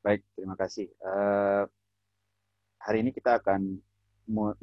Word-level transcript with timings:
Baik, 0.00 0.24
terima 0.32 0.56
kasih. 0.56 0.88
Uh, 1.04 1.68
hari 2.80 3.04
ini 3.04 3.12
kita 3.12 3.36
akan 3.36 3.76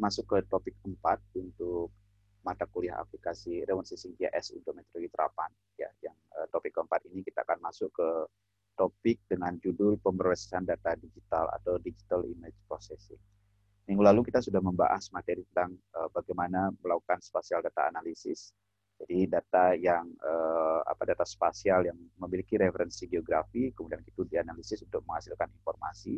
masuk 0.02 0.26
ke 0.26 0.38
topik 0.50 0.74
keempat 0.82 1.22
untuk 1.38 1.94
mata 2.42 2.66
kuliah 2.66 2.98
aplikasi 2.98 3.62
remote 3.70 3.86
GIS 3.94 4.58
untuk 4.58 4.74
metodologi 4.74 5.14
terapan. 5.14 5.50
Ya, 5.78 5.94
yang 6.02 6.18
uh, 6.34 6.50
topik 6.50 6.74
keempat 6.74 7.06
ini 7.14 7.22
kita 7.22 7.46
akan 7.46 7.62
masuk 7.62 7.94
ke 7.94 8.10
topik 8.82 9.22
dengan 9.30 9.54
judul 9.62 10.02
pemrosesan 10.02 10.66
data 10.66 10.98
digital 10.98 11.54
atau 11.54 11.78
digital 11.86 12.26
image 12.26 12.58
processing. 12.66 13.22
Minggu 13.86 14.02
lalu 14.02 14.26
kita 14.26 14.42
sudah 14.42 14.62
membahas 14.62 15.06
materi 15.14 15.46
tentang 15.54 15.78
uh, 15.94 16.10
bagaimana 16.18 16.74
melakukan 16.82 17.22
spatial 17.22 17.62
data 17.62 17.94
analysis 17.94 18.58
jadi 18.98 19.30
data 19.30 19.78
yang 19.78 20.10
uh, 20.26 20.82
apa 20.90 21.14
data 21.14 21.22
spasial 21.22 21.86
yang 21.86 21.98
memiliki 22.18 22.58
referensi 22.58 23.06
geografi 23.06 23.70
kemudian 23.70 24.02
itu 24.02 24.26
dianalisis 24.26 24.82
untuk 24.82 25.06
menghasilkan 25.06 25.54
informasi. 25.54 26.18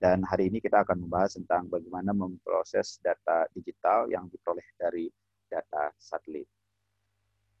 Dan 0.00 0.24
hari 0.26 0.50
ini 0.52 0.58
kita 0.60 0.84
akan 0.84 1.06
membahas 1.06 1.36
tentang 1.36 1.68
bagaimana 1.70 2.12
memproses 2.12 3.00
data 3.00 3.48
digital 3.52 4.08
yang 4.10 4.28
diperoleh 4.28 4.64
dari 4.76 5.08
data 5.48 5.92
satelit. 5.96 6.44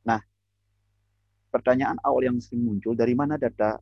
Nah, 0.04 0.20
pertanyaan 1.48 1.96
awal 2.04 2.26
yang 2.28 2.36
sering 2.42 2.66
muncul 2.66 2.92
dari 2.92 3.16
mana 3.16 3.40
data 3.40 3.80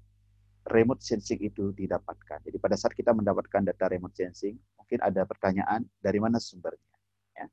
remote 0.71 1.03
sensing 1.03 1.43
itu 1.43 1.75
didapatkan. 1.75 2.39
Jadi 2.45 2.59
pada 2.63 2.79
saat 2.79 2.95
kita 2.95 3.11
mendapatkan 3.11 3.67
data 3.67 3.91
remote 3.91 4.15
sensing, 4.15 4.55
mungkin 4.79 4.99
ada 5.03 5.27
pertanyaan 5.27 5.83
dari 5.99 6.23
mana 6.23 6.39
sumbernya. 6.39 6.95
Ya. 7.35 7.47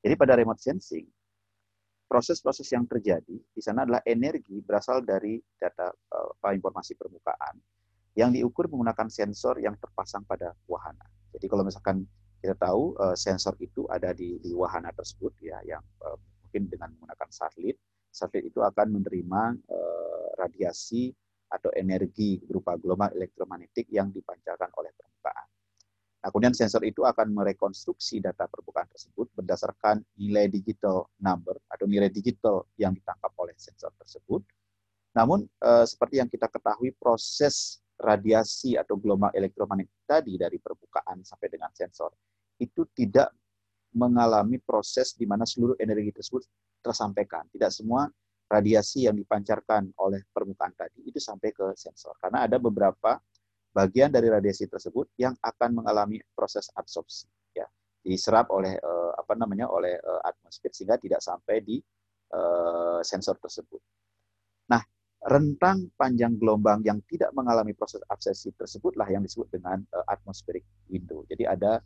Jadi 0.00 0.14
pada 0.16 0.32
remote 0.38 0.62
sensing 0.62 1.04
proses-proses 2.04 2.68
yang 2.70 2.84
terjadi 2.84 3.36
di 3.36 3.60
sana 3.62 3.82
adalah 3.88 4.02
energi 4.04 4.60
berasal 4.60 5.02
dari 5.02 5.40
data 5.56 5.90
uh, 5.90 6.52
informasi 6.52 6.94
permukaan 6.94 7.58
yang 8.14 8.30
diukur 8.30 8.70
menggunakan 8.70 9.10
sensor 9.10 9.58
yang 9.58 9.74
terpasang 9.74 10.22
pada 10.22 10.54
wahana. 10.70 11.02
Jadi 11.34 11.50
kalau 11.50 11.66
misalkan 11.66 12.06
kita 12.38 12.54
tahu 12.54 12.94
uh, 13.00 13.16
sensor 13.18 13.58
itu 13.58 13.88
ada 13.90 14.14
di, 14.14 14.38
di 14.38 14.54
wahana 14.54 14.94
tersebut 14.94 15.34
ya 15.42 15.58
yang 15.66 15.82
uh, 16.04 16.14
mungkin 16.46 16.70
dengan 16.70 16.94
menggunakan 16.94 17.28
satelit, 17.34 17.80
satelit 18.14 18.54
itu 18.54 18.62
akan 18.62 19.00
menerima 19.00 19.42
uh, 19.66 20.26
radiasi 20.38 21.10
atau 21.50 21.70
energi 21.74 22.38
berupa 22.42 22.78
gelombang 22.78 23.14
elektromagnetik 23.14 23.90
yang 23.90 24.14
dipancarkan 24.14 24.70
oleh. 24.78 24.90
Nah, 26.24 26.32
kemudian 26.32 26.56
sensor 26.56 26.80
itu 26.88 27.04
akan 27.04 27.36
merekonstruksi 27.36 28.24
data 28.24 28.48
permukaan 28.48 28.88
tersebut 28.88 29.28
berdasarkan 29.36 30.00
nilai 30.16 30.48
digital 30.48 31.12
number 31.20 31.60
atau 31.68 31.84
nilai 31.84 32.08
digital 32.08 32.64
yang 32.80 32.96
ditangkap 32.96 33.28
oleh 33.36 33.52
sensor 33.60 33.92
tersebut. 34.00 34.40
Namun, 35.12 35.44
eh, 35.44 35.84
seperti 35.84 36.24
yang 36.24 36.32
kita 36.32 36.48
ketahui, 36.48 36.96
proses 36.96 37.84
radiasi 38.00 38.80
atau 38.80 38.96
gelombang 38.96 39.36
elektromagnetik 39.36 40.08
tadi 40.08 40.40
dari 40.40 40.56
permukaan 40.56 41.20
sampai 41.22 41.46
dengan 41.52 41.70
sensor 41.76 42.10
itu 42.58 42.88
tidak 42.96 43.30
mengalami 43.94 44.58
proses 44.58 45.14
di 45.14 45.28
mana 45.28 45.46
seluruh 45.46 45.78
energi 45.78 46.10
tersebut 46.10 46.42
tersampaikan. 46.82 47.46
Tidak 47.52 47.70
semua 47.70 48.08
radiasi 48.50 49.06
yang 49.06 49.14
dipancarkan 49.14 49.94
oleh 50.02 50.26
permukaan 50.32 50.74
tadi 50.74 51.06
itu 51.06 51.22
sampai 51.22 51.54
ke 51.54 51.76
sensor. 51.78 52.18
Karena 52.18 52.48
ada 52.48 52.58
beberapa 52.58 53.20
bagian 53.74 54.14
dari 54.14 54.30
radiasi 54.30 54.70
tersebut 54.70 55.10
yang 55.18 55.34
akan 55.42 55.82
mengalami 55.82 56.22
proses 56.30 56.70
absorpsi 56.78 57.26
ya 57.50 57.66
diserap 58.06 58.54
oleh 58.54 58.78
uh, 58.78 59.12
apa 59.18 59.34
namanya 59.34 59.66
oleh 59.66 59.98
uh, 59.98 60.22
atmosfer 60.22 60.70
sehingga 60.70 60.94
tidak 61.02 61.18
sampai 61.18 61.58
di 61.58 61.82
uh, 62.30 63.02
sensor 63.02 63.34
tersebut. 63.42 63.82
Nah, 64.70 64.80
rentang 65.26 65.90
panjang 65.98 66.38
gelombang 66.38 66.86
yang 66.86 67.02
tidak 67.10 67.34
mengalami 67.34 67.74
proses 67.74 68.00
absorpsi 68.06 68.54
tersebutlah 68.54 69.10
yang 69.10 69.26
disebut 69.26 69.50
dengan 69.50 69.82
uh, 69.90 70.06
atmospheric 70.06 70.62
window. 70.86 71.26
Jadi 71.26 71.42
ada 71.48 71.82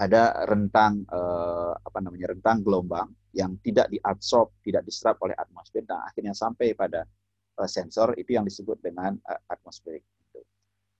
ada 0.00 0.48
rentang 0.48 1.04
uh, 1.12 1.76
apa 1.76 1.98
namanya 2.00 2.32
rentang 2.32 2.64
gelombang 2.64 3.12
yang 3.36 3.60
tidak 3.60 3.92
diabsorb, 3.92 4.48
tidak 4.64 4.88
diserap 4.88 5.20
oleh 5.20 5.36
atmosfer, 5.36 5.84
dan 5.84 6.00
akhirnya 6.08 6.32
sampai 6.32 6.72
pada 6.72 7.04
uh, 7.60 7.68
sensor 7.68 8.16
itu 8.16 8.40
yang 8.40 8.48
disebut 8.48 8.80
dengan 8.80 9.20
uh, 9.28 9.40
atmospheric 9.52 10.00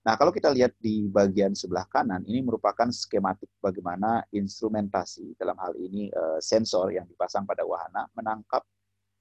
Nah, 0.03 0.19
kalau 0.19 0.35
kita 0.35 0.51
lihat 0.51 0.75
di 0.83 1.07
bagian 1.07 1.55
sebelah 1.55 1.87
kanan, 1.87 2.27
ini 2.27 2.43
merupakan 2.43 2.91
skematik 2.91 3.47
bagaimana 3.63 4.27
instrumentasi, 4.35 5.39
dalam 5.39 5.55
hal 5.63 5.79
ini 5.79 6.11
uh, 6.11 6.43
sensor 6.43 6.91
yang 6.91 7.07
dipasang 7.07 7.47
pada 7.47 7.63
wahana, 7.63 8.11
menangkap 8.19 8.67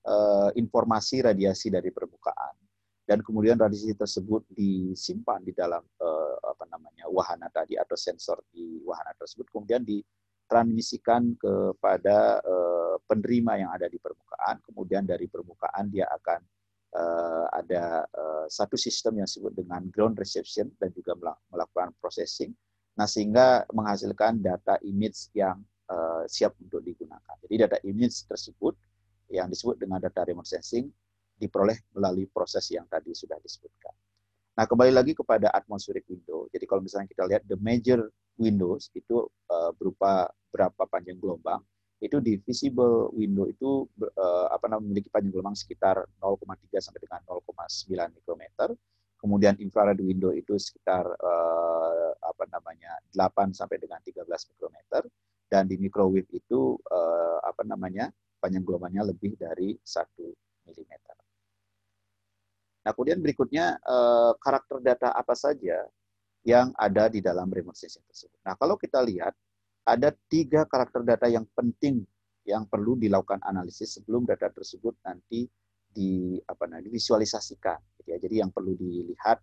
uh, 0.10 0.50
informasi 0.58 1.22
radiasi 1.22 1.70
dari 1.70 1.94
permukaan. 1.94 2.58
Dan 3.06 3.22
kemudian 3.22 3.62
radiasi 3.62 3.94
tersebut 3.94 4.50
disimpan 4.50 5.46
di 5.46 5.54
dalam 5.54 5.86
uh, 6.02 6.38
apa 6.50 6.66
namanya 6.66 7.06
wahana 7.14 7.46
tadi 7.54 7.78
atau 7.78 7.94
sensor 7.94 8.42
di 8.50 8.82
wahana 8.82 9.14
tersebut, 9.14 9.54
kemudian 9.54 9.86
ditransmisikan 9.86 11.38
kepada 11.38 12.42
penerima 13.06 13.54
yang 13.62 13.70
ada 13.70 13.86
di 13.86 14.02
permukaan. 14.02 14.66
Kemudian 14.66 15.06
dari 15.06 15.30
permukaan 15.30 15.94
dia 15.94 16.10
akan 16.10 16.42
uh, 16.96 17.46
ada 17.52 18.04
uh, 18.12 18.46
satu 18.52 18.76
sistem 18.76 19.24
yang 19.24 19.28
disebut 19.28 19.54
dengan 19.56 19.82
ground 19.92 20.20
reception 20.20 20.72
dan 20.80 20.92
juga 20.92 21.16
melakukan 21.52 21.96
processing. 22.00 22.52
Nah, 23.00 23.08
sehingga 23.08 23.64
menghasilkan 23.72 24.44
data 24.44 24.76
image 24.84 25.32
yang 25.32 25.64
uh, 25.88 26.24
siap 26.28 26.56
untuk 26.60 26.84
digunakan. 26.84 27.36
Jadi 27.48 27.56
data 27.56 27.78
image 27.88 28.28
tersebut 28.28 28.76
yang 29.32 29.48
disebut 29.48 29.80
dengan 29.80 30.04
data 30.04 30.28
remote 30.28 30.48
sensing 30.48 30.92
diperoleh 31.40 31.80
melalui 31.96 32.28
proses 32.28 32.68
yang 32.70 32.86
tadi 32.92 33.16
sudah 33.16 33.40
disebutkan. 33.40 33.96
Nah, 34.52 34.68
kembali 34.68 34.92
lagi 34.92 35.16
kepada 35.16 35.48
atmospheric 35.56 36.06
window. 36.12 36.46
Jadi 36.52 36.68
kalau 36.68 36.84
misalnya 36.84 37.08
kita 37.08 37.24
lihat 37.26 37.48
the 37.48 37.56
major 37.64 38.12
windows 38.36 38.92
itu 38.92 39.24
uh, 39.48 39.72
berupa 39.74 40.28
berapa 40.52 40.84
panjang 40.92 41.18
gelombang, 41.18 41.64
itu 42.02 42.18
di 42.18 42.42
visible 42.42 43.14
window 43.14 43.46
itu 43.46 43.86
uh, 44.18 44.50
apa 44.50 44.66
namanya 44.66 44.90
memiliki 44.90 45.10
panjang 45.14 45.38
gelombang 45.38 45.54
sekitar 45.54 46.02
0,3 46.18 46.82
sampai 46.82 47.02
dengan 47.06 47.22
0,9 47.30 48.18
mikrometer. 48.18 48.74
Kemudian 49.22 49.54
infrared 49.62 50.02
window 50.02 50.34
itu 50.34 50.58
sekitar 50.58 51.06
uh, 51.06 52.12
apa 52.26 52.50
namanya 52.50 52.98
8 53.14 53.54
sampai 53.54 53.78
dengan 53.78 54.02
13 54.02 54.26
mikrometer 54.26 55.06
dan 55.46 55.70
di 55.70 55.78
microwave 55.78 56.26
itu 56.34 56.74
uh, 56.90 57.38
apa 57.46 57.62
namanya 57.70 58.10
panjang 58.42 58.66
gelombangnya 58.66 59.06
lebih 59.06 59.38
dari 59.38 59.78
1 59.78 60.66
milimeter. 60.66 61.16
Nah, 62.82 62.92
kemudian 62.98 63.22
berikutnya 63.22 63.78
uh, 63.86 64.34
karakter 64.42 64.82
data 64.82 65.14
apa 65.14 65.38
saja 65.38 65.86
yang 66.42 66.74
ada 66.74 67.06
di 67.14 67.22
dalam 67.22 67.46
remote 67.46 67.78
sensing 67.78 68.02
tersebut. 68.10 68.42
Nah, 68.42 68.58
kalau 68.58 68.74
kita 68.74 68.98
lihat 69.06 69.38
ada 69.86 70.14
tiga 70.30 70.64
karakter 70.70 71.02
data 71.02 71.26
yang 71.26 71.46
penting 71.58 72.06
yang 72.46 72.66
perlu 72.66 72.98
dilakukan 72.98 73.42
analisis 73.46 73.98
sebelum 73.98 74.26
data 74.26 74.50
tersebut 74.50 74.98
nanti 75.06 75.46
di 75.92 76.40
apa 76.48 76.66
namanya 76.66 76.90
visualisasikan. 76.90 77.78
Gitu 78.02 78.08
ya. 78.16 78.18
Jadi 78.18 78.36
yang 78.42 78.50
perlu 78.50 78.74
dilihat 78.74 79.38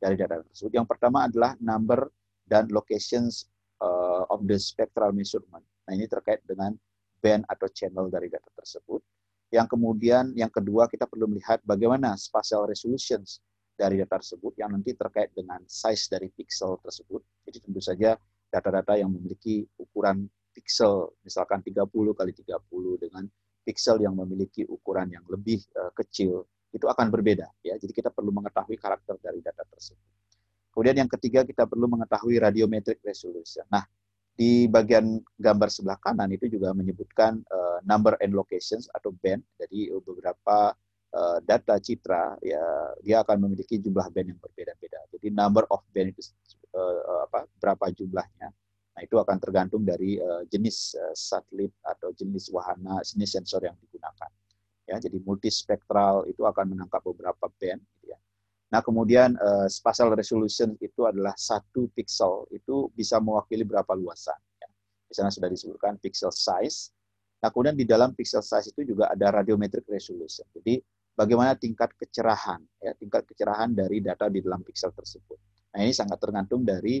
dari 0.00 0.16
data 0.16 0.40
tersebut 0.42 0.72
yang 0.72 0.88
pertama 0.88 1.28
adalah 1.28 1.54
number 1.60 2.08
dan 2.48 2.66
locations 2.72 3.46
uh, 3.84 4.24
of 4.32 4.42
the 4.48 4.56
spectral 4.56 5.12
measurement. 5.12 5.62
Nah 5.86 5.92
ini 5.94 6.08
terkait 6.08 6.42
dengan 6.48 6.74
band 7.20 7.44
atau 7.46 7.68
channel 7.70 8.08
dari 8.08 8.32
data 8.32 8.48
tersebut. 8.56 9.04
Yang 9.50 9.76
kemudian 9.76 10.32
yang 10.38 10.50
kedua 10.50 10.86
kita 10.86 11.04
perlu 11.10 11.26
melihat 11.26 11.60
bagaimana 11.66 12.14
spatial 12.16 12.64
resolutions 12.70 13.42
dari 13.74 13.98
data 14.00 14.20
tersebut 14.20 14.56
yang 14.56 14.72
nanti 14.72 14.94
terkait 14.96 15.32
dengan 15.36 15.60
size 15.68 16.08
dari 16.08 16.32
pixel 16.32 16.80
tersebut. 16.80 17.20
Jadi 17.44 17.58
tentu 17.60 17.80
saja 17.82 18.16
data-data 18.50 18.98
yang 18.98 19.14
memiliki 19.14 19.62
ukuran 19.78 20.26
pixel 20.50 21.14
misalkan 21.22 21.62
30 21.62 21.86
kali 21.88 22.32
30 22.34 23.04
dengan 23.06 23.24
pixel 23.62 24.02
yang 24.02 24.18
memiliki 24.18 24.66
ukuran 24.66 25.14
yang 25.14 25.24
lebih 25.30 25.62
uh, 25.78 25.94
kecil 25.94 26.44
itu 26.70 26.86
akan 26.86 27.10
berbeda 27.10 27.46
ya. 27.62 27.74
Jadi 27.78 27.90
kita 27.94 28.10
perlu 28.10 28.30
mengetahui 28.34 28.78
karakter 28.78 29.18
dari 29.18 29.42
data 29.42 29.62
tersebut. 29.66 30.10
Kemudian 30.70 31.02
yang 31.02 31.10
ketiga 31.10 31.42
kita 31.42 31.66
perlu 31.66 31.90
mengetahui 31.90 32.38
radiometric 32.38 33.02
resolution. 33.02 33.66
Nah, 33.66 33.82
di 34.30 34.70
bagian 34.70 35.18
gambar 35.34 35.68
sebelah 35.68 35.98
kanan 35.98 36.30
itu 36.30 36.46
juga 36.46 36.70
menyebutkan 36.70 37.42
uh, 37.50 37.82
number 37.82 38.14
and 38.22 38.32
locations 38.32 38.86
atau 38.94 39.10
band. 39.18 39.42
Jadi 39.58 39.90
beberapa 39.98 40.70
uh, 41.10 41.38
data 41.42 41.76
citra 41.82 42.38
ya 42.40 42.62
dia 43.02 43.20
akan 43.26 43.50
memiliki 43.50 43.82
jumlah 43.82 44.06
band 44.14 44.30
yang 44.30 44.40
berbeda-beda. 44.40 45.00
Jadi 45.10 45.26
number 45.34 45.66
of 45.68 45.82
band 45.90 46.14
itu 46.14 46.22
berapa 47.70 47.94
jumlahnya. 47.94 48.50
Nah, 48.90 49.00
itu 49.06 49.14
akan 49.14 49.38
tergantung 49.38 49.86
dari 49.86 50.18
uh, 50.18 50.42
jenis 50.50 50.98
uh, 50.98 51.14
satelit 51.14 51.70
atau 51.86 52.10
jenis 52.10 52.50
wahana, 52.50 52.98
jenis 53.06 53.38
sensor 53.38 53.62
yang 53.62 53.78
digunakan. 53.78 54.30
Ya, 54.90 54.98
jadi 54.98 55.22
multispektral 55.22 56.26
itu 56.26 56.42
akan 56.42 56.74
menangkap 56.74 56.98
beberapa 57.06 57.46
band. 57.62 57.78
Gitu 57.78 58.10
ya. 58.10 58.18
Nah, 58.74 58.82
kemudian 58.82 59.38
uh, 59.38 59.70
spatial 59.70 60.10
resolution 60.18 60.74
itu 60.82 61.06
adalah 61.06 61.30
satu 61.38 61.86
pixel 61.94 62.50
itu 62.50 62.90
bisa 62.98 63.22
mewakili 63.22 63.62
berapa 63.62 63.94
luasan. 63.94 64.36
Ya. 64.58 64.68
Di 65.06 65.14
sudah 65.14 65.46
disebutkan 65.46 66.02
pixel 66.02 66.34
size. 66.34 66.90
Nah, 67.38 67.54
kemudian 67.54 67.78
di 67.78 67.86
dalam 67.86 68.10
pixel 68.18 68.42
size 68.42 68.74
itu 68.74 68.82
juga 68.82 69.14
ada 69.14 69.38
radiometric 69.38 69.86
resolution. 69.86 70.44
Jadi 70.50 70.82
bagaimana 71.14 71.54
tingkat 71.54 71.94
kecerahan, 71.94 72.58
ya, 72.82 72.90
tingkat 72.98 73.22
kecerahan 73.30 73.70
dari 73.70 74.02
data 74.02 74.26
di 74.26 74.42
dalam 74.42 74.66
pixel 74.66 74.90
tersebut. 74.90 75.38
Nah 75.70 75.86
ini 75.86 75.94
sangat 75.94 76.18
tergantung 76.18 76.66
dari 76.66 76.98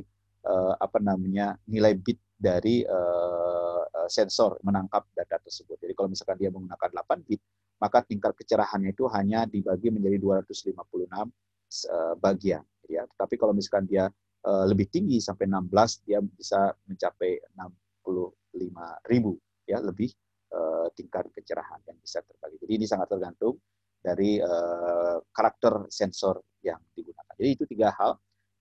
uh, 0.50 0.74
apa 0.74 0.98
namanya 0.98 1.54
nilai 1.70 1.94
bit 1.94 2.18
dari 2.34 2.82
uh, 2.82 3.86
sensor 4.10 4.58
menangkap 4.66 5.06
data 5.14 5.38
tersebut. 5.38 5.78
Jadi 5.78 5.92
kalau 5.94 6.10
misalkan 6.10 6.36
dia 6.40 6.50
menggunakan 6.50 6.90
8 7.06 7.28
bit, 7.30 7.40
maka 7.78 8.02
tingkat 8.02 8.34
kecerahannya 8.34 8.90
itu 8.90 9.06
hanya 9.14 9.46
dibagi 9.46 9.88
menjadi 9.94 10.18
256 10.18 10.74
uh, 10.74 12.14
bagian. 12.18 12.64
Ya. 12.90 13.06
Tapi 13.14 13.38
kalau 13.38 13.54
misalkan 13.54 13.86
dia 13.86 14.10
uh, 14.44 14.64
lebih 14.66 14.90
tinggi 14.90 15.22
sampai 15.22 15.46
16, 15.46 16.06
dia 16.10 16.18
bisa 16.20 16.74
mencapai 16.90 17.38
65 17.54 19.06
ribu 19.06 19.38
ya 19.70 19.78
lebih 19.78 20.10
uh, 20.50 20.90
tingkat 20.98 21.30
kecerahan 21.30 21.78
yang 21.86 21.98
bisa 22.02 22.18
terbagi. 22.26 22.58
Jadi 22.66 22.72
ini 22.74 22.86
sangat 22.90 23.06
tergantung 23.14 23.54
dari 24.00 24.42
uh, 24.42 25.22
karakter 25.30 25.86
sensor 25.92 26.42
yang 26.64 26.80
digunakan. 26.96 27.34
Jadi 27.38 27.48
itu 27.54 27.64
tiga 27.68 27.94
hal 27.94 28.18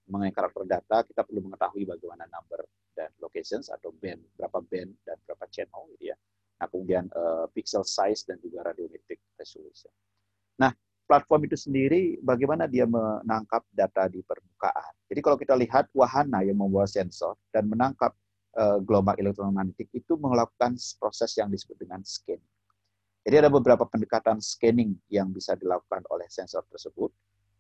mengenai 0.09 0.33
karakter 0.33 0.65
data, 0.65 1.05
kita 1.05 1.21
perlu 1.23 1.45
mengetahui 1.45 1.85
bagaimana 1.85 2.25
number 2.27 2.65
dan 2.97 3.13
locations 3.21 3.69
atau 3.69 3.93
band, 3.95 4.19
berapa 4.35 4.59
band 4.59 4.91
dan 5.05 5.15
berapa 5.23 5.45
channel 5.53 5.87
gitu 5.95 6.11
ya. 6.11 6.17
Nah, 6.59 6.67
kemudian 6.67 7.07
uh, 7.15 7.47
pixel 7.55 7.87
size 7.87 8.27
dan 8.27 8.35
juga 8.43 8.67
radiometric 8.67 9.21
resolution. 9.39 9.93
Nah, 10.59 10.75
platform 11.07 11.47
itu 11.47 11.55
sendiri 11.55 12.19
bagaimana 12.19 12.67
dia 12.67 12.83
menangkap 12.83 13.63
data 13.71 14.11
di 14.11 14.19
permukaan. 14.19 14.93
Jadi 15.07 15.19
kalau 15.23 15.37
kita 15.39 15.55
lihat 15.55 15.87
wahana 15.95 16.43
yang 16.43 16.59
membawa 16.59 16.85
sensor 16.85 17.39
dan 17.49 17.65
menangkap 17.65 18.11
uh, 18.59 18.77
gelombang 18.83 19.15
elektromagnetik 19.17 19.87
itu 19.95 20.19
melakukan 20.19 20.75
proses 20.99 21.31
yang 21.39 21.47
disebut 21.47 21.79
dengan 21.79 22.03
scanning. 22.03 22.43
Jadi 23.23 23.35
ada 23.45 23.49
beberapa 23.51 23.87
pendekatan 23.87 24.43
scanning 24.43 24.99
yang 25.07 25.31
bisa 25.31 25.55
dilakukan 25.55 26.03
oleh 26.11 26.27
sensor 26.27 26.65
tersebut 26.67 27.09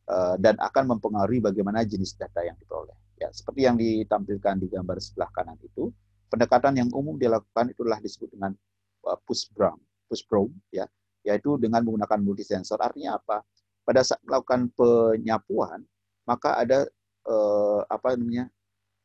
Eh, 0.09 0.35
dan 0.41 0.57
akan 0.57 0.97
mempengaruhi 0.97 1.37
bagaimana 1.37 1.85
jenis 1.85 2.17
data 2.17 2.41
yang 2.41 2.57
diperoleh. 2.57 2.97
Ya, 3.21 3.29
seperti 3.29 3.69
yang 3.69 3.77
ditampilkan 3.77 4.57
di 4.57 4.65
gambar 4.65 4.97
sebelah 4.97 5.29
kanan 5.37 5.53
itu, 5.61 5.93
pendekatan 6.33 6.81
yang 6.81 6.89
umum 6.97 7.13
dilakukan 7.13 7.69
itulah 7.69 8.01
disebut 8.01 8.33
dengan 8.33 8.57
uh, 9.05 9.19
push 9.29 9.53
brown, 9.53 9.77
push 10.09 10.25
probe, 10.25 10.49
ya, 10.73 10.89
yaitu 11.21 11.61
dengan 11.61 11.85
menggunakan 11.85 12.25
multisensor. 12.25 12.81
Artinya 12.81 13.21
apa? 13.21 13.45
Pada 13.85 14.01
saat 14.01 14.17
melakukan 14.25 14.73
penyapuan, 14.73 15.85
maka 16.25 16.57
ada 16.57 16.89
uh, 17.29 17.85
apa 17.85 18.17
namanya 18.17 18.49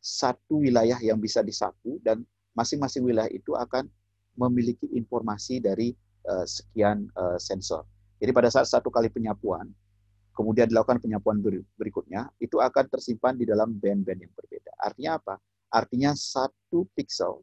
satu 0.01 0.65
wilayah 0.65 0.97
yang 1.05 1.21
bisa 1.21 1.45
disapu 1.45 2.01
dan 2.01 2.25
masing-masing 2.56 3.05
wilayah 3.05 3.29
itu 3.29 3.53
akan 3.53 3.93
memiliki 4.41 4.89
informasi 4.97 5.61
dari 5.61 5.93
uh, 6.33 6.49
sekian 6.49 7.12
uh, 7.19 7.37
sensor. 7.37 7.85
Jadi 8.25 8.33
pada 8.33 8.49
saat 8.49 8.73
satu 8.73 8.89
kali 8.89 9.12
penyapuan, 9.12 9.69
kemudian 10.34 10.66
dilakukan 10.66 10.98
penyapuan 10.98 11.38
berikutnya, 11.78 12.28
itu 12.42 12.58
akan 12.58 12.90
tersimpan 12.90 13.38
di 13.38 13.46
dalam 13.46 13.72
band-band 13.78 14.20
yang 14.26 14.32
berbeda. 14.34 14.75
Artinya 14.82 15.22
apa? 15.22 15.34
Artinya 15.70 16.10
satu 16.14 16.86
pixel 16.94 17.42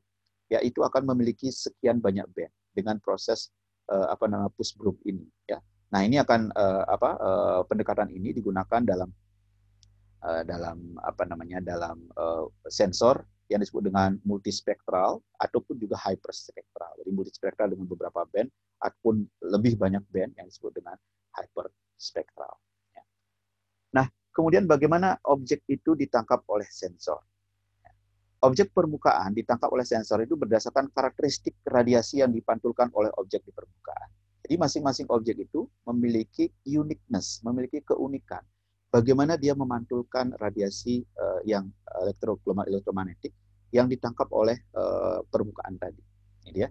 ya 0.51 0.59
itu 0.59 0.83
akan 0.83 1.15
memiliki 1.15 1.47
sekian 1.47 2.03
banyak 2.03 2.27
band 2.35 2.51
dengan 2.75 2.99
proses 2.99 3.55
uh, 3.87 4.11
apa 4.11 4.27
nama 4.27 4.51
push 4.51 4.75
group 4.75 4.99
ini 5.07 5.23
ya. 5.47 5.63
Nah, 5.91 6.03
ini 6.03 6.19
akan 6.19 6.51
uh, 6.55 6.83
apa 6.87 7.09
uh, 7.19 7.61
pendekatan 7.67 8.11
ini 8.11 8.31
digunakan 8.31 8.83
dalam 8.83 9.11
uh, 10.23 10.43
dalam 10.43 10.95
apa 11.03 11.23
namanya 11.27 11.59
dalam 11.59 11.99
uh, 12.15 12.47
sensor 12.67 13.23
yang 13.51 13.59
disebut 13.59 13.91
dengan 13.91 14.15
multispektral 14.23 15.19
ataupun 15.35 15.75
juga 15.75 15.99
hyperspektral. 15.99 16.95
Jadi 17.03 17.11
multispektral 17.11 17.67
dengan 17.75 17.87
beberapa 17.91 18.23
band 18.23 18.47
ataupun 18.79 19.27
lebih 19.43 19.75
banyak 19.75 20.03
band 20.07 20.31
yang 20.39 20.47
disebut 20.47 20.71
dengan 20.79 20.95
hyperspektral. 21.35 22.55
Kemudian 24.31 24.63
bagaimana 24.63 25.19
objek 25.27 25.67
itu 25.67 25.91
ditangkap 25.95 26.47
oleh 26.47 26.67
sensor? 26.71 27.19
Objek 28.41 28.73
permukaan 28.73 29.37
ditangkap 29.37 29.69
oleh 29.69 29.85
sensor 29.85 30.23
itu 30.25 30.33
berdasarkan 30.33 30.89
karakteristik 30.89 31.61
radiasi 31.67 32.25
yang 32.25 32.33
dipantulkan 32.33 32.89
oleh 32.97 33.13
objek 33.19 33.45
di 33.45 33.53
permukaan. 33.53 34.09
Jadi 34.41 34.55
masing-masing 34.57 35.07
objek 35.13 35.45
itu 35.45 35.69
memiliki 35.85 36.49
uniqueness, 36.65 37.43
memiliki 37.45 37.85
keunikan. 37.85 38.41
Bagaimana 38.89 39.37
dia 39.37 39.53
memantulkan 39.53 40.33
radiasi 40.35 41.05
uh, 41.15 41.39
yang 41.45 41.69
elektromagnetik 42.01 43.31
yang 43.71 43.87
ditangkap 43.87 44.27
oleh 44.33 44.59
uh, 44.75 45.23
permukaan 45.31 45.79
tadi. 45.79 46.01
Ini 46.43 46.51
dia. 46.51 46.67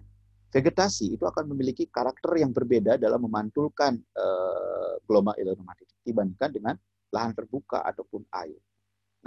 Vegetasi 0.51 1.15
itu 1.15 1.23
akan 1.23 1.47
memiliki 1.55 1.87
karakter 1.87 2.35
yang 2.35 2.51
berbeda 2.51 2.99
dalam 2.99 3.23
memantulkan 3.23 3.95
uh, 4.19 4.99
gelombang 5.07 5.39
elektromagnetik 5.39 5.95
dibandingkan 6.03 6.51
dengan 6.51 6.75
lahan 7.11 7.35
terbuka 7.35 7.83
ataupun 7.83 8.25
air. 8.31 8.57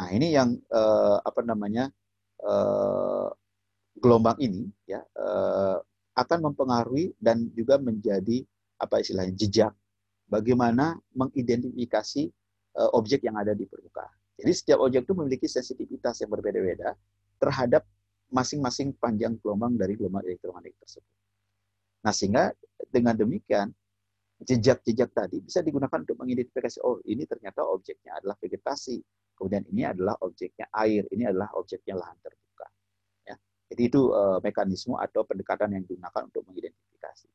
Nah 0.01 0.09
ini 0.11 0.35
yang 0.35 0.57
eh, 0.59 1.19
apa 1.23 1.41
namanya 1.47 1.87
eh, 2.43 3.29
gelombang 4.01 4.39
ini 4.43 4.67
ya 4.89 5.01
eh, 5.01 5.79
akan 6.15 6.39
mempengaruhi 6.51 7.15
dan 7.19 7.51
juga 7.55 7.79
menjadi 7.79 8.43
apa 8.79 9.03
istilahnya 9.03 9.35
jejak 9.39 9.73
bagaimana 10.27 10.99
mengidentifikasi 11.15 12.23
eh, 12.75 12.91
objek 12.97 13.23
yang 13.23 13.39
ada 13.39 13.55
di 13.55 13.69
permukaan. 13.69 14.13
Jadi 14.35 14.51
setiap 14.51 14.83
objek 14.83 15.07
itu 15.07 15.15
memiliki 15.15 15.47
sensitivitas 15.47 16.19
yang 16.27 16.31
berbeda-beda 16.35 16.99
terhadap 17.39 17.87
masing-masing 18.35 18.91
panjang 18.99 19.39
gelombang 19.39 19.79
dari 19.79 19.95
gelombang 19.95 20.27
elektromagnetik 20.27 20.75
tersebut. 20.83 21.15
Nah 22.03 22.11
sehingga 22.11 22.51
dengan 22.91 23.15
demikian 23.15 23.71
jejak-jejak 24.45 25.11
tadi 25.17 25.41
bisa 25.41 25.65
digunakan 25.65 26.05
untuk 26.05 26.21
mengidentifikasi 26.21 26.79
oh 26.85 27.01
ini 27.09 27.25
ternyata 27.25 27.65
objeknya 27.65 28.21
adalah 28.21 28.37
vegetasi. 28.39 29.01
Kemudian 29.35 29.67
ini 29.73 29.83
adalah 29.83 30.15
objeknya 30.23 30.71
air 30.71 31.03
ini 31.11 31.27
adalah 31.27 31.51
objeknya 31.59 31.99
lahan 31.99 32.15
terbuka 32.23 32.67
ya. 33.27 33.37
Jadi 33.73 33.83
itu 33.89 34.13
uh, 34.15 34.39
mekanisme 34.39 34.95
atau 35.01 35.27
pendekatan 35.27 35.75
yang 35.75 35.83
digunakan 35.83 36.23
untuk 36.29 36.45
mengidentifikasi. 36.47 37.29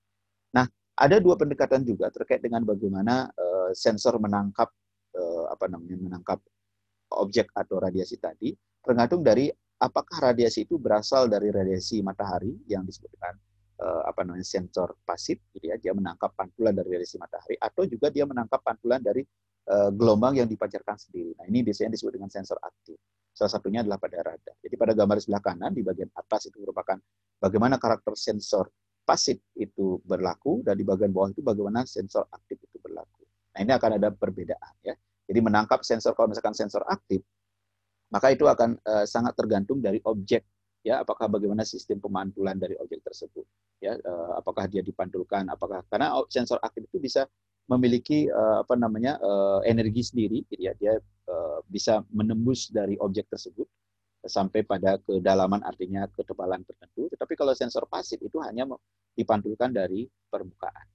Nah 0.56 0.66
ada 0.96 1.18
dua 1.20 1.36
pendekatan 1.36 1.84
juga 1.84 2.08
terkait 2.14 2.40
dengan 2.40 2.64
bagaimana 2.64 3.28
uh, 3.34 3.72
sensor 3.76 4.16
menangkap 4.22 4.72
uh, 5.18 5.46
apa 5.52 5.66
namanya 5.68 5.98
menangkap 6.00 6.40
objek 7.18 7.50
atau 7.58 7.82
radiasi 7.82 8.22
tadi 8.22 8.54
tergantung 8.86 9.26
dari 9.26 9.50
apakah 9.80 10.32
radiasi 10.32 10.68
itu 10.68 10.76
berasal 10.78 11.32
dari 11.32 11.50
radiasi 11.50 12.04
matahari 12.04 12.54
yang 12.68 12.84
disebut 12.86 13.10
dengan 13.16 13.36
uh, 13.80 14.04
apa 14.06 14.28
namanya 14.28 14.46
sensor 14.46 15.00
pasif 15.08 15.40
gitu 15.56 15.72
ya 15.72 15.76
dia 15.80 15.96
menangkap 15.96 16.36
pantulan 16.36 16.76
dari 16.76 17.00
radiasi 17.00 17.18
matahari 17.18 17.56
atau 17.58 17.88
juga 17.88 18.12
dia 18.12 18.28
menangkap 18.28 18.60
pantulan 18.62 19.00
dari 19.00 19.24
uh, 19.72 19.90
gelombang 19.96 20.38
yang 20.38 20.48
dipancarkan 20.48 21.00
sendiri. 21.00 21.34
Nah, 21.40 21.46
ini 21.48 21.64
biasanya 21.64 21.96
disebut 21.96 22.20
dengan 22.20 22.30
sensor 22.30 22.60
aktif. 22.62 23.00
Salah 23.32 23.52
satunya 23.56 23.80
adalah 23.82 23.98
pada 23.98 24.20
radar. 24.20 24.56
Jadi 24.60 24.76
pada 24.76 24.92
gambar 24.92 25.16
sebelah 25.24 25.44
kanan 25.44 25.72
di 25.72 25.82
bagian 25.82 26.12
atas 26.12 26.52
itu 26.52 26.60
merupakan 26.60 27.00
bagaimana 27.40 27.80
karakter 27.80 28.14
sensor 28.20 28.68
pasif 29.08 29.40
itu 29.58 29.98
berlaku 30.06 30.62
dan 30.62 30.78
di 30.78 30.86
bagian 30.86 31.10
bawah 31.10 31.32
itu 31.32 31.42
bagaimana 31.42 31.88
sensor 31.88 32.28
aktif 32.30 32.60
itu 32.62 32.78
berlaku. 32.84 33.24
Nah, 33.56 33.60
ini 33.64 33.72
akan 33.74 33.92
ada 33.98 34.12
perbedaan 34.12 34.74
ya. 34.84 34.94
Jadi 35.30 35.40
menangkap 35.40 35.82
sensor 35.86 36.18
kalau 36.18 36.34
misalkan 36.34 36.58
sensor 36.58 36.84
aktif 36.90 37.22
maka 38.10 38.34
itu 38.34 38.46
akan 38.50 38.78
uh, 38.82 39.06
sangat 39.06 39.38
tergantung 39.38 39.80
dari 39.80 40.02
objek 40.02 40.42
ya 40.86 41.04
apakah 41.04 41.28
bagaimana 41.28 41.68
sistem 41.68 42.00
pemantulan 42.00 42.56
dari 42.56 42.76
objek 42.80 43.04
tersebut? 43.04 43.44
Ya 43.84 43.96
uh, 44.00 44.40
apakah 44.40 44.68
dia 44.68 44.84
dipantulkan 44.84 45.48
apakah 45.52 45.84
karena 45.88 46.16
sensor 46.32 46.60
aktif 46.64 46.88
itu 46.88 47.00
bisa 47.00 47.28
memiliki 47.70 48.26
uh, 48.32 48.66
apa 48.66 48.74
namanya 48.74 49.22
uh, 49.22 49.62
energi 49.64 50.02
sendiri 50.02 50.44
gitu 50.50 50.64
ya. 50.68 50.74
Dia 50.80 50.98
uh, 51.30 51.60
bisa 51.70 52.04
menembus 52.10 52.74
dari 52.74 52.98
objek 52.98 53.30
tersebut 53.30 53.68
sampai 54.26 54.68
pada 54.68 55.00
kedalaman 55.00 55.64
artinya 55.64 56.10
ketebalan 56.12 56.66
tertentu. 56.66 57.08
Tetapi 57.14 57.34
kalau 57.38 57.54
sensor 57.56 57.88
pasif 57.88 58.20
itu 58.20 58.42
hanya 58.44 58.68
dipantulkan 59.16 59.72
dari 59.72 60.08
permukaan. 60.28 60.88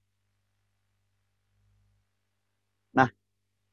Nah 2.97 3.09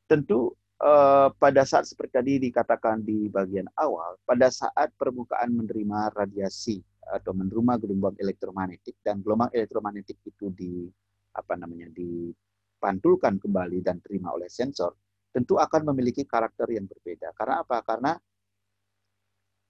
tentu 0.07 0.53
Eh, 0.83 1.29
pada 1.39 1.63
saat 1.63 1.87
seperti 1.87 2.11
tadi 2.11 2.33
dikatakan 2.51 3.07
di 3.07 3.31
bagian 3.31 3.71
awal, 3.79 4.19
pada 4.27 4.51
saat 4.51 4.91
permukaan 4.99 5.55
menerima 5.55 6.11
radiasi 6.11 6.83
atau 7.07 7.31
menerima 7.39 7.79
gelombang 7.79 8.19
elektromagnetik 8.19 8.99
dan 8.99 9.23
gelombang 9.23 9.47
elektromagnetik 9.55 10.19
itu 10.27 10.51
di 10.51 10.91
apa 11.39 11.55
namanya 11.55 11.87
dipantulkan 11.95 13.39
kembali 13.39 13.79
dan 13.79 14.03
terima 14.03 14.35
oleh 14.35 14.51
sensor, 14.51 14.99
tentu 15.31 15.55
akan 15.55 15.95
memiliki 15.95 16.27
karakter 16.27 16.67
yang 16.75 16.91
berbeda. 16.91 17.31
Karena 17.31 17.63
apa? 17.63 17.79
Karena 17.87 18.13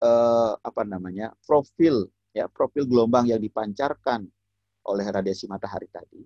eh, 0.00 0.52
apa 0.64 0.83
namanya 0.88 1.37
profil 1.45 2.09
ya 2.33 2.49
profil 2.49 2.88
gelombang 2.88 3.28
yang 3.28 3.40
dipancarkan 3.45 4.25
oleh 4.88 5.07
radiasi 5.12 5.45
matahari 5.45 5.92
tadi 5.92 6.25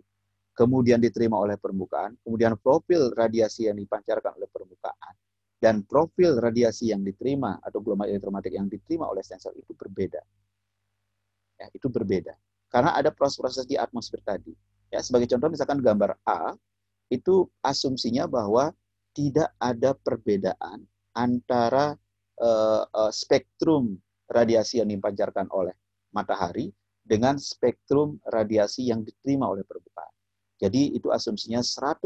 kemudian 0.56 0.98
diterima 0.98 1.36
oleh 1.36 1.60
permukaan, 1.60 2.16
kemudian 2.24 2.56
profil 2.56 3.12
radiasi 3.12 3.68
yang 3.68 3.76
dipancarkan 3.76 4.40
oleh 4.40 4.48
permukaan, 4.48 5.14
dan 5.60 5.84
profil 5.84 6.40
radiasi 6.40 6.96
yang 6.96 7.04
diterima 7.04 7.60
atau 7.60 7.84
gelombang 7.84 8.08
elektromagnetik 8.08 8.56
yang 8.56 8.66
diterima 8.66 9.04
oleh 9.06 9.20
sensor 9.20 9.52
itu 9.52 9.76
berbeda. 9.76 10.20
Ya, 11.60 11.66
itu 11.72 11.88
berbeda. 11.92 12.32
Karena 12.72 12.96
ada 12.96 13.12
proses-proses 13.12 13.68
di 13.68 13.76
atmosfer 13.76 14.20
tadi. 14.24 14.52
Ya, 14.88 15.04
sebagai 15.04 15.28
contoh 15.28 15.52
misalkan 15.52 15.80
gambar 15.84 16.16
A, 16.24 16.56
itu 17.12 17.46
asumsinya 17.62 18.26
bahwa 18.26 18.72
tidak 19.16 19.52
ada 19.56 19.96
perbedaan 19.96 20.84
antara 21.16 21.96
uh, 22.40 22.84
uh, 22.84 23.12
spektrum 23.12 23.96
radiasi 24.28 24.84
yang 24.84 24.92
dipancarkan 24.92 25.48
oleh 25.48 25.72
matahari 26.12 26.68
dengan 27.00 27.38
spektrum 27.40 28.18
radiasi 28.28 28.90
yang 28.90 29.06
diterima 29.06 29.48
oleh 29.48 29.62
permukaan. 29.62 30.05
Jadi 30.56 30.96
itu 30.96 31.12
asumsinya 31.12 31.60
100% 31.60 32.02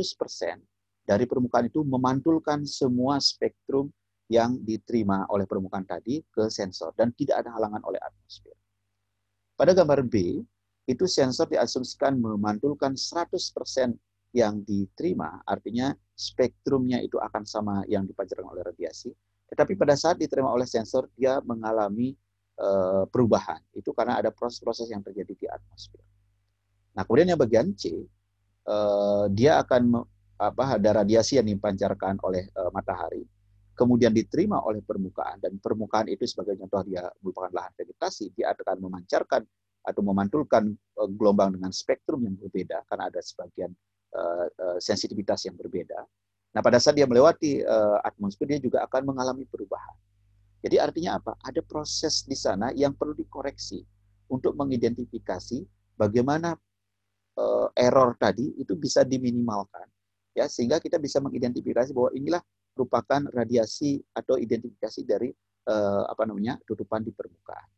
dari 1.07 1.25
permukaan 1.26 1.71
itu 1.71 1.87
memantulkan 1.87 2.66
semua 2.66 3.23
spektrum 3.23 3.90
yang 4.30 4.59
diterima 4.62 5.26
oleh 5.30 5.47
permukaan 5.47 5.83
tadi 5.83 6.23
ke 6.30 6.47
sensor 6.47 6.95
dan 6.95 7.11
tidak 7.14 7.42
ada 7.42 7.50
halangan 7.54 7.83
oleh 7.83 7.99
atmosfer. 7.99 8.54
Pada 9.59 9.75
gambar 9.75 10.07
B, 10.07 10.40
itu 10.87 11.04
sensor 11.07 11.50
diasumsikan 11.50 12.19
memantulkan 12.19 12.95
100% 12.95 13.95
yang 14.30 14.62
diterima, 14.62 15.42
artinya 15.42 15.90
spektrumnya 16.14 17.02
itu 17.02 17.19
akan 17.19 17.42
sama 17.42 17.83
yang 17.90 18.07
dipancarkan 18.07 18.47
oleh 18.47 18.62
radiasi. 18.62 19.11
Tetapi 19.50 19.75
pada 19.75 19.99
saat 19.99 20.14
diterima 20.23 20.54
oleh 20.54 20.66
sensor, 20.66 21.11
dia 21.19 21.42
mengalami 21.42 22.14
uh, 22.62 23.02
perubahan. 23.11 23.59
Itu 23.75 23.90
karena 23.90 24.23
ada 24.23 24.30
proses-proses 24.30 24.87
yang 24.95 25.02
terjadi 25.02 25.35
di 25.35 25.47
atmosfer. 25.50 25.99
Nah, 26.95 27.02
kemudian 27.02 27.35
yang 27.35 27.40
bagian 27.42 27.75
C, 27.75 28.07
uh, 28.67 29.31
dia 29.33 29.62
akan 29.62 30.05
apa 30.40 30.81
ada 30.81 31.05
radiasi 31.05 31.37
yang 31.37 31.49
dipancarkan 31.49 32.17
oleh 32.25 32.49
uh, 32.57 32.73
matahari, 32.73 33.25
kemudian 33.76 34.12
diterima 34.12 34.61
oleh 34.64 34.81
permukaan 34.81 35.40
dan 35.40 35.57
permukaan 35.61 36.09
itu 36.09 36.25
sebagai 36.25 36.57
contoh 36.61 36.81
dia 36.88 37.05
merupakan 37.21 37.52
lahan 37.52 37.73
vegetasi, 37.76 38.33
dia 38.37 38.52
akan 38.52 38.88
memancarkan 38.88 39.45
atau 39.81 40.05
memantulkan 40.05 40.76
gelombang 41.17 41.57
dengan 41.57 41.73
spektrum 41.73 42.21
yang 42.21 42.37
berbeda 42.37 42.85
karena 42.85 43.09
ada 43.09 43.21
sebagian 43.25 43.73
uh, 44.12 44.47
uh, 44.49 44.79
sensitivitas 44.81 45.49
yang 45.49 45.57
berbeda. 45.57 46.05
Nah, 46.50 46.61
pada 46.61 46.83
saat 46.83 46.99
dia 46.99 47.07
melewati 47.07 47.62
uh, 47.62 48.02
atmosfer, 48.02 48.45
dia 48.45 48.59
juga 48.59 48.83
akan 48.85 49.14
mengalami 49.14 49.47
perubahan. 49.47 49.97
Jadi 50.61 50.76
artinya 50.76 51.17
apa? 51.17 51.33
Ada 51.40 51.64
proses 51.64 52.26
di 52.29 52.37
sana 52.37 52.75
yang 52.76 52.93
perlu 52.93 53.17
dikoreksi 53.17 53.81
untuk 54.29 54.52
mengidentifikasi 54.59 55.64
bagaimana 55.97 56.59
error 57.75 58.16
tadi 58.18 58.54
itu 58.59 58.75
bisa 58.76 59.04
diminimalkan, 59.06 59.87
ya 60.35 60.47
sehingga 60.47 60.78
kita 60.82 60.97
bisa 60.99 61.18
mengidentifikasi 61.23 61.90
bahwa 61.92 62.11
inilah 62.16 62.42
merupakan 62.75 63.20
radiasi 63.35 64.00
atau 64.14 64.38
identifikasi 64.40 65.00
dari 65.04 65.28
uh, 65.68 66.04
apa 66.09 66.25
namanya 66.25 66.56
tutupan 66.64 67.04
di 67.04 67.12
permukaan. 67.12 67.68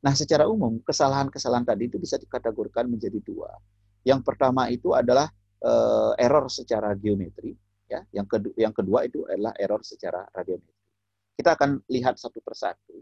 Nah, 0.00 0.16
secara 0.16 0.48
umum 0.48 0.80
kesalahan-kesalahan 0.80 1.68
tadi 1.68 1.92
itu 1.92 2.00
bisa 2.00 2.16
dikategorikan 2.16 2.88
menjadi 2.88 3.20
dua. 3.20 3.52
Yang 4.00 4.24
pertama 4.24 4.72
itu 4.72 4.96
adalah 4.96 5.28
uh, 5.60 6.16
error 6.16 6.48
secara 6.48 6.96
geometri, 6.96 7.52
ya. 7.84 8.00
Yang 8.16 8.26
kedua, 8.32 8.54
yang 8.56 8.72
kedua 8.72 8.98
itu 9.04 9.28
adalah 9.28 9.52
error 9.60 9.84
secara 9.84 10.24
radiometri. 10.32 10.80
Kita 11.36 11.52
akan 11.52 11.84
lihat 11.92 12.16
satu 12.16 12.40
persatu. 12.40 12.96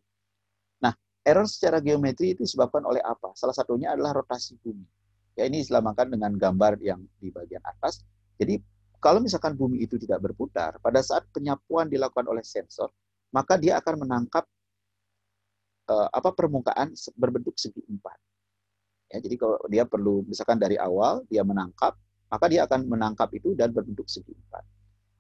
Nah, 0.83 0.91
error 1.23 1.47
secara 1.47 1.79
geometri 1.79 2.35
itu 2.35 2.43
disebabkan 2.43 2.83
oleh 2.83 2.99
apa? 2.99 3.31
Salah 3.39 3.55
satunya 3.55 3.95
adalah 3.95 4.19
rotasi 4.19 4.59
bumi. 4.59 4.98
Ya, 5.39 5.47
ini 5.47 5.63
diselamatkan 5.63 6.11
dengan 6.11 6.35
gambar 6.35 6.83
yang 6.83 6.99
di 7.23 7.31
bagian 7.31 7.63
atas. 7.63 8.03
Jadi, 8.43 8.59
kalau 8.99 9.23
misalkan 9.23 9.55
bumi 9.55 9.87
itu 9.87 9.95
tidak 9.95 10.19
berputar, 10.19 10.75
pada 10.83 10.99
saat 10.99 11.23
penyapuan 11.31 11.87
dilakukan 11.87 12.27
oleh 12.27 12.43
sensor, 12.43 12.91
maka 13.31 13.55
dia 13.55 13.79
akan 13.79 14.03
menangkap 14.03 14.43
uh, 15.87 16.11
apa 16.11 16.35
permukaan 16.35 16.91
berbentuk 17.15 17.55
segi 17.55 17.87
empat. 17.87 18.19
Ya, 19.15 19.23
jadi 19.23 19.37
kalau 19.39 19.57
dia 19.71 19.87
perlu 19.87 20.27
misalkan 20.27 20.59
dari 20.59 20.75
awal 20.77 21.23
dia 21.31 21.41
menangkap 21.47 21.97
maka 22.29 22.45
dia 22.47 22.69
akan 22.69 22.85
menangkap 22.85 23.29
itu 23.33 23.57
dan 23.57 23.73
berbentuk 23.73 24.05
segi 24.07 24.37
empat. 24.37 24.65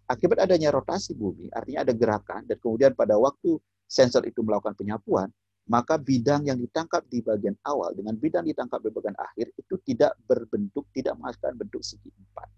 Akibat 0.09 0.41
adanya 0.41 0.73
rotasi 0.73 1.13
bumi, 1.13 1.53
artinya 1.53 1.85
ada 1.85 1.93
gerakan, 1.93 2.45
dan 2.49 2.57
kemudian 2.61 2.93
pada 2.97 3.17
waktu 3.21 3.61
sensor 3.85 4.25
itu 4.25 4.41
melakukan 4.41 4.73
penyapuan, 4.77 5.29
maka 5.69 6.01
bidang 6.01 6.49
yang 6.49 6.57
ditangkap 6.57 7.05
di 7.13 7.21
bagian 7.21 7.53
awal 7.69 7.93
dengan 7.93 8.17
bidang 8.17 8.49
ditangkap 8.49 8.81
di 8.81 8.89
bagian 8.89 9.17
akhir 9.21 9.53
itu 9.53 9.75
tidak 9.85 10.17
berbentuk, 10.25 10.89
tidak 10.97 11.13
menghasilkan 11.21 11.55
bentuk 11.61 11.85
segi 11.85 12.09
empat. 12.09 12.49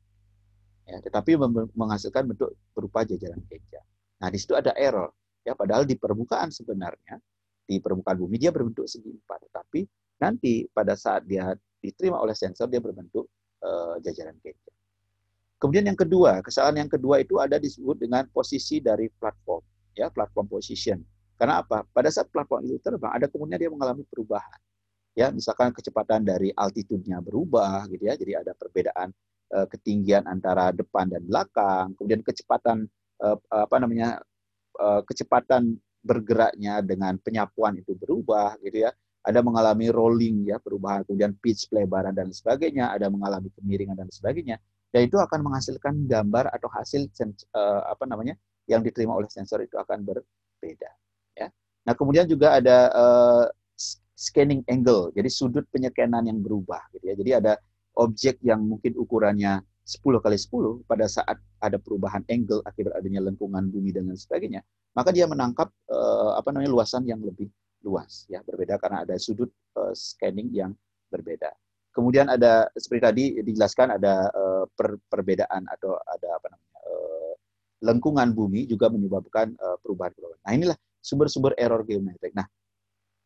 Ya, 0.86 0.98
tetapi 1.02 1.38
menghasilkan 1.74 2.30
bentuk 2.30 2.54
berupa 2.74 3.02
jajaran 3.02 3.42
keja. 3.50 3.82
Nah, 4.22 4.30
di 4.30 4.38
situ 4.38 4.54
ada 4.54 4.70
error. 4.78 5.10
Ya, 5.42 5.58
padahal 5.58 5.86
di 5.86 5.98
permukaan 5.98 6.54
sebenarnya, 6.54 7.18
di 7.66 7.82
permukaan 7.82 8.18
bumi 8.18 8.38
dia 8.38 8.54
berbentuk 8.54 8.86
segi 8.86 9.10
empat. 9.10 9.50
Tetapi 9.50 9.80
nanti 10.22 10.66
pada 10.70 10.94
saat 10.94 11.26
dia 11.26 11.50
diterima 11.82 12.18
oleh 12.18 12.34
sensor, 12.34 12.70
dia 12.70 12.78
berbentuk 12.78 13.26
uh, 13.66 13.98
jajaran 14.02 14.38
keja. 14.38 14.70
Kemudian 15.58 15.84
yang 15.92 15.98
kedua, 15.98 16.40
kesalahan 16.40 16.86
yang 16.86 16.90
kedua 16.90 17.20
itu 17.20 17.36
ada 17.42 17.60
disebut 17.60 18.00
dengan 18.00 18.24
posisi 18.32 18.80
dari 18.80 19.10
platform, 19.12 19.60
ya 19.98 20.08
platform 20.08 20.46
position. 20.48 21.02
Karena 21.40 21.64
apa? 21.64 21.88
Pada 21.88 22.12
saat 22.12 22.28
platform 22.28 22.68
itu 22.68 22.76
terbang, 22.84 23.16
ada 23.16 23.24
kemudian 23.32 23.56
dia 23.56 23.72
mengalami 23.72 24.04
perubahan. 24.04 24.60
Ya, 25.16 25.32
misalkan 25.32 25.72
kecepatan 25.72 26.20
dari 26.20 26.52
altitude-nya 26.52 27.24
berubah, 27.24 27.88
gitu 27.88 28.04
ya. 28.04 28.14
Jadi 28.20 28.32
ada 28.36 28.52
perbedaan 28.52 29.08
uh, 29.56 29.64
ketinggian 29.64 30.28
antara 30.28 30.68
depan 30.76 31.08
dan 31.08 31.24
belakang. 31.24 31.96
Kemudian 31.96 32.20
kecepatan 32.20 32.84
uh, 33.24 33.40
apa 33.48 33.76
namanya 33.80 34.20
uh, 34.76 35.00
kecepatan 35.08 35.80
bergeraknya 36.04 36.84
dengan 36.84 37.16
penyapuan 37.16 37.80
itu 37.80 37.96
berubah, 37.96 38.60
gitu 38.60 38.84
ya 38.84 38.92
ada 39.20 39.44
mengalami 39.44 39.92
rolling 39.92 40.48
ya 40.48 40.56
perubahan 40.56 41.04
kemudian 41.04 41.36
pitch 41.36 41.68
pelebaran 41.68 42.16
dan 42.16 42.32
sebagainya 42.32 42.88
ada 42.88 43.12
mengalami 43.12 43.52
kemiringan 43.52 43.96
dan 43.96 44.08
sebagainya 44.08 44.56
dan 44.90 45.00
itu 45.06 45.20
akan 45.20 45.44
menghasilkan 45.44 46.08
gambar 46.08 46.48
atau 46.56 46.68
hasil 46.72 47.04
uh, 47.52 47.84
apa 47.84 48.04
namanya 48.08 48.34
yang 48.64 48.80
diterima 48.80 49.12
oleh 49.12 49.28
sensor 49.28 49.60
itu 49.60 49.76
akan 49.76 50.02
berbeda 50.02 50.90
nah 51.90 51.94
kemudian 51.98 52.30
juga 52.30 52.54
ada 52.54 52.86
uh, 52.94 53.44
scanning 54.14 54.62
angle 54.70 55.10
jadi 55.10 55.26
sudut 55.26 55.66
penyekenan 55.74 56.30
yang 56.30 56.38
berubah 56.38 56.86
gitu 56.94 57.10
ya 57.10 57.14
jadi 57.18 57.30
ada 57.42 57.52
objek 57.98 58.38
yang 58.46 58.62
mungkin 58.62 58.94
ukurannya 58.94 59.58
10 59.82 60.22
kali 60.22 60.38
10 60.38 60.86
pada 60.86 61.10
saat 61.10 61.34
ada 61.58 61.82
perubahan 61.82 62.22
angle 62.30 62.62
akibat 62.62 62.94
adanya 62.94 63.26
lengkungan 63.26 63.66
bumi 63.74 63.90
dan 63.90 64.06
sebagainya 64.14 64.62
maka 64.94 65.10
dia 65.10 65.26
menangkap 65.26 65.66
uh, 65.90 66.38
apa 66.38 66.54
namanya 66.54 66.70
luasan 66.70 67.02
yang 67.10 67.18
lebih 67.18 67.50
luas 67.84 68.28
ya 68.28 68.44
berbeda 68.44 68.76
karena 68.76 69.02
ada 69.08 69.16
sudut 69.16 69.48
uh, 69.78 69.92
scanning 69.96 70.52
yang 70.52 70.72
berbeda. 71.08 71.50
Kemudian 71.90 72.30
ada 72.30 72.70
seperti 72.78 73.02
tadi 73.02 73.24
dijelaskan 73.42 73.98
ada 73.98 74.30
uh, 74.30 74.64
per, 74.70 74.94
perbedaan 75.10 75.66
atau 75.66 75.98
ada 75.98 76.28
apa 76.38 76.46
namanya 76.54 76.78
uh, 76.86 77.32
lengkungan 77.82 78.30
bumi 78.30 78.70
juga 78.70 78.86
menyebabkan 78.92 79.58
uh, 79.58 79.74
perubahan-perubahan. 79.82 80.40
Nah 80.46 80.52
inilah 80.54 80.78
sumber-sumber 81.00 81.56
error 81.56 81.82
geometrik. 81.82 82.32
Nah 82.36 82.46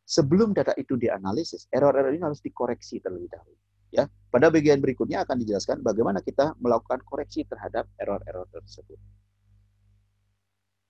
sebelum 0.05 0.53
data 0.53 0.77
itu 0.77 0.95
dianalisis, 1.01 1.67
error-error 1.73 2.13
ini 2.13 2.23
harus 2.23 2.41
dikoreksi 2.45 3.01
terlebih 3.01 3.33
dahulu. 3.33 3.59
Ya, 3.95 4.11
pada 4.27 4.51
bagian 4.51 4.83
berikutnya 4.83 5.23
akan 5.23 5.39
dijelaskan 5.39 5.79
bagaimana 5.79 6.19
kita 6.19 6.59
melakukan 6.59 6.99
koreksi 7.07 7.47
terhadap 7.47 7.87
error-error 7.95 8.51
tersebut. 8.51 8.99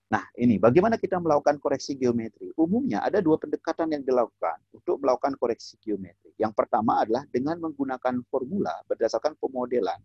Nah, 0.09 0.25
ini 0.41 0.57
bagaimana 0.57 0.97
kita 0.97 1.21
melakukan 1.21 1.61
koreksi 1.61 1.99
geometri? 2.01 2.49
Umumnya 2.57 3.05
ada 3.05 3.21
dua 3.21 3.37
pendekatan 3.37 3.93
yang 3.93 4.03
dilakukan 4.07 4.57
untuk 4.73 5.05
melakukan 5.05 5.37
koreksi 5.37 5.77
geometri. 5.85 6.33
Yang 6.41 6.55
pertama 6.57 7.05
adalah 7.05 7.29
dengan 7.29 7.61
menggunakan 7.61 8.25
formula 8.31 8.73
berdasarkan 8.89 9.37
pemodelan 9.37 10.01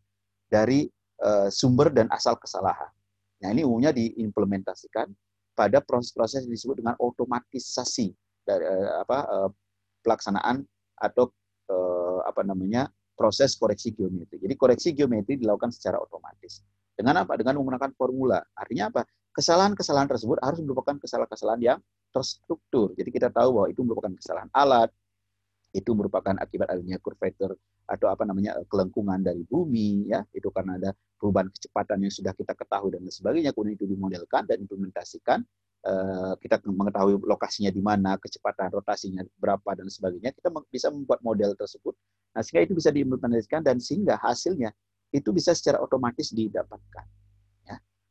dari 0.49 0.89
uh, 1.23 1.47
sumber 1.47 1.95
dan 1.95 2.11
asal 2.11 2.35
kesalahan. 2.35 2.91
Nah, 3.39 3.55
ini 3.55 3.63
umumnya 3.63 3.95
diimplementasikan 3.95 5.07
pada 5.59 5.83
proses-proses 5.83 6.47
yang 6.47 6.55
disebut 6.55 6.79
dengan 6.79 6.95
otomatisasi 6.95 8.15
dari 8.47 8.63
uh, 8.63 9.03
apa 9.03 9.17
uh, 9.27 9.49
pelaksanaan 9.99 10.63
atau 10.95 11.27
uh, 11.67 12.23
apa 12.23 12.47
namanya 12.47 12.87
proses 13.19 13.59
koreksi 13.59 13.91
geometri. 13.91 14.39
Jadi 14.39 14.55
koreksi 14.55 14.95
geometri 14.95 15.35
dilakukan 15.35 15.75
secara 15.75 15.99
otomatis. 15.99 16.63
Dengan 16.95 17.27
apa? 17.27 17.35
Dengan 17.35 17.59
menggunakan 17.59 17.91
formula. 17.99 18.39
Artinya 18.55 18.87
apa? 18.87 19.03
kesalahan-kesalahan 19.29 20.09
tersebut 20.09 20.37
harus 20.43 20.59
merupakan 20.59 20.99
kesalahan-kesalahan 20.99 21.61
yang 21.61 21.79
terstruktur. 22.11 22.91
Jadi 22.97 23.09
kita 23.13 23.29
tahu 23.31 23.55
bahwa 23.55 23.67
itu 23.71 23.81
merupakan 23.85 24.11
kesalahan 24.17 24.49
alat, 24.51 24.89
itu 25.69 25.91
merupakan 25.93 26.33
akibat 26.41 26.73
adanya 26.73 26.97
curvature 26.97 27.53
atau 27.85 28.07
apa 28.09 28.25
namanya 28.25 28.57
kelengkungan 28.69 29.21
dari 29.21 29.45
bumi 29.45 30.09
ya. 30.09 30.25
Itu 30.33 30.49
karena 30.49 30.81
ada 30.81 30.89
perubahan 31.17 31.49
kecepatan 31.53 32.05
yang 32.05 32.13
sudah 32.13 32.33
kita 32.33 32.53
ketahui 32.57 32.93
dan 32.93 33.05
sebagainya. 33.09 33.53
Kemudian 33.53 33.75
itu 33.77 33.85
dimodelkan 33.85 34.49
dan 34.49 34.57
implementasikan 34.65 35.45
uh, 35.85 36.33
kita 36.41 36.57
mengetahui 36.65 37.21
lokasinya 37.21 37.69
di 37.69 37.81
mana 37.81 38.17
kecepatan 38.17 38.73
rotasinya 38.73 39.21
berapa 39.37 39.69
dan 39.77 39.87
sebagainya. 39.89 40.33
Kita 40.33 40.49
bisa 40.69 40.89
membuat 40.89 41.21
model 41.21 41.53
tersebut. 41.53 41.93
Nah 42.33 42.41
sehingga 42.41 42.65
itu 42.69 42.73
bisa 42.77 42.89
diimplementasikan 42.89 43.61
dan 43.61 43.77
sehingga 43.77 44.17
hasilnya 44.17 44.73
itu 45.09 45.33
bisa 45.33 45.57
secara 45.57 45.81
otomatis 45.81 46.29
didapatkan 46.29 47.05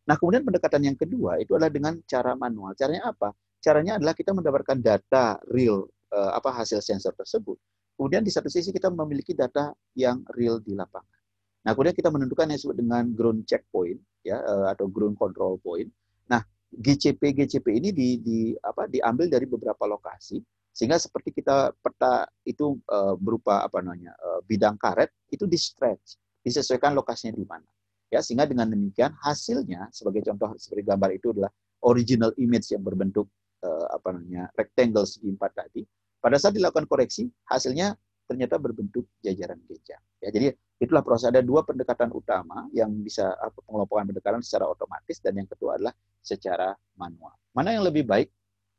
Nah, 0.08 0.16
kemudian 0.16 0.40
pendekatan 0.40 0.88
yang 0.88 0.96
kedua 0.96 1.36
itu 1.36 1.52
adalah 1.52 1.68
dengan 1.68 2.00
cara 2.08 2.32
manual. 2.32 2.72
Caranya 2.72 3.12
apa? 3.12 3.36
Caranya 3.60 4.00
adalah 4.00 4.16
kita 4.16 4.32
mendapatkan 4.32 4.80
data 4.80 5.36
real 5.52 5.84
uh, 6.12 6.32
apa 6.36 6.50
hasil 6.52 6.80
sensor 6.80 7.14
tersebut. 7.16 7.56
Kemudian 7.98 8.22
di 8.22 8.30
satu 8.30 8.46
sisi 8.46 8.70
kita 8.70 8.88
memiliki 8.94 9.34
data 9.34 9.74
yang 9.98 10.22
real 10.38 10.62
di 10.62 10.72
lapangan. 10.76 11.18
Nah, 11.66 11.74
kemudian 11.74 11.96
kita 11.96 12.08
menentukan 12.14 12.46
yang 12.46 12.56
disebut 12.56 12.78
dengan 12.78 13.04
ground 13.12 13.42
checkpoint 13.44 13.98
ya 14.22 14.38
uh, 14.38 14.70
atau 14.70 14.86
ground 14.86 15.18
control 15.18 15.58
point. 15.58 15.90
Nah, 16.30 16.40
GCP 16.70 17.34
GCP 17.34 17.66
ini 17.80 17.90
di, 17.90 18.08
di 18.22 18.38
apa 18.60 18.86
diambil 18.86 19.26
dari 19.26 19.48
beberapa 19.48 19.88
lokasi 19.88 20.38
sehingga 20.78 20.94
seperti 20.94 21.34
kita 21.34 21.74
peta 21.82 22.22
itu 22.46 22.78
uh, 22.86 23.18
berupa 23.18 23.66
apa 23.66 23.82
namanya 23.82 24.14
uh, 24.22 24.38
bidang 24.46 24.78
karet 24.78 25.10
itu 25.26 25.42
di 25.42 25.58
stretch 25.58 26.14
disesuaikan 26.38 26.94
lokasinya 26.94 27.34
di 27.34 27.42
mana 27.42 27.66
ya 28.14 28.22
sehingga 28.22 28.46
dengan 28.46 28.70
demikian 28.70 29.10
hasilnya 29.18 29.90
sebagai 29.90 30.22
contoh 30.22 30.54
seperti 30.54 30.86
gambar 30.86 31.10
itu 31.18 31.34
adalah 31.34 31.50
original 31.82 32.30
image 32.38 32.70
yang 32.70 32.86
berbentuk 32.86 33.26
apa 33.66 34.08
namanya 34.14 34.50
rectangle 34.54 35.06
segi 35.08 35.34
empat 35.34 35.52
tadi 35.54 35.82
pada 36.18 36.38
saat 36.38 36.54
dilakukan 36.54 36.86
koreksi 36.86 37.26
hasilnya 37.46 37.94
ternyata 38.28 38.60
berbentuk 38.60 39.08
jajaran 39.24 39.58
geja 39.66 39.98
ya 40.22 40.30
jadi 40.30 40.54
itulah 40.78 41.02
proses 41.02 41.34
ada 41.34 41.42
dua 41.42 41.66
pendekatan 41.66 42.14
utama 42.14 42.70
yang 42.70 42.90
bisa 43.02 43.34
apa 43.34 43.58
pengelompokan 43.66 44.14
pendekatan 44.14 44.40
secara 44.46 44.70
otomatis 44.70 45.18
dan 45.18 45.34
yang 45.34 45.48
kedua 45.50 45.74
adalah 45.74 45.94
secara 46.22 46.70
manual. 46.94 47.34
Mana 47.50 47.74
yang 47.74 47.82
lebih 47.82 48.06
baik? 48.06 48.30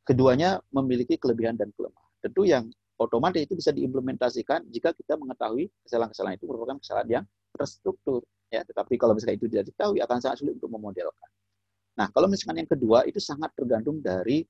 Keduanya 0.07 0.63
memiliki 0.71 1.19
kelebihan 1.19 1.59
dan 1.59 1.69
kelemahan. 1.75 2.09
Tentu 2.23 2.47
yang 2.47 2.71
otomatis 2.97 3.43
itu 3.43 3.53
bisa 3.53 3.75
diimplementasikan 3.75 4.65
jika 4.71 4.95
kita 4.95 5.19
mengetahui 5.19 5.67
kesalahan-kesalahan 5.85 6.39
itu 6.39 6.45
merupakan 6.47 6.77
kesalahan 6.79 7.09
yang 7.21 7.25
terstruktur. 7.53 8.23
Ya, 8.49 8.65
tetapi 8.65 8.97
kalau 8.97 9.13
misalnya 9.13 9.37
itu 9.37 9.47
tidak 9.51 9.69
diketahui 9.69 9.99
akan 10.01 10.17
sangat 10.23 10.41
sulit 10.41 10.57
untuk 10.57 10.71
memodelkan. 10.73 11.29
Nah, 11.99 12.07
kalau 12.09 12.31
misalkan 12.31 12.63
yang 12.63 12.69
kedua 12.71 13.05
itu 13.05 13.21
sangat 13.21 13.53
tergantung 13.53 13.99
dari 14.01 14.41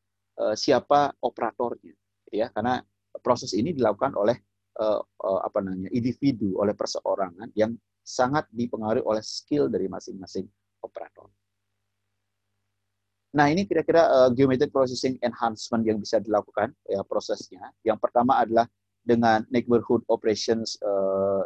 siapa 0.56 1.12
operatornya, 1.20 1.92
ya, 2.32 2.48
karena 2.56 2.80
proses 3.20 3.52
ini 3.52 3.76
dilakukan 3.76 4.16
oleh 4.16 4.40
uh, 4.80 5.04
uh, 5.04 5.40
apa 5.44 5.60
namanya 5.60 5.92
individu, 5.92 6.56
oleh 6.56 6.72
perseorangan 6.72 7.52
yang 7.60 7.76
sangat 8.00 8.48
dipengaruhi 8.56 9.04
oleh 9.04 9.20
skill 9.20 9.68
dari 9.68 9.92
masing-masing 9.92 10.48
operator. 10.80 11.28
Nah, 13.30 13.46
ini 13.52 13.70
kira-kira 13.70 14.32
geometric 14.34 14.74
processing 14.74 15.22
enhancement 15.22 15.86
yang 15.86 16.02
bisa 16.02 16.18
dilakukan 16.18 16.74
ya 16.90 17.06
prosesnya. 17.06 17.70
Yang 17.86 18.02
pertama 18.02 18.42
adalah 18.42 18.66
dengan 19.06 19.46
neighborhood 19.54 20.02
operations 20.10 20.82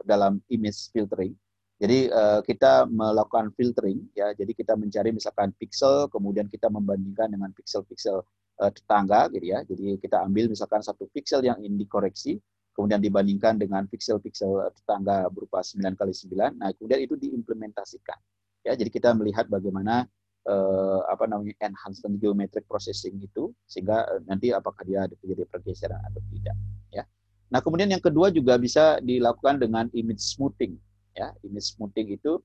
dalam 0.07 0.39
image 0.47 0.87
filtering. 0.95 1.35
Jadi 1.83 2.07
kita 2.47 2.87
melakukan 2.87 3.51
filtering 3.59 3.99
ya. 4.15 4.31
Jadi 4.31 4.55
kita 4.55 4.79
mencari 4.79 5.11
misalkan 5.11 5.51
pixel, 5.59 6.07
kemudian 6.07 6.47
kita 6.47 6.71
membandingkan 6.71 7.35
dengan 7.35 7.51
pixel-pixel 7.51 8.23
tetangga 8.59 9.29
gitu 9.33 9.45
ya. 9.49 9.65
Jadi 9.65 9.97
kita 9.97 10.21
ambil 10.21 10.51
misalkan 10.51 10.81
satu 10.85 11.09
pixel 11.09 11.41
yang 11.41 11.57
ingin 11.59 11.81
dikoreksi, 11.81 12.37
kemudian 12.73 13.01
dibandingkan 13.01 13.57
dengan 13.57 13.85
pixel-pixel 13.89 14.73
tetangga 14.73 15.29
berupa 15.29 15.61
9 15.61 15.93
kali 15.93 16.13
9. 16.13 16.57
Nah, 16.57 16.69
kemudian 16.77 17.01
itu 17.01 17.15
diimplementasikan. 17.17 18.17
Ya, 18.63 18.73
jadi 18.73 18.89
kita 18.89 19.11
melihat 19.13 19.51
bagaimana 19.51 20.07
uh, 20.47 21.01
apa 21.07 21.27
namanya 21.27 21.55
enhancement 21.63 22.19
geometric 22.19 22.63
processing 22.67 23.19
itu 23.19 23.51
sehingga 23.67 24.07
uh, 24.07 24.21
nanti 24.27 24.55
apakah 24.55 24.83
dia 24.87 25.03
ada 25.07 25.15
terjadi 25.19 25.43
pergeseran 25.47 25.99
atau 25.99 26.21
tidak 26.31 26.55
ya. 26.91 27.03
Nah, 27.51 27.59
kemudian 27.61 27.91
yang 27.91 28.01
kedua 28.01 28.33
juga 28.33 28.57
bisa 28.57 28.97
dilakukan 29.03 29.61
dengan 29.61 29.85
image 29.93 30.23
smoothing 30.23 30.79
ya. 31.13 31.29
Image 31.45 31.75
smoothing 31.75 32.17
itu 32.17 32.41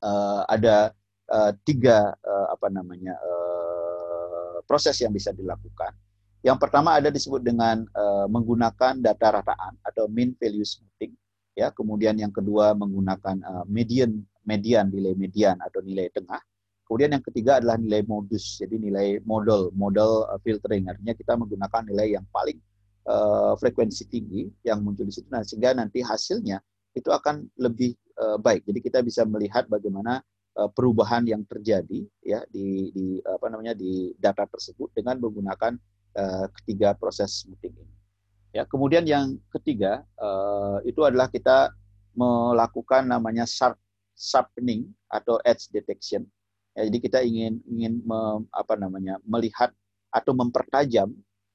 uh, 0.00 0.42
ada 0.48 0.96
uh, 1.28 1.52
tiga 1.68 2.16
uh, 2.24 2.46
apa 2.54 2.72
namanya 2.72 3.12
uh, 3.20 3.35
proses 4.66 4.98
yang 5.00 5.14
bisa 5.14 5.30
dilakukan. 5.32 5.94
Yang 6.44 6.58
pertama 6.62 6.94
ada 6.98 7.10
disebut 7.10 7.42
dengan 7.42 7.82
uh, 7.96 8.26
menggunakan 8.30 9.00
data 9.00 9.40
rataan 9.40 9.74
atau 9.82 10.06
mean 10.06 10.36
value 10.36 10.66
smoothing 10.66 11.14
ya. 11.56 11.72
Kemudian 11.72 12.18
yang 12.18 12.30
kedua 12.30 12.76
menggunakan 12.76 13.40
uh, 13.42 13.64
median 13.66 14.22
median 14.46 14.90
nilai 14.92 15.14
median 15.18 15.58
atau 15.58 15.82
nilai 15.82 16.06
tengah 16.14 16.38
Kemudian 16.86 17.18
yang 17.18 17.24
ketiga 17.26 17.58
adalah 17.58 17.74
nilai 17.74 18.06
modus, 18.06 18.62
jadi 18.62 18.78
nilai 18.78 19.18
model, 19.26 19.74
model 19.74 20.22
uh, 20.30 20.38
filtering. 20.38 20.86
Artinya 20.86 21.18
kita 21.18 21.34
menggunakan 21.34 21.82
nilai 21.82 22.14
yang 22.14 22.22
paling 22.30 22.62
uh, 23.10 23.58
frekuensi 23.58 24.06
tinggi 24.06 24.46
yang 24.62 24.86
muncul 24.86 25.02
di 25.02 25.10
situ, 25.10 25.26
nah, 25.26 25.42
sehingga 25.42 25.74
nanti 25.74 25.98
hasilnya 25.98 26.62
itu 26.94 27.10
akan 27.10 27.42
lebih 27.58 27.98
uh, 28.22 28.38
baik. 28.38 28.62
Jadi 28.70 28.78
kita 28.78 29.02
bisa 29.02 29.26
melihat 29.26 29.66
bagaimana 29.66 30.22
perubahan 30.72 31.28
yang 31.28 31.44
terjadi 31.44 32.08
ya 32.24 32.40
di, 32.48 32.88
di 32.96 33.06
apa 33.20 33.52
namanya 33.52 33.76
di 33.76 34.16
data 34.16 34.48
tersebut 34.48 34.88
dengan 34.96 35.20
menggunakan 35.20 35.76
uh, 36.16 36.46
ketiga 36.60 36.96
proses 36.96 37.44
smoothing 37.44 37.76
ini. 37.76 37.94
Ya, 38.56 38.64
kemudian 38.64 39.04
yang 39.04 39.36
ketiga 39.52 40.00
uh, 40.16 40.80
itu 40.88 41.04
adalah 41.04 41.28
kita 41.28 41.76
melakukan 42.16 43.04
namanya 43.04 43.44
sharp 43.44 43.76
sharpening 44.16 44.88
atau 45.12 45.36
edge 45.44 45.68
detection 45.68 46.24
Ya, 46.76 46.84
jadi 46.92 46.98
kita 47.00 47.18
ingin 47.24 47.64
ingin 47.64 48.04
me, 48.04 48.44
apa 48.52 48.76
namanya 48.76 49.16
melihat 49.24 49.72
atau 50.12 50.36
mempertajam 50.36 51.08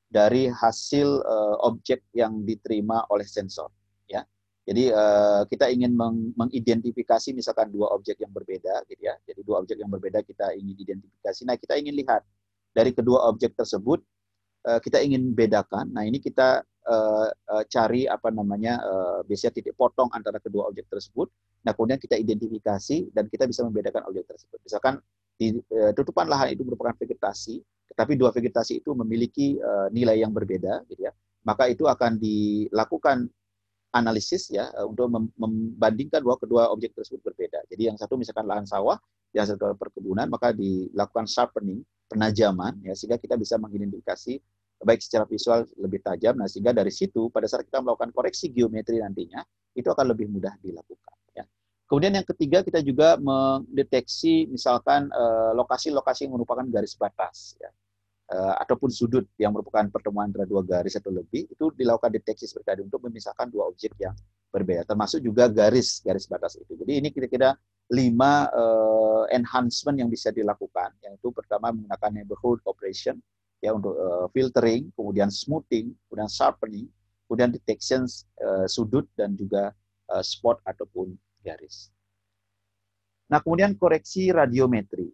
dari 0.09 0.49
hasil 0.49 1.21
uh, 1.21 1.55
objek 1.61 2.01
yang 2.17 2.41
diterima 2.41 3.05
oleh 3.13 3.23
sensor. 3.29 3.69
Ya, 4.09 4.25
jadi 4.62 4.93
uh, 4.93 5.41
kita 5.50 5.74
ingin 5.74 5.97
meng, 5.97 6.38
mengidentifikasi 6.38 7.34
misalkan 7.34 7.74
dua 7.74 7.89
objek 7.97 8.21
yang 8.21 8.30
berbeda, 8.30 8.86
gitu 8.86 9.02
ya. 9.10 9.17
Jadi 9.26 9.41
dua 9.41 9.65
objek 9.65 9.82
yang 9.82 9.89
berbeda 9.89 10.21
kita 10.21 10.54
ingin 10.54 10.78
identifikasi. 10.78 11.41
Nah, 11.50 11.58
kita 11.58 11.82
ingin 11.82 11.97
lihat 11.97 12.21
dari 12.69 12.93
kedua 12.93 13.26
objek 13.26 13.58
tersebut 13.58 14.06
uh, 14.69 14.78
kita 14.78 15.02
ingin 15.02 15.34
bedakan. 15.34 15.89
Nah, 15.89 16.06
ini 16.06 16.21
kita 16.21 16.62
uh, 16.86 17.28
uh, 17.34 17.63
cari 17.65 18.06
apa 18.06 18.30
namanya 18.30 18.78
uh, 18.86 19.19
biasanya 19.26 19.58
titik 19.58 19.74
potong 19.74 20.13
antara 20.13 20.38
kedua 20.38 20.69
objek 20.69 20.86
tersebut. 20.93 21.26
Nah, 21.65 21.74
kemudian 21.74 21.97
kita 21.97 22.21
identifikasi 22.21 23.10
dan 23.17 23.26
kita 23.34 23.50
bisa 23.50 23.65
membedakan 23.65 24.06
objek 24.13 24.30
tersebut. 24.30 24.62
Misalkan 24.62 25.02
di 25.41 25.58
uh, 25.58 25.89
tutupan 25.97 26.30
lahan 26.30 26.54
itu 26.54 26.62
merupakan 26.62 26.93
vegetasi, 27.02 27.65
tetapi 27.89 28.13
dua 28.13 28.30
vegetasi 28.30 28.78
itu 28.78 28.93
memiliki 28.93 29.58
uh, 29.58 29.89
nilai 29.89 30.21
yang 30.21 30.30
berbeda, 30.30 30.86
gitu 30.86 31.10
ya. 31.10 31.13
Maka 31.41 31.65
itu 31.74 31.89
akan 31.89 32.21
dilakukan 32.21 33.26
analisis 33.91 34.47
ya 34.51 34.71
untuk 34.88 35.12
membandingkan 35.36 36.23
bahwa 36.23 36.39
kedua 36.39 36.71
objek 36.71 36.95
tersebut 36.95 37.19
berbeda. 37.21 37.60
Jadi 37.67 37.91
yang 37.91 37.97
satu 37.99 38.15
misalkan 38.15 38.47
lahan 38.47 38.63
sawah, 38.63 38.95
yang 39.36 39.47
satu 39.47 39.75
perkebunan, 39.75 40.32
maka 40.32 40.56
dilakukan 40.56 41.27
sharpening, 41.27 41.84
penajaman 42.08 42.80
ya 42.84 42.91
sehingga 42.95 43.15
kita 43.19 43.39
bisa 43.39 43.56
mengidentifikasi 43.56 44.39
baik 44.82 44.99
secara 44.99 45.23
visual 45.30 45.63
lebih 45.77 46.01
tajam. 46.01 46.36
Nah, 46.36 46.49
sehingga 46.49 46.73
dari 46.73 46.89
situ 46.89 47.30
pada 47.30 47.45
saat 47.45 47.63
kita 47.63 47.80
melakukan 47.80 48.12
koreksi 48.12 48.49
geometri 48.49 48.97
nantinya, 48.99 49.45
itu 49.77 49.88
akan 49.88 50.12
lebih 50.12 50.27
mudah 50.27 50.58
dilakukan. 50.60 51.15
Ya. 51.38 51.45
Kemudian 51.86 52.17
yang 52.17 52.27
ketiga 52.27 52.65
kita 52.65 52.82
juga 52.82 53.15
mendeteksi 53.21 54.49
misalkan 54.49 55.08
eh, 55.08 55.51
lokasi-lokasi 55.54 56.27
yang 56.27 56.34
merupakan 56.34 56.65
garis 56.65 56.97
batas, 56.97 57.56
ya. 57.62 57.69
Uh, 58.32 58.56
ataupun 58.63 58.88
sudut 58.88 59.28
yang 59.36 59.52
merupakan 59.52 59.84
pertemuan 59.91 60.32
antara 60.32 60.48
dua 60.48 60.63
garis 60.63 60.96
atau 60.96 61.12
lebih 61.12 61.52
itu 61.52 61.67
dilakukan 61.76 62.15
deteksi 62.15 62.48
seperti 62.48 62.67
tadi 62.72 62.82
untuk 62.88 63.04
memisahkan 63.04 63.52
dua 63.52 63.67
objek 63.67 63.91
yang 64.00 64.15
berbeda 64.48 64.88
termasuk 64.88 65.20
juga 65.20 65.52
garis 65.52 66.00
garis 66.00 66.32
batas 66.32 66.56
itu 66.56 66.80
jadi 66.80 67.04
ini 67.04 67.12
kira-kira 67.12 67.60
lima 67.91 68.48
uh, 68.56 69.28
enhancement 69.36 70.00
yang 70.00 70.08
bisa 70.08 70.32
dilakukan 70.32 70.96
yang 71.04 71.20
itu 71.20 71.28
pertama 71.36 71.76
menggunakan 71.76 72.24
neighborhood 72.24 72.63
operation 72.63 73.20
ya 73.62 73.78
untuk 73.78 73.94
uh, 73.94 74.28
filtering, 74.34 74.89
kemudian 74.98 75.30
smoothing, 75.30 75.94
kemudian 76.10 76.28
sharpening, 76.28 76.89
kemudian 77.30 77.54
detection 77.54 78.10
uh, 78.41 78.65
sudut 78.65 79.06
dan 79.13 79.38
juga 79.38 79.72
uh, 80.10 80.24
spot 80.26 80.60
ataupun 80.65 81.13
garis. 81.46 81.94
Nah, 83.30 83.39
kemudian 83.39 83.78
koreksi 83.78 84.34
radiometri. 84.34 85.08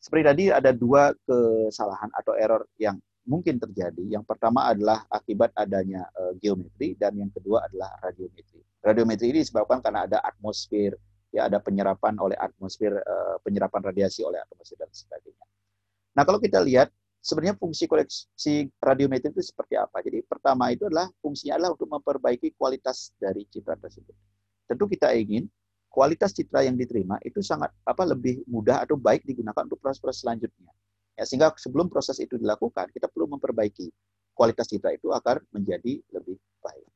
Seperti 0.00 0.24
tadi 0.24 0.44
ada 0.48 0.72
dua 0.72 1.12
kesalahan 1.28 2.08
atau 2.16 2.32
error 2.32 2.64
yang 2.80 2.96
mungkin 3.28 3.60
terjadi. 3.60 4.00
Yang 4.16 4.24
pertama 4.24 4.72
adalah 4.72 5.04
akibat 5.12 5.52
adanya 5.52 6.08
uh, 6.16 6.32
geometri 6.40 6.96
dan 6.96 7.20
yang 7.20 7.28
kedua 7.28 7.68
adalah 7.68 7.92
radiometri. 8.00 8.64
Radiometri 8.80 9.28
ini 9.28 9.44
disebabkan 9.44 9.84
karena 9.84 10.08
ada 10.08 10.18
atmosfer, 10.24 10.96
ya 11.28 11.52
ada 11.52 11.60
penyerapan 11.60 12.16
oleh 12.16 12.34
atmosfer, 12.40 12.96
uh, 12.96 13.36
penyerapan 13.44 13.92
radiasi 13.92 14.24
oleh 14.24 14.40
atmosfer 14.40 14.80
dan 14.80 14.88
sebagainya. 14.88 15.44
Nah, 16.16 16.24
kalau 16.24 16.40
kita 16.40 16.64
lihat 16.64 16.88
sebenarnya 17.20 17.60
fungsi 17.60 17.84
koleksi 17.84 18.72
radiometri 18.80 19.36
itu 19.36 19.44
seperti 19.44 19.76
apa? 19.76 20.00
Jadi 20.00 20.24
pertama 20.24 20.72
itu 20.72 20.88
adalah 20.88 21.12
fungsinya 21.20 21.60
adalah 21.60 21.76
untuk 21.76 21.92
memperbaiki 21.92 22.56
kualitas 22.56 23.12
dari 23.20 23.44
citra 23.52 23.76
tersebut. 23.76 24.16
Tentu 24.64 24.88
kita 24.88 25.12
ingin 25.12 25.44
kualitas 25.90 26.30
citra 26.30 26.62
yang 26.62 26.78
diterima 26.78 27.18
itu 27.26 27.42
sangat 27.42 27.74
apa 27.82 28.06
lebih 28.06 28.46
mudah 28.46 28.86
atau 28.86 28.94
baik 28.94 29.26
digunakan 29.26 29.66
untuk 29.66 29.82
proses-proses 29.82 30.22
selanjutnya. 30.22 30.70
Ya, 31.18 31.26
sehingga 31.26 31.52
sebelum 31.58 31.90
proses 31.90 32.16
itu 32.22 32.38
dilakukan, 32.38 32.88
kita 32.94 33.10
perlu 33.10 33.28
memperbaiki 33.36 33.90
kualitas 34.32 34.70
citra 34.70 34.96
itu 34.96 35.12
agar 35.12 35.42
menjadi 35.52 36.00
lebih 36.14 36.38
baik. 36.64 36.88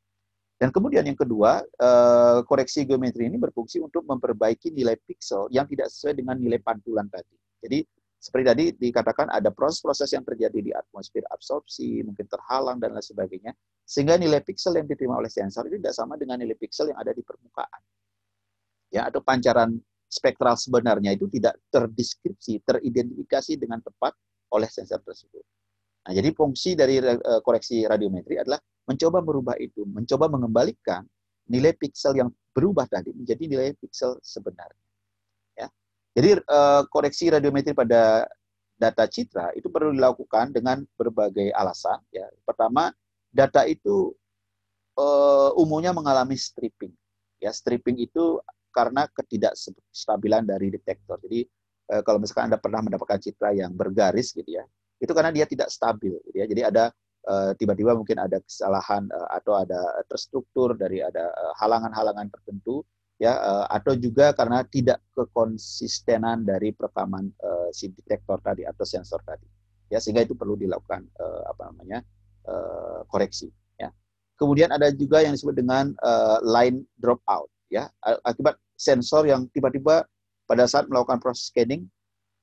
Dan 0.56 0.70
kemudian 0.70 1.04
yang 1.04 1.18
kedua, 1.18 1.60
eh, 1.60 2.40
koreksi 2.46 2.86
geometri 2.88 3.28
ini 3.28 3.36
berfungsi 3.36 3.82
untuk 3.82 4.06
memperbaiki 4.06 4.72
nilai 4.72 4.96
pixel 5.02 5.50
yang 5.50 5.68
tidak 5.68 5.90
sesuai 5.92 6.14
dengan 6.14 6.38
nilai 6.40 6.62
pantulan 6.62 7.04
tadi. 7.10 7.36
Jadi 7.60 7.84
seperti 8.16 8.44
tadi 8.48 8.64
dikatakan 8.72 9.28
ada 9.28 9.52
proses-proses 9.52 10.08
yang 10.16 10.24
terjadi 10.24 10.56
di 10.64 10.72
atmosfer 10.72 11.20
absorpsi, 11.28 12.00
mungkin 12.00 12.24
terhalang 12.24 12.80
dan 12.80 12.96
lain 12.96 13.04
sebagainya, 13.04 13.52
sehingga 13.84 14.16
nilai 14.16 14.40
piksel 14.40 14.80
yang 14.80 14.88
diterima 14.88 15.20
oleh 15.20 15.28
sensor 15.28 15.68
itu 15.68 15.76
tidak 15.76 15.92
sama 15.92 16.16
dengan 16.16 16.40
nilai 16.40 16.56
piksel 16.56 16.88
yang 16.88 16.96
ada 16.96 17.12
di 17.12 17.20
permukaan. 17.20 17.82
Ya, 18.94 19.10
atau 19.10 19.18
pancaran 19.18 19.74
spektral 20.06 20.54
sebenarnya 20.54 21.18
itu 21.18 21.26
tidak 21.26 21.58
terdeskripsi, 21.74 22.62
teridentifikasi 22.62 23.58
dengan 23.58 23.82
tepat 23.82 24.14
oleh 24.54 24.70
sensor 24.70 25.02
tersebut. 25.02 25.42
Nah, 26.06 26.12
jadi 26.14 26.30
fungsi 26.30 26.78
dari 26.78 27.02
uh, 27.02 27.42
koreksi 27.42 27.82
radiometri 27.82 28.38
adalah 28.38 28.62
mencoba 28.86 29.18
merubah 29.18 29.56
itu, 29.58 29.82
mencoba 29.82 30.30
mengembalikan 30.30 31.02
nilai 31.50 31.74
piksel 31.74 32.14
yang 32.14 32.30
berubah 32.54 32.86
tadi 32.86 33.10
menjadi 33.10 33.44
nilai 33.50 33.68
piksel 33.82 34.14
sebenarnya. 34.22 34.86
Ya. 35.58 35.68
Jadi 36.14 36.38
uh, 36.46 36.86
koreksi 36.86 37.34
radiometri 37.34 37.74
pada 37.74 38.30
data 38.78 39.04
citra 39.10 39.50
itu 39.58 39.66
perlu 39.66 39.90
dilakukan 39.90 40.54
dengan 40.54 40.86
berbagai 40.94 41.50
alasan. 41.56 41.98
Ya. 42.14 42.30
Pertama, 42.46 42.94
data 43.34 43.66
itu 43.66 44.14
uh, 45.00 45.50
umumnya 45.58 45.90
mengalami 45.90 46.38
stripping. 46.38 46.92
Ya, 47.42 47.50
stripping 47.52 47.98
itu 48.00 48.40
karena 48.74 49.06
ketidakstabilan 49.06 50.50
dari 50.50 50.74
detektor. 50.74 51.22
Jadi 51.22 51.46
uh, 51.94 52.02
kalau 52.02 52.18
misalkan 52.18 52.50
Anda 52.50 52.58
pernah 52.58 52.82
mendapatkan 52.82 53.22
citra 53.22 53.54
yang 53.54 53.70
bergaris 53.78 54.34
gitu 54.34 54.50
ya, 54.50 54.66
itu 54.98 55.12
karena 55.14 55.30
dia 55.30 55.46
tidak 55.46 55.70
stabil 55.70 56.18
gitu 56.30 56.36
ya. 56.36 56.46
Jadi 56.48 56.62
ada 56.64 56.84
eh, 57.24 57.52
tiba-tiba 57.56 57.92
mungkin 57.96 58.20
ada 58.20 58.40
kesalahan 58.40 59.04
uh, 59.10 59.28
atau 59.36 59.58
ada 59.58 59.80
terstruktur 60.08 60.72
dari 60.78 61.04
ada 61.04 61.28
eh, 61.28 61.52
halangan-halangan 61.60 62.30
tertentu 62.32 62.84
ya 63.22 63.38
atau 63.70 63.94
juga 63.94 64.34
karena 64.34 64.66
tidak 64.66 64.98
kekonsistenan 65.14 66.42
dari 66.42 66.74
perekaman 66.74 67.30
si 67.70 67.86
detektor 67.94 68.42
tadi 68.42 68.66
atau 68.66 68.82
sensor 68.82 69.22
tadi. 69.22 69.46
Ya 69.86 70.02
sehingga 70.02 70.26
itu 70.26 70.34
perlu 70.34 70.58
dilakukan 70.58 71.06
apa 71.46 71.62
namanya? 71.70 72.02
Koreksi 73.06 73.54
ya. 73.78 73.94
Kemudian 74.34 74.74
ada 74.74 74.90
juga 74.90 75.22
yang 75.22 75.38
disebut 75.38 75.54
dengan 75.54 75.94
line 76.42 76.82
dropout 76.98 77.46
ya 77.70 77.86
akibat 78.26 78.58
sensor 78.84 79.24
yang 79.24 79.48
tiba-tiba 79.48 80.04
pada 80.44 80.68
saat 80.68 80.84
melakukan 80.92 81.16
proses 81.16 81.48
scanning 81.48 81.88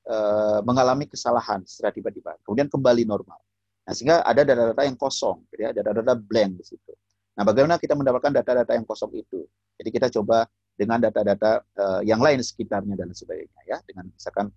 Eh, 0.02 0.60
mengalami 0.66 1.06
kesalahan 1.06 1.62
secara 1.62 1.94
tiba-tiba, 1.94 2.34
kemudian 2.42 2.66
kembali 2.66 3.06
normal. 3.06 3.38
Nah, 3.86 3.94
sehingga 3.94 4.18
ada 4.26 4.42
data-data 4.42 4.82
yang 4.82 4.98
kosong, 4.98 5.46
gitu 5.54 5.62
ya, 5.62 5.70
data-data 5.70 6.18
blank 6.18 6.58
di 6.58 6.74
situ. 6.74 6.90
Nah, 7.38 7.46
bagaimana 7.46 7.78
kita 7.78 7.94
mendapatkan 7.94 8.34
data-data 8.34 8.74
yang 8.74 8.82
kosong 8.82 9.14
itu? 9.14 9.46
Jadi 9.78 9.94
kita 9.94 10.10
coba 10.10 10.50
dengan 10.74 10.98
data-data 10.98 11.62
uh, 11.78 12.02
yang 12.02 12.18
lain 12.18 12.42
sekitarnya 12.42 12.98
dan 12.98 13.14
sebagainya, 13.14 13.62
ya, 13.62 13.78
dengan 13.86 14.10
misalkan 14.10 14.50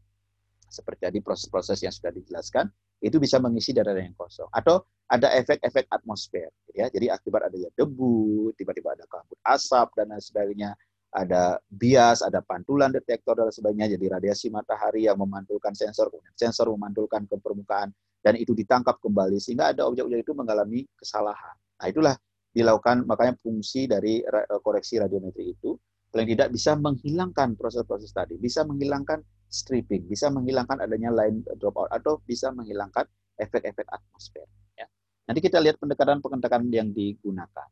seperti 0.65 1.13
tadi 1.13 1.19
proses-proses 1.21 1.77
yang 1.85 1.93
sudah 1.93 2.09
dijelaskan, 2.09 2.65
itu 3.05 3.21
bisa 3.21 3.37
mengisi 3.37 3.69
data-data 3.69 4.01
yang 4.01 4.17
kosong. 4.17 4.49
Atau 4.49 4.81
ada 5.13 5.29
efek-efek 5.29 5.85
atmosfer, 5.93 6.49
gitu 6.49 6.71
ya. 6.73 6.89
Jadi 6.89 7.13
akibat 7.13 7.53
adanya 7.53 7.69
debu, 7.77 8.49
tiba-tiba 8.57 8.97
ada 8.97 9.05
kabut 9.05 9.37
asap 9.45 9.93
dan 9.93 10.09
lain 10.09 10.25
sebagainya, 10.25 10.73
ada 11.15 11.63
bias, 11.71 12.19
ada 12.19 12.43
pantulan 12.43 12.91
detektor 12.91 13.39
dan 13.39 13.47
sebagainya. 13.47 13.95
Jadi 13.95 14.05
radiasi 14.11 14.51
matahari 14.51 15.07
yang 15.07 15.15
memantulkan 15.15 15.71
sensor, 15.71 16.11
sensor 16.35 16.67
memantulkan 16.75 17.23
ke 17.23 17.39
permukaan 17.39 17.95
dan 18.19 18.35
itu 18.35 18.51
ditangkap 18.51 18.99
kembali 18.99 19.39
sehingga 19.39 19.71
ada 19.71 19.87
objek-objek 19.87 20.27
itu 20.27 20.33
mengalami 20.35 20.83
kesalahan. 20.99 21.55
Nah, 21.79 21.87
itulah 21.87 22.15
dilakukan 22.51 23.07
makanya 23.07 23.39
fungsi 23.39 23.87
dari 23.87 24.19
eh, 24.19 24.59
koreksi 24.59 24.99
radiometri 24.99 25.55
itu 25.55 25.79
paling 26.11 26.31
tidak 26.31 26.49
bisa 26.55 26.75
menghilangkan 26.79 27.59
proses-proses 27.59 28.11
tadi, 28.11 28.39
bisa 28.39 28.63
menghilangkan 28.63 29.19
stripping, 29.51 30.07
bisa 30.07 30.31
menghilangkan 30.31 30.79
adanya 30.83 31.11
line 31.11 31.43
dropout 31.59 31.91
atau 31.91 32.19
bisa 32.23 32.51
menghilangkan 32.55 33.03
efek-efek 33.35 33.83
atmosfer. 33.87 34.47
Ya. 34.79 34.87
Nanti 35.27 35.43
kita 35.43 35.59
lihat 35.59 35.75
pendekatan-pendekatan 35.79 36.71
yang 36.71 36.95
digunakan. 36.95 37.67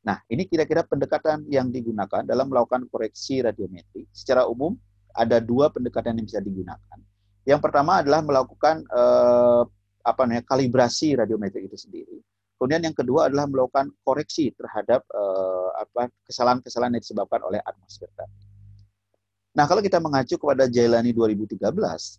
Nah, 0.00 0.16
ini 0.32 0.48
kira-kira 0.48 0.80
pendekatan 0.80 1.44
yang 1.52 1.68
digunakan 1.68 2.24
dalam 2.24 2.48
melakukan 2.48 2.88
koreksi 2.88 3.44
radiometri. 3.44 4.08
Secara 4.16 4.48
umum, 4.48 4.72
ada 5.12 5.42
dua 5.44 5.68
pendekatan 5.68 6.16
yang 6.16 6.24
bisa 6.24 6.40
digunakan. 6.40 6.98
Yang 7.44 7.60
pertama 7.60 8.00
adalah 8.00 8.24
melakukan 8.24 8.80
eh, 8.84 9.62
apa 10.00 10.20
namanya 10.24 10.44
kalibrasi 10.48 11.20
radiometri 11.20 11.68
itu 11.68 11.76
sendiri. 11.76 12.16
Kemudian 12.56 12.80
yang 12.84 12.96
kedua 12.96 13.28
adalah 13.28 13.48
melakukan 13.48 13.92
koreksi 14.00 14.52
terhadap 14.56 15.04
eh, 15.04 15.70
apa 15.84 16.08
kesalahan-kesalahan 16.24 16.96
yang 16.96 17.04
disebabkan 17.04 17.40
oleh 17.44 17.60
atmosfer 17.60 18.08
tadi. 18.16 18.48
Nah, 19.50 19.66
kalau 19.68 19.84
kita 19.84 20.00
mengacu 20.00 20.40
kepada 20.40 20.70
Jailani 20.70 21.12
2013, 21.12 21.60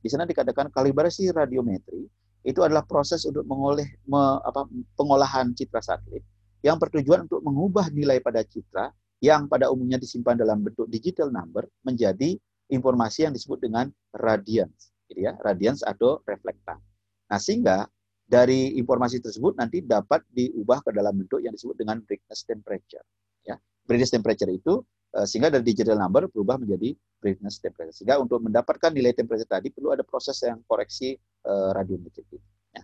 di 0.03 0.09
sana 0.11 0.27
dikatakan 0.27 0.69
kalibrasi 0.69 1.31
radiometri 1.33 2.05
itu 2.45 2.59
adalah 2.61 2.85
proses 2.85 3.23
untuk 3.25 3.47
mengoleh 3.47 3.87
me, 4.05 4.21
apa, 4.43 4.67
pengolahan 4.97 5.53
citra 5.55 5.79
satelit 5.79 6.25
yang 6.61 6.77
bertujuan 6.77 7.25
untuk 7.25 7.41
mengubah 7.41 7.89
nilai 7.89 8.21
pada 8.21 8.45
citra 8.45 8.93
yang 9.21 9.45
pada 9.45 9.69
umumnya 9.69 10.01
disimpan 10.01 10.33
dalam 10.33 10.65
bentuk 10.65 10.89
digital 10.89 11.29
number 11.29 11.69
menjadi 11.85 12.37
informasi 12.73 13.29
yang 13.29 13.33
disebut 13.35 13.61
dengan 13.61 13.91
radiance, 14.15 14.95
gitu 15.11 15.29
ya, 15.29 15.37
radiance 15.45 15.85
atau 15.85 16.23
reflektan. 16.25 16.81
Nah, 17.29 17.37
sehingga 17.37 17.85
dari 18.25 18.79
informasi 18.79 19.19
tersebut 19.19 19.59
nanti 19.59 19.83
dapat 19.83 20.23
diubah 20.31 20.81
ke 20.87 20.95
dalam 20.95 21.19
bentuk 21.19 21.43
yang 21.43 21.51
disebut 21.51 21.75
dengan 21.77 21.99
brightness 22.01 22.47
temperature. 22.47 23.03
Ya, 23.43 23.59
brightness 23.85 24.15
temperature 24.15 24.47
itu 24.47 24.81
eh, 25.19 25.27
sehingga 25.27 25.51
dari 25.51 25.67
digital 25.67 25.99
number 25.99 26.31
berubah 26.31 26.57
menjadi 26.57 26.95
brightness 27.19 27.59
temperature. 27.59 27.93
Sehingga 27.93 28.17
untuk 28.23 28.39
mendapatkan 28.39 28.89
nilai 28.89 29.11
temperature 29.11 29.45
tadi 29.45 29.69
perlu 29.69 29.91
ada 29.93 30.01
proses 30.07 30.39
yang 30.41 30.63
koreksi 30.65 31.13
uh, 31.45 31.75
radiometrik. 31.75 32.25
Ya. 32.73 32.81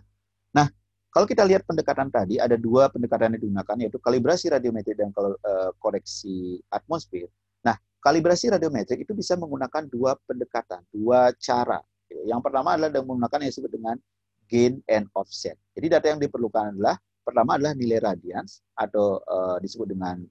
Nah, 0.54 0.68
kalau 1.18 1.26
kita 1.26 1.42
lihat 1.42 1.66
pendekatan 1.66 2.14
tadi, 2.14 2.38
ada 2.38 2.54
dua 2.54 2.86
pendekatan 2.94 3.34
yang 3.34 3.42
digunakan, 3.42 3.76
yaitu 3.82 3.98
kalibrasi 3.98 4.54
radiometrik 4.54 4.94
dan 4.94 5.10
uh, 5.18 5.74
koreksi 5.82 6.62
atmosfer. 6.70 7.26
Nah, 7.66 7.74
kalibrasi 7.98 8.54
radiometrik 8.54 9.02
itu 9.02 9.18
bisa 9.18 9.34
menggunakan 9.34 9.90
dua 9.90 10.14
pendekatan, 10.30 10.78
dua 10.94 11.34
cara. 11.42 11.82
Yang 12.06 12.38
pertama 12.38 12.78
adalah 12.78 13.02
menggunakan 13.02 13.34
yang 13.42 13.50
disebut 13.50 13.72
dengan 13.74 13.96
gain 14.46 14.78
and 14.86 15.10
offset. 15.18 15.58
Jadi 15.74 15.90
data 15.90 16.06
yang 16.06 16.22
diperlukan 16.22 16.78
adalah 16.78 16.94
pertama 17.26 17.58
adalah 17.58 17.74
nilai 17.74 17.98
radians 17.98 18.62
atau 18.78 19.18
uh, 19.18 19.58
disebut 19.58 19.90
dengan 19.90 20.22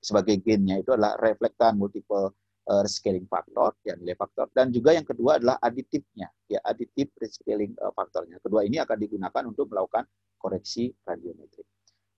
sebagai 0.00 0.40
gainnya 0.40 0.80
itu 0.80 0.96
adalah 0.96 1.12
reflektan 1.20 1.76
multiple 1.76 2.32
uh, 2.68 2.80
rescaling 2.82 3.26
faktor, 3.26 3.74
ya 3.82 3.98
nilai 3.98 4.14
faktor, 4.14 4.46
dan 4.54 4.70
juga 4.70 4.94
yang 4.94 5.06
kedua 5.06 5.38
adalah 5.38 5.56
aditifnya, 5.58 6.30
ya 6.46 6.62
aditif 6.62 7.10
rescaling 7.18 7.74
uh, 7.82 7.90
faktornya. 7.94 8.38
Kedua 8.38 8.62
ini 8.62 8.78
akan 8.78 8.96
digunakan 8.98 9.42
untuk 9.48 9.70
melakukan 9.70 10.06
koreksi 10.38 10.90
radiometrik. 11.06 11.66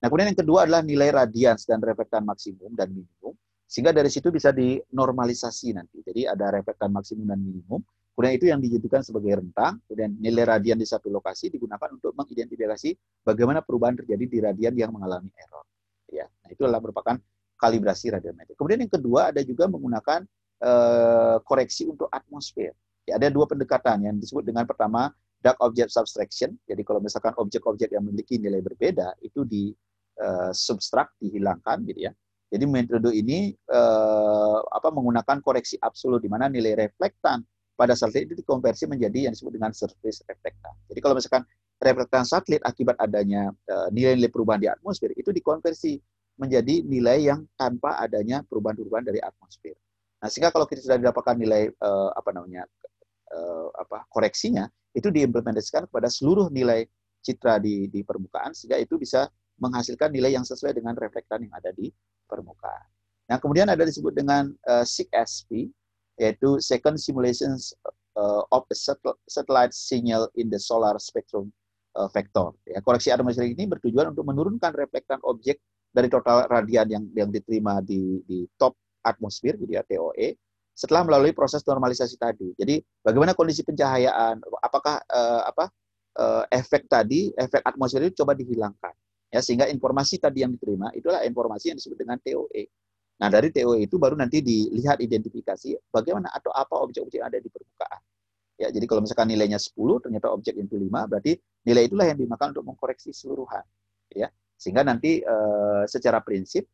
Nah, 0.00 0.12
kemudian 0.12 0.36
yang 0.36 0.40
kedua 0.44 0.68
adalah 0.68 0.84
nilai 0.84 1.08
radians 1.12 1.64
dan 1.64 1.80
reflektan 1.80 2.28
maksimum 2.28 2.76
dan 2.76 2.92
minimum, 2.92 3.32
sehingga 3.64 3.92
dari 3.92 4.12
situ 4.12 4.28
bisa 4.28 4.52
dinormalisasi 4.52 5.72
nanti. 5.72 6.04
Jadi 6.04 6.28
ada 6.28 6.52
reflektan 6.52 6.92
maksimum 6.92 7.24
dan 7.24 7.40
minimum, 7.40 7.80
kemudian 8.12 8.34
itu 8.36 8.46
yang 8.52 8.60
dijadikan 8.60 9.00
sebagai 9.00 9.40
rentang, 9.40 9.80
kemudian 9.88 10.12
nilai 10.20 10.44
radian 10.44 10.76
di 10.76 10.84
satu 10.84 11.08
lokasi 11.08 11.48
digunakan 11.48 11.88
untuk 11.88 12.12
mengidentifikasi 12.12 12.92
bagaimana 13.24 13.64
perubahan 13.64 13.96
terjadi 13.96 14.24
di 14.28 14.38
radian 14.44 14.74
yang 14.76 14.92
mengalami 14.92 15.32
error. 15.40 15.64
Ya, 16.12 16.28
nah 16.44 16.48
itu 16.52 16.62
adalah 16.68 16.84
merupakan 16.84 17.16
kalibrasi 17.64 18.12
radiometrik. 18.12 18.60
Kemudian 18.60 18.84
yang 18.84 18.92
kedua 18.92 19.32
ada 19.32 19.40
juga 19.40 19.64
menggunakan 19.64 20.28
uh, 20.60 21.40
koreksi 21.40 21.88
untuk 21.88 22.12
atmosfer. 22.12 22.76
Ya, 23.08 23.16
ada 23.16 23.32
dua 23.32 23.48
pendekatan 23.48 24.04
yang 24.04 24.16
disebut 24.20 24.44
dengan 24.44 24.68
pertama 24.68 25.08
dark 25.40 25.56
object 25.64 25.88
subtraction. 25.92 26.56
Jadi 26.68 26.84
kalau 26.84 27.00
misalkan 27.00 27.32
objek-objek 27.40 27.92
yang 27.96 28.04
memiliki 28.04 28.36
nilai 28.36 28.60
berbeda 28.60 29.16
itu 29.24 29.48
di 29.48 29.72
uh, 30.20 30.52
substrak 30.52 31.16
dihilangkan 31.20 31.88
gitu 31.88 32.08
ya. 32.08 32.12
Jadi 32.52 32.64
metode 32.68 33.10
ini 33.16 33.56
uh, 33.72 34.60
apa 34.68 34.92
menggunakan 34.92 35.40
koreksi 35.40 35.80
absolut 35.80 36.20
di 36.20 36.28
mana 36.28 36.52
nilai 36.52 36.76
reflektan 36.76 37.40
pada 37.74 37.96
satelit 37.98 38.30
itu 38.30 38.44
dikonversi 38.44 38.86
menjadi 38.86 39.26
yang 39.26 39.32
disebut 39.34 39.56
dengan 39.56 39.72
surface 39.74 40.22
reflektan. 40.28 40.70
Jadi 40.86 41.00
kalau 41.02 41.18
misalkan 41.18 41.42
reflektan 41.82 42.22
satelit 42.22 42.62
akibat 42.62 42.94
adanya 43.02 43.50
nilai-nilai 43.90 44.30
perubahan 44.30 44.62
di 44.62 44.70
atmosfer 44.70 45.10
itu 45.18 45.34
dikonversi 45.34 45.98
menjadi 46.34 46.82
nilai 46.82 47.30
yang 47.30 47.46
tanpa 47.54 47.98
adanya 47.98 48.42
perubahan-perubahan 48.46 49.06
dari 49.06 49.20
atmosfer. 49.22 49.76
Nah, 50.18 50.28
sehingga 50.32 50.50
kalau 50.50 50.66
kita 50.66 50.82
sudah 50.82 50.98
didapatkan 50.98 51.36
nilai 51.36 51.70
uh, 51.84 52.10
apa 52.16 52.30
namanya 52.34 52.64
uh, 53.30 53.68
apa 53.78 54.08
koreksinya, 54.10 54.66
itu 54.94 55.10
diimplementasikan 55.10 55.90
kepada 55.90 56.10
seluruh 56.10 56.50
nilai 56.50 56.86
citra 57.24 57.58
di, 57.58 57.88
di 57.88 58.04
permukaan 58.04 58.52
sehingga 58.52 58.76
itu 58.78 59.00
bisa 59.00 59.26
menghasilkan 59.58 60.10
nilai 60.10 60.34
yang 60.34 60.44
sesuai 60.44 60.74
dengan 60.74 60.98
reflektan 60.98 61.46
yang 61.46 61.54
ada 61.54 61.70
di 61.72 61.88
permukaan. 62.26 62.84
Nah, 63.30 63.40
kemudian 63.40 63.70
ada 63.70 63.86
disebut 63.86 64.12
dengan 64.12 64.52
uh, 64.68 64.82
eh, 64.82 64.84
SIG-SP, 64.84 65.72
yaitu 66.20 66.60
Second 66.60 67.00
Simulations 67.00 67.72
uh, 68.18 68.44
of 68.52 68.68
the 68.68 68.76
Satellite 69.30 69.72
Signal 69.72 70.28
in 70.36 70.52
the 70.52 70.60
Solar 70.60 70.98
Spectrum 71.00 71.48
uh, 71.96 72.10
Vector. 72.12 72.52
Ya, 72.68 72.84
koreksi 72.84 73.08
atmosfer 73.10 73.48
ini 73.48 73.64
bertujuan 73.64 74.12
untuk 74.12 74.28
menurunkan 74.28 74.76
reflektan 74.76 75.18
objek 75.24 75.58
dari 75.94 76.10
total 76.10 76.50
radian 76.50 76.90
yang 76.90 77.04
yang 77.14 77.30
diterima 77.30 77.78
di 77.78 78.18
di 78.26 78.42
top 78.58 78.74
atmosfer 79.06 79.54
gitu 79.54 79.70
ya 79.70 79.86
TOE 79.86 80.34
setelah 80.74 81.06
melalui 81.06 81.30
proses 81.30 81.62
normalisasi 81.62 82.18
tadi. 82.18 82.50
Jadi 82.58 82.82
bagaimana 82.98 83.30
kondisi 83.30 83.62
pencahayaan, 83.62 84.42
apakah 84.58 84.98
uh, 85.06 85.46
apa 85.46 85.70
uh, 86.18 86.42
efek 86.50 86.90
tadi, 86.90 87.30
efek 87.38 87.62
atmosfer 87.62 88.02
itu 88.02 88.26
coba 88.26 88.34
dihilangkan 88.34 88.90
ya 89.34 89.42
sehingga 89.42 89.66
informasi 89.66 90.22
tadi 90.22 90.46
yang 90.46 90.54
diterima 90.54 90.94
itulah 90.94 91.26
informasi 91.26 91.74
yang 91.74 91.78
disebut 91.82 91.98
dengan 91.98 92.22
TOE. 92.22 92.70
Nah, 93.18 93.28
dari 93.30 93.50
TOE 93.50 93.82
itu 93.82 93.98
baru 93.98 94.14
nanti 94.14 94.38
dilihat 94.38 95.02
identifikasi 95.02 95.90
bagaimana 95.90 96.30
atau 96.30 96.54
apa 96.54 96.78
objek-objek 96.86 97.18
yang 97.18 97.30
ada 97.30 97.42
di 97.42 97.50
permukaan. 97.50 98.02
Ya, 98.54 98.70
jadi 98.70 98.86
kalau 98.86 99.02
misalkan 99.02 99.26
nilainya 99.26 99.58
10, 99.58 99.74
ternyata 99.98 100.30
objek 100.30 100.54
itu 100.54 100.78
5, 100.78 101.10
berarti 101.10 101.34
nilai 101.66 101.90
itulah 101.90 102.06
yang 102.06 102.14
digunakan 102.14 102.54
untuk 102.54 102.62
mengkoreksi 102.62 103.10
seluruhan. 103.10 103.66
Ya, 104.14 104.30
sehingga 104.54 104.86
nanti 104.86 105.20
uh, 105.20 105.84
secara 105.84 106.22
prinsip 106.22 106.64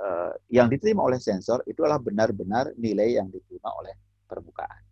uh, 0.00 0.32
yang 0.52 0.66
diterima 0.68 1.04
oleh 1.04 1.20
sensor 1.20 1.62
itu 1.68 1.84
adalah 1.84 2.00
benar-benar 2.00 2.72
nilai 2.76 3.20
yang 3.20 3.28
diterima 3.28 3.70
oleh 3.76 3.94
permukaan. 4.26 4.82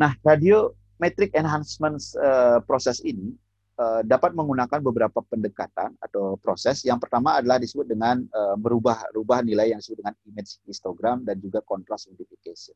Nah, 0.00 0.16
radiometric 0.24 1.36
enhancement 1.36 2.00
uh, 2.16 2.58
proses 2.64 3.04
ini 3.04 3.36
uh, 3.76 4.00
dapat 4.02 4.32
menggunakan 4.32 4.80
beberapa 4.80 5.20
pendekatan 5.20 5.94
atau 6.00 6.40
proses. 6.40 6.80
Yang 6.82 7.06
pertama 7.06 7.38
adalah 7.38 7.60
disebut 7.60 7.86
dengan 7.86 8.24
uh, 8.32 8.56
merubah 8.56 9.04
rubah 9.12 9.44
nilai 9.44 9.76
yang 9.76 9.78
disebut 9.84 10.00
dengan 10.00 10.16
image 10.26 10.58
histogram 10.64 11.22
dan 11.22 11.36
juga 11.38 11.60
contrast 11.62 12.08
modification. 12.08 12.74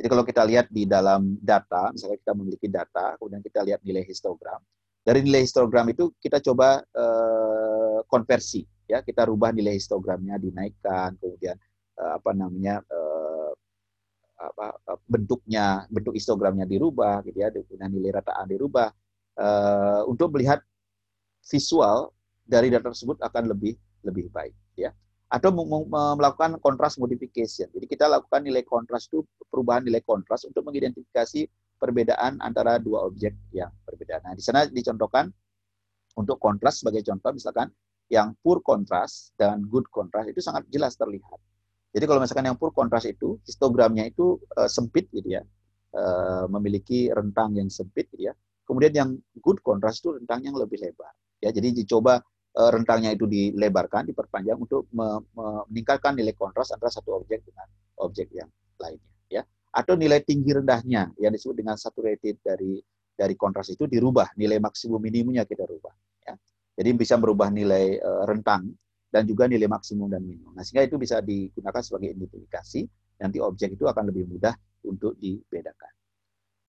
Jadi 0.00 0.06
kalau 0.08 0.24
kita 0.24 0.42
lihat 0.48 0.72
di 0.72 0.88
dalam 0.88 1.36
data, 1.44 1.92
misalnya 1.92 2.16
kita 2.24 2.32
memiliki 2.32 2.68
data, 2.72 3.20
kemudian 3.20 3.44
kita 3.44 3.60
lihat 3.60 3.84
nilai 3.84 4.00
histogram. 4.08 4.56
Dari 5.00 5.24
nilai 5.24 5.48
histogram 5.48 5.88
itu 5.88 6.12
kita 6.20 6.44
coba 6.44 6.84
uh, 6.84 8.04
konversi, 8.04 8.60
ya. 8.84 9.00
Kita 9.00 9.24
rubah 9.24 9.48
nilai 9.48 9.80
histogramnya, 9.80 10.36
dinaikkan, 10.36 11.16
kemudian 11.16 11.56
uh, 11.96 12.20
apa 12.20 12.30
namanya 12.36 12.84
uh, 12.84 13.52
apa 14.40 14.76
bentuknya, 15.08 15.88
bentuk 15.88 16.16
histogramnya 16.16 16.68
dirubah, 16.68 17.24
gitu 17.24 17.40
ya, 17.40 17.48
kemudian 17.48 17.92
nilai 17.92 18.20
rataan 18.20 18.46
dirubah. 18.48 18.88
Uh, 19.40 20.04
untuk 20.04 20.36
melihat 20.36 20.60
visual 21.48 22.12
dari 22.44 22.68
data 22.68 22.92
tersebut 22.92 23.16
akan 23.24 23.56
lebih 23.56 23.80
lebih 24.04 24.28
baik, 24.28 24.52
ya. 24.76 24.92
Atau 25.30 25.54
melakukan 25.54 26.58
kontras 26.58 26.98
modification. 26.98 27.70
Jadi 27.70 27.86
kita 27.86 28.10
lakukan 28.10 28.42
nilai 28.42 28.66
kontras 28.66 29.06
itu 29.06 29.22
perubahan 29.46 29.86
nilai 29.86 30.02
kontras 30.02 30.42
untuk 30.42 30.66
mengidentifikasi 30.66 31.46
perbedaan 31.80 32.36
antara 32.44 32.76
dua 32.76 33.08
objek 33.08 33.32
yang 33.56 33.72
berbeda. 33.88 34.20
Nah, 34.20 34.36
di 34.36 34.44
sana 34.44 34.68
dicontohkan 34.68 35.32
untuk 36.20 36.36
kontras 36.36 36.84
sebagai 36.84 37.00
contoh 37.00 37.32
misalkan 37.32 37.72
yang 38.12 38.36
poor 38.44 38.60
kontras 38.60 39.32
dan 39.40 39.64
good 39.64 39.88
kontras 39.88 40.28
itu 40.28 40.44
sangat 40.44 40.68
jelas 40.68 40.98
terlihat. 41.00 41.40
Jadi 41.90 42.04
kalau 42.04 42.20
misalkan 42.20 42.46
yang 42.52 42.58
poor 42.60 42.70
kontras 42.70 43.08
itu 43.08 43.40
histogramnya 43.48 44.12
itu 44.12 44.36
uh, 44.60 44.68
sempit 44.68 45.08
gitu 45.10 45.40
ya. 45.40 45.42
Uh, 45.90 46.46
memiliki 46.46 47.10
rentang 47.10 47.58
yang 47.58 47.66
sempit 47.66 48.06
gitu 48.14 48.30
ya. 48.30 48.34
Kemudian 48.62 48.92
yang 48.94 49.10
good 49.42 49.58
kontras 49.64 49.98
itu 49.98 50.14
rentang 50.14 50.46
yang 50.46 50.54
lebih 50.54 50.78
lebar. 50.78 51.10
Ya, 51.42 51.50
jadi 51.50 51.74
dicoba 51.74 52.22
Eh, 52.50 52.70
rentangnya 52.74 53.14
itu 53.14 53.30
dilebarkan, 53.30 54.10
diperpanjang 54.10 54.58
untuk 54.58 54.90
meningkatkan 54.90 56.18
nilai 56.18 56.34
kontras 56.34 56.74
antara 56.74 56.90
satu 56.90 57.22
objek 57.22 57.46
dengan 57.46 57.70
objek 58.02 58.26
yang 58.34 58.50
lainnya. 58.82 59.10
Ya. 59.30 59.42
Atau 59.70 59.94
nilai 59.94 60.18
tinggi 60.26 60.50
rendahnya 60.50 61.14
yang 61.22 61.30
disebut 61.30 61.54
dengan 61.62 61.78
saturated 61.78 62.42
dari 62.42 62.82
dari 63.14 63.34
kontras 63.36 63.68
itu 63.68 63.84
dirubah, 63.84 64.32
nilai 64.34 64.56
maksimum 64.58 64.98
minimumnya 64.98 65.44
kita 65.44 65.68
rubah. 65.68 65.92
Ya. 66.24 66.34
Jadi 66.80 66.90
bisa 66.96 67.20
merubah 67.20 67.52
nilai 67.52 68.00
uh, 68.00 68.24
rentang 68.24 68.72
dan 69.12 69.28
juga 69.28 69.44
nilai 69.50 69.68
maksimum 69.68 70.08
dan 70.08 70.24
minimum. 70.24 70.56
Nah, 70.56 70.64
sehingga 70.64 70.86
itu 70.88 70.96
bisa 70.96 71.20
digunakan 71.20 71.82
sebagai 71.84 72.16
identifikasi, 72.16 72.80
nanti 73.20 73.38
objek 73.42 73.76
itu 73.76 73.84
akan 73.84 74.08
lebih 74.08 74.24
mudah 74.30 74.56
untuk 74.86 75.18
dibedakan. 75.20 75.92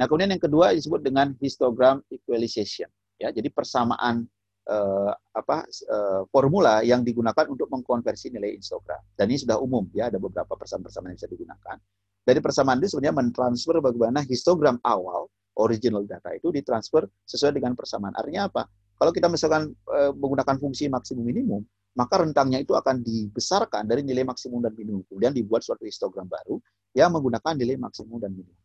Nah, 0.02 0.10
kemudian 0.10 0.34
yang 0.34 0.44
kedua 0.44 0.74
disebut 0.74 1.00
dengan 1.06 1.32
histogram 1.38 2.02
equalization. 2.10 2.90
Ya, 3.22 3.30
jadi 3.30 3.54
persamaan 3.54 4.26
uh, 4.66 5.14
apa 5.38 5.64
uh, 5.88 6.26
formula 6.34 6.82
yang 6.82 7.06
digunakan 7.06 7.46
untuk 7.48 7.70
mengkonversi 7.70 8.34
nilai 8.34 8.58
histogram. 8.58 9.00
Dan 9.14 9.30
ini 9.30 9.46
sudah 9.46 9.62
umum 9.62 9.86
ya, 9.94 10.10
ada 10.10 10.18
beberapa 10.18 10.58
persamaan-persamaan 10.58 11.14
yang 11.14 11.20
bisa 11.22 11.30
digunakan. 11.30 11.78
Dari 12.22 12.38
persamaan 12.38 12.78
itu 12.78 12.94
sebenarnya 12.94 13.18
mentransfer 13.18 13.82
bagaimana 13.82 14.22
histogram 14.22 14.78
awal 14.86 15.26
original 15.58 16.06
data 16.06 16.32
itu 16.32 16.54
ditransfer 16.54 17.10
sesuai 17.26 17.58
dengan 17.58 17.74
persamaan. 17.74 18.14
Artinya 18.14 18.48
apa? 18.48 18.64
Kalau 19.02 19.12
kita 19.12 19.28
misalkan 19.28 19.74
uh, 19.90 20.14
menggunakan 20.14 20.62
fungsi 20.62 20.86
maksimum 20.86 21.26
minimum, 21.26 21.66
maka 21.98 22.22
rentangnya 22.22 22.62
itu 22.62 22.78
akan 22.78 23.02
dibesarkan 23.02 23.84
dari 23.90 24.06
nilai 24.06 24.24
maksimum 24.24 24.62
dan 24.62 24.78
minimum. 24.78 25.02
Kemudian 25.10 25.34
dibuat 25.34 25.66
suatu 25.66 25.84
histogram 25.84 26.30
baru 26.30 26.62
yang 26.96 27.10
menggunakan 27.12 27.58
nilai 27.58 27.82
maksimum 27.82 28.22
dan 28.22 28.32
minimum. 28.32 28.62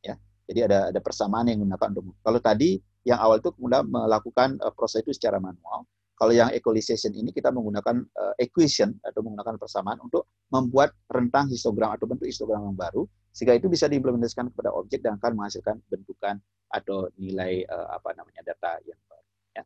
Ya. 0.00 0.14
Jadi 0.46 0.60
ada 0.70 0.78
ada 0.94 1.00
persamaan 1.02 1.50
yang 1.50 1.60
digunakan 1.60 1.88
untuk. 1.98 2.14
Kalau 2.22 2.40
tadi 2.40 2.78
yang 3.02 3.18
awal 3.18 3.42
itu 3.42 3.50
kemudian 3.52 3.84
melakukan 3.90 4.56
uh, 4.62 4.72
proses 4.72 5.02
itu 5.02 5.12
secara 5.12 5.42
manual. 5.42 5.84
Kalau 6.14 6.30
yang 6.30 6.54
equalization 6.54 7.10
ini 7.18 7.34
kita 7.34 7.50
menggunakan 7.50 7.98
uh, 7.98 8.34
equation 8.38 8.94
atau 9.02 9.26
menggunakan 9.26 9.58
persamaan 9.58 9.98
untuk 9.98 10.30
membuat 10.52 10.92
rentang 11.08 11.48
histogram 11.48 11.96
atau 11.96 12.04
bentuk 12.04 12.28
histogram 12.28 12.60
yang 12.68 12.76
baru 12.76 13.08
sehingga 13.32 13.56
itu 13.56 13.72
bisa 13.72 13.88
diimplementasikan 13.88 14.52
kepada 14.52 14.68
objek 14.76 15.00
dan 15.00 15.16
akan 15.16 15.32
menghasilkan 15.40 15.80
bentukan 15.88 16.36
atau 16.68 17.08
nilai 17.16 17.64
uh, 17.64 17.96
apa 17.96 18.12
namanya 18.12 18.44
data 18.44 18.76
yang 18.84 19.00
baru. 19.08 19.28
Ya. 19.56 19.62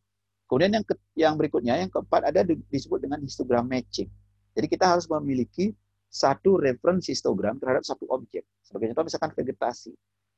Kemudian 0.47 0.73
yang 0.79 0.85
ke, 0.87 0.95
yang 1.19 1.35
berikutnya 1.35 1.75
yang 1.83 1.91
keempat 1.91 2.31
ada 2.31 2.47
di, 2.47 2.55
disebut 2.71 3.03
dengan 3.03 3.19
histogram 3.19 3.67
matching. 3.67 4.07
Jadi 4.55 4.67
kita 4.71 4.87
harus 4.95 5.11
memiliki 5.11 5.75
satu 6.07 6.63
reference 6.63 7.11
histogram 7.11 7.59
terhadap 7.59 7.83
satu 7.83 8.07
objek. 8.15 8.47
Sebagai 8.63 8.95
contoh 8.95 9.11
misalkan 9.11 9.35
vegetasi. 9.35 9.93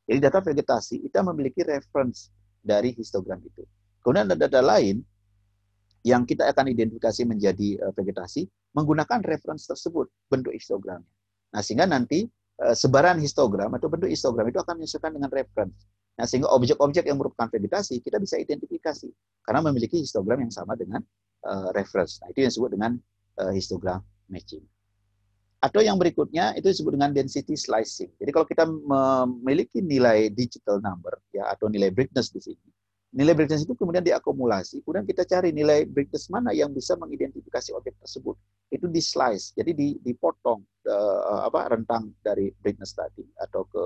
Jadi 0.08 0.18
data 0.24 0.40
vegetasi 0.40 0.94
kita 1.04 1.20
memiliki 1.20 1.60
reference 1.68 2.32
dari 2.64 2.96
histogram 2.96 3.38
itu. 3.44 3.62
Kemudian 4.00 4.24
ada 4.24 4.36
data 4.40 4.64
lain 4.64 5.04
yang 6.06 6.22
kita 6.22 6.46
akan 6.50 6.70
identifikasi 6.70 7.22
menjadi 7.26 7.78
uh, 7.82 7.92
vegetasi 7.94 8.46
menggunakan 8.76 9.22
reference 9.26 9.66
tersebut 9.66 10.06
bentuk 10.30 10.54
histogramnya. 10.54 11.08
Nah, 11.54 11.60
sehingga 11.64 11.88
nanti 11.88 12.28
uh, 12.62 12.76
sebaran 12.76 13.18
histogram 13.18 13.74
atau 13.74 13.90
bentuk 13.90 14.10
histogram 14.12 14.46
itu 14.46 14.60
akan 14.62 14.78
menyesuaikan 14.78 15.12
dengan 15.16 15.30
reference. 15.32 15.88
Nah, 16.18 16.26
sehingga 16.26 16.50
objek-objek 16.50 17.06
yang 17.06 17.18
merupakan 17.18 17.46
vegetasi 17.46 18.02
kita 18.02 18.18
bisa 18.18 18.38
identifikasi 18.38 19.10
karena 19.46 19.60
memiliki 19.62 20.02
histogram 20.02 20.42
yang 20.42 20.50
sama 20.50 20.74
dengan 20.74 21.02
uh, 21.46 21.70
reference. 21.74 22.18
Nah, 22.22 22.30
itu 22.34 22.42
yang 22.46 22.50
disebut 22.50 22.72
dengan 22.74 22.92
histogram 23.54 24.02
matching. 24.26 24.66
Atau 25.62 25.78
yang 25.78 25.94
berikutnya 25.94 26.58
itu 26.58 26.74
disebut 26.74 26.98
dengan 26.98 27.14
density 27.14 27.54
slicing. 27.54 28.10
Jadi 28.18 28.30
kalau 28.34 28.46
kita 28.50 28.66
memiliki 28.66 29.78
nilai 29.78 30.26
digital 30.26 30.82
number 30.82 31.22
ya 31.30 31.46
atau 31.46 31.70
nilai 31.70 31.94
brightness 31.94 32.34
di 32.34 32.42
sini, 32.42 32.66
nilai 33.16 33.32
brightness 33.32 33.64
itu 33.64 33.72
kemudian 33.72 34.04
diakumulasi, 34.04 34.84
kemudian 34.84 35.08
kita 35.08 35.24
cari 35.24 35.48
nilai 35.48 35.88
brightness 35.88 36.28
mana 36.28 36.52
yang 36.52 36.68
bisa 36.76 36.92
mengidentifikasi 37.00 37.72
objek 37.72 37.96
tersebut. 38.04 38.36
Itu 38.68 38.84
di 38.92 39.00
slice, 39.00 39.56
jadi 39.56 39.72
dipotong 40.04 40.60
uh, 40.84 41.48
apa 41.48 41.72
rentang 41.72 42.12
dari 42.20 42.52
brightness 42.60 42.92
tadi 42.92 43.24
atau 43.40 43.64
ke 43.64 43.82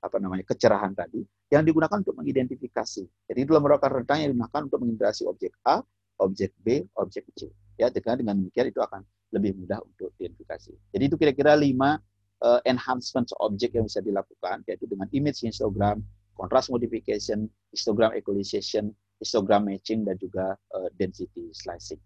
apa 0.00 0.16
namanya 0.16 0.46
kecerahan 0.48 0.96
tadi 0.96 1.20
yang 1.50 1.66
digunakan 1.66 1.98
untuk 1.98 2.16
mengidentifikasi. 2.16 3.02
Jadi 3.26 3.38
itu 3.42 3.52
merupakan 3.58 3.90
rentang 3.90 4.22
yang 4.22 4.30
digunakan 4.32 4.62
untuk 4.70 4.78
mengidentifikasi 4.86 5.22
objek 5.26 5.52
A, 5.66 5.82
objek 6.22 6.54
B, 6.62 6.86
objek 6.94 7.26
C. 7.34 7.50
Ya, 7.74 7.90
dengan 7.90 8.22
dengan 8.22 8.34
demikian 8.38 8.70
itu 8.70 8.80
akan 8.80 9.02
lebih 9.34 9.58
mudah 9.58 9.82
untuk 9.82 10.14
diidentifikasi. 10.14 10.72
Jadi 10.94 11.02
itu 11.04 11.16
kira-kira 11.18 11.58
lima 11.58 11.98
uh, 12.42 12.60
enhancement 12.62 13.26
objek 13.42 13.74
yang 13.74 13.90
bisa 13.90 13.98
dilakukan, 13.98 14.62
yaitu 14.70 14.86
dengan 14.86 15.10
image 15.10 15.42
histogram, 15.42 15.98
contrast 16.40 16.72
modification, 16.72 17.44
histogram 17.68 18.16
equalization, 18.16 18.88
histogram 19.20 19.68
matching, 19.68 20.08
dan 20.08 20.16
juga 20.16 20.56
uh, 20.72 20.88
density 20.96 21.52
slicing. 21.52 22.00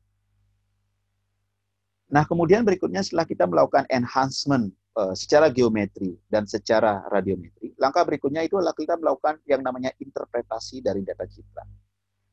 Nah, 2.11 2.27
kemudian 2.27 2.67
berikutnya 2.67 3.07
setelah 3.07 3.23
kita 3.23 3.47
melakukan 3.47 3.87
enhancement 3.95 4.75
uh, 4.99 5.15
secara 5.15 5.55
geometri 5.55 6.19
dan 6.27 6.51
secara 6.51 7.07
radiometri, 7.15 7.79
langkah 7.79 8.03
berikutnya 8.03 8.43
itu 8.43 8.59
adalah 8.59 8.75
kita 8.75 8.99
melakukan 8.99 9.39
yang 9.47 9.63
namanya 9.63 9.95
interpretasi 10.03 10.83
dari 10.83 11.07
data 11.07 11.23
citra. 11.31 11.63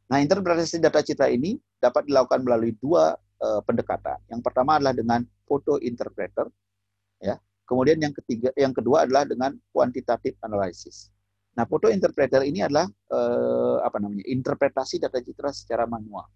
Nah, 0.10 0.18
interpretasi 0.20 0.82
data 0.82 1.06
citra 1.06 1.30
ini 1.30 1.56
dapat 1.78 2.10
dilakukan 2.10 2.42
melalui 2.42 2.74
dua 2.82 3.14
uh, 3.16 3.62
pendekatan. 3.62 4.18
Yang 4.28 4.42
pertama 4.42 4.82
adalah 4.82 4.98
dengan 4.98 5.22
foto 5.46 5.78
interpreter, 5.78 6.50
ya. 7.22 7.38
Kemudian 7.64 8.04
yang 8.04 8.12
ketiga, 8.12 8.52
yang 8.60 8.76
kedua 8.76 9.08
adalah 9.08 9.24
dengan 9.24 9.56
quantitative 9.72 10.36
analysis. 10.44 11.08
Nah, 11.52 11.68
foto 11.68 11.92
interpreter 11.92 12.48
ini 12.48 12.64
adalah 12.64 12.88
uh, 13.12 13.84
apa 13.84 14.00
namanya 14.00 14.24
interpretasi 14.24 15.04
data 15.04 15.20
citra 15.20 15.52
secara 15.52 15.84
manual. 15.84 16.28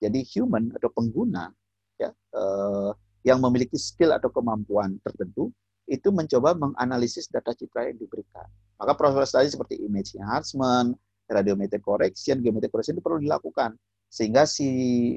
Jadi 0.00 0.24
human 0.32 0.72
atau 0.72 0.88
pengguna 0.88 1.52
ya 2.00 2.08
uh, 2.32 2.96
yang 3.20 3.36
memiliki 3.44 3.76
skill 3.76 4.16
atau 4.16 4.32
kemampuan 4.32 4.96
tertentu 5.04 5.52
itu 5.84 6.08
mencoba 6.08 6.56
menganalisis 6.56 7.28
data 7.28 7.52
citra 7.52 7.92
yang 7.92 8.00
diberikan. 8.00 8.48
Maka 8.80 8.96
proses 8.96 9.28
tadi 9.28 9.52
seperti 9.52 9.76
image 9.84 10.16
enhancement, 10.16 10.96
radiometric 11.28 11.84
correction, 11.84 12.40
geometric 12.40 12.72
correction 12.72 12.96
itu 12.96 13.04
perlu 13.04 13.20
dilakukan 13.20 13.76
sehingga 14.10 14.42
si 14.42 14.66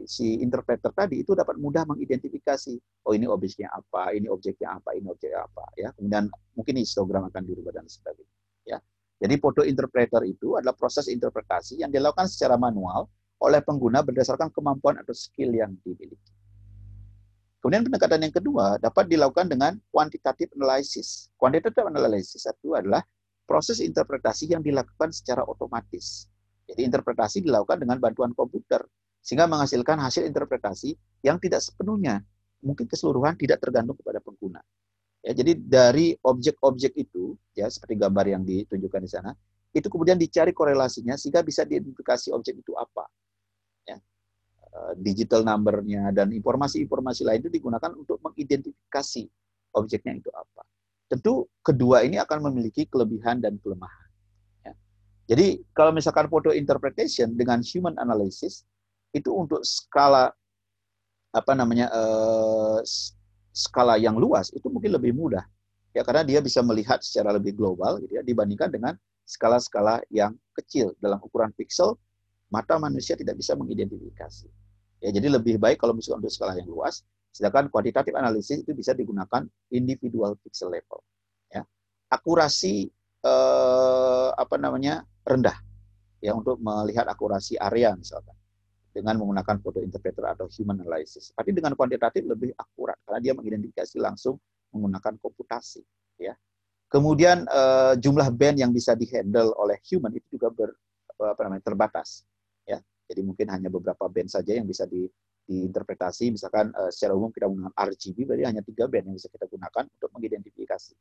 si 0.06 0.38
interpreter 0.38 0.94
tadi 0.94 1.26
itu 1.26 1.34
dapat 1.34 1.58
mudah 1.58 1.82
mengidentifikasi 1.90 2.78
oh 3.10 3.18
ini 3.18 3.26
objeknya 3.26 3.74
apa 3.74 4.14
ini 4.14 4.30
objeknya 4.30 4.78
apa 4.78 4.94
ini 4.94 5.10
objeknya 5.10 5.50
apa 5.50 5.66
ya 5.74 5.90
kemudian 5.98 6.30
mungkin 6.54 6.78
histogram 6.78 7.26
akan 7.26 7.42
dirubah 7.42 7.74
dan 7.74 7.90
sebagainya 7.90 8.38
ya 8.70 8.78
jadi 9.22 9.36
foto 9.42 9.62
interpreter 9.62 10.24
itu 10.26 10.56
adalah 10.58 10.74
proses 10.74 11.10
interpretasi 11.12 11.82
yang 11.82 11.92
dilakukan 11.94 12.26
secara 12.30 12.56
manual 12.58 13.10
oleh 13.44 13.60
pengguna 13.60 14.02
berdasarkan 14.02 14.50
kemampuan 14.56 14.98
atau 15.02 15.12
skill 15.12 15.52
yang 15.52 15.76
dimiliki 15.84 16.32
Kemudian 17.64 17.88
pendekatan 17.88 18.28
yang 18.28 18.36
kedua 18.36 18.76
dapat 18.76 19.08
dilakukan 19.08 19.48
dengan 19.48 19.80
quantitative 19.88 20.52
analysis. 20.60 21.32
Quantitative 21.40 21.88
analysis 21.88 22.44
itu 22.44 22.76
adalah 22.76 23.00
proses 23.48 23.80
interpretasi 23.80 24.52
yang 24.52 24.60
dilakukan 24.60 25.16
secara 25.16 25.48
otomatis. 25.48 26.28
Jadi 26.68 26.84
interpretasi 26.84 27.40
dilakukan 27.40 27.80
dengan 27.80 28.04
bantuan 28.04 28.36
komputer 28.36 28.84
sehingga 29.24 29.48
menghasilkan 29.48 29.96
hasil 29.96 30.28
interpretasi 30.28 31.00
yang 31.24 31.40
tidak 31.40 31.64
sepenuhnya 31.64 32.20
mungkin 32.60 32.84
keseluruhan 32.84 33.40
tidak 33.40 33.64
tergantung 33.64 33.96
kepada 33.96 34.20
pengguna. 34.20 34.60
Ya, 35.24 35.32
jadi 35.32 35.56
dari 35.56 36.20
objek-objek 36.20 37.00
itu 37.00 37.23
ya 37.64 37.72
seperti 37.72 37.96
gambar 37.96 38.26
yang 38.28 38.44
ditunjukkan 38.44 39.02
di 39.02 39.10
sana 39.10 39.32
itu 39.74 39.88
kemudian 39.90 40.20
dicari 40.20 40.52
korelasinya 40.52 41.16
sehingga 41.18 41.42
bisa 41.42 41.66
diidentifikasi 41.66 42.30
objek 42.36 42.62
itu 42.62 42.76
apa. 42.76 43.08
Eh, 44.74 44.94
digital 44.98 45.46
number-nya 45.46 46.10
dan 46.10 46.34
informasi-informasi 46.34 47.22
lain 47.22 47.46
itu 47.46 47.62
digunakan 47.62 47.94
untuk 47.94 48.18
mengidentifikasi 48.26 49.30
objeknya 49.78 50.18
itu 50.18 50.34
apa. 50.34 50.66
Tentu 51.06 51.46
kedua 51.62 52.02
ini 52.02 52.18
akan 52.18 52.50
memiliki 52.50 52.90
kelebihan 52.90 53.38
dan 53.38 53.62
kelemahan. 53.62 54.10
Ya. 54.66 54.74
Jadi 55.30 55.62
kalau 55.78 55.94
misalkan 55.94 56.26
photo 56.26 56.50
interpretation 56.50 57.38
dengan 57.38 57.62
human 57.62 57.94
analysis 58.02 58.66
itu 59.14 59.30
untuk 59.30 59.62
skala 59.62 60.34
apa 61.38 61.54
namanya 61.54 61.94
uh, 61.94 62.82
skala 63.54 64.02
yang 64.02 64.18
luas 64.18 64.50
itu 64.58 64.74
mungkin 64.74 64.90
lebih 64.98 65.14
mudah 65.14 65.46
ya 65.94 66.02
karena 66.02 66.26
dia 66.26 66.40
bisa 66.42 66.60
melihat 66.66 67.00
secara 67.06 67.34
lebih 67.38 67.54
global 67.54 68.02
gitu 68.02 68.18
ya 68.18 68.24
dibandingkan 68.26 68.74
dengan 68.74 68.94
skala-skala 69.24 70.04
yang 70.12 70.36
kecil 70.58 70.92
dalam 71.00 71.22
ukuran 71.24 71.54
pixel 71.56 71.96
mata 72.54 72.78
manusia 72.78 73.18
tidak 73.18 73.40
bisa 73.42 73.58
mengidentifikasi. 73.58 74.46
Ya, 75.02 75.10
jadi 75.10 75.36
lebih 75.36 75.58
baik 75.58 75.82
kalau 75.82 75.98
misalkan 75.98 76.22
untuk 76.22 76.32
skala 76.32 76.54
yang 76.54 76.70
luas, 76.70 77.02
sedangkan 77.34 77.68
kuantitatif 77.74 78.14
analisis 78.14 78.62
itu 78.62 78.72
bisa 78.78 78.94
digunakan 78.94 79.44
individual 79.74 80.38
pixel 80.46 80.70
level. 80.70 81.02
Ya. 81.50 81.66
Akurasi 82.14 82.94
eh, 83.26 84.30
apa 84.38 84.56
namanya 84.62 85.02
rendah 85.26 85.58
ya 86.24 86.32
untuk 86.38 86.62
melihat 86.62 87.10
akurasi 87.10 87.60
area 87.60 87.92
misalkan 87.98 88.38
dengan 88.94 89.18
menggunakan 89.18 89.58
foto 89.60 89.82
interpreter 89.82 90.24
atau 90.24 90.46
human 90.54 90.86
analysis. 90.86 91.34
Tapi 91.34 91.52
dengan 91.52 91.74
kuantitatif 91.74 92.24
lebih 92.30 92.54
akurat 92.56 92.96
karena 93.04 93.20
dia 93.20 93.34
mengidentifikasi 93.34 93.98
langsung 93.98 94.38
menggunakan 94.74 95.14
komputasi. 95.22 95.86
Ya. 96.18 96.34
Kemudian 96.90 97.46
eh, 97.46 97.94
jumlah 97.98 98.30
band 98.34 98.58
yang 98.62 98.74
bisa 98.74 98.98
dihandle 98.98 99.54
oleh 99.58 99.78
human 99.88 100.14
itu 100.14 100.38
juga 100.38 100.50
ber, 100.50 100.74
apa 101.22 101.42
namanya 101.46 101.64
terbatas. 101.64 102.26
Ya. 102.66 102.82
Jadi 103.10 103.22
mungkin 103.22 103.48
hanya 103.54 103.70
beberapa 103.70 104.10
band 104.10 104.30
saja 104.34 104.58
yang 104.58 104.66
bisa 104.66 104.90
di, 104.90 105.06
diinterpretasi. 105.48 106.32
Misalkan 106.34 106.72
uh, 106.72 106.90
secara 106.90 107.14
umum 107.16 107.30
kita 107.32 107.48
menggunakan 107.52 107.76
RGB, 107.76 108.18
berarti 108.24 108.44
hanya 108.48 108.64
tiga 108.64 108.88
band 108.88 109.12
yang 109.12 109.16
bisa 109.20 109.28
kita 109.28 109.46
gunakan 109.48 109.84
untuk 109.88 110.10
mengidentifikasi. 110.16 110.96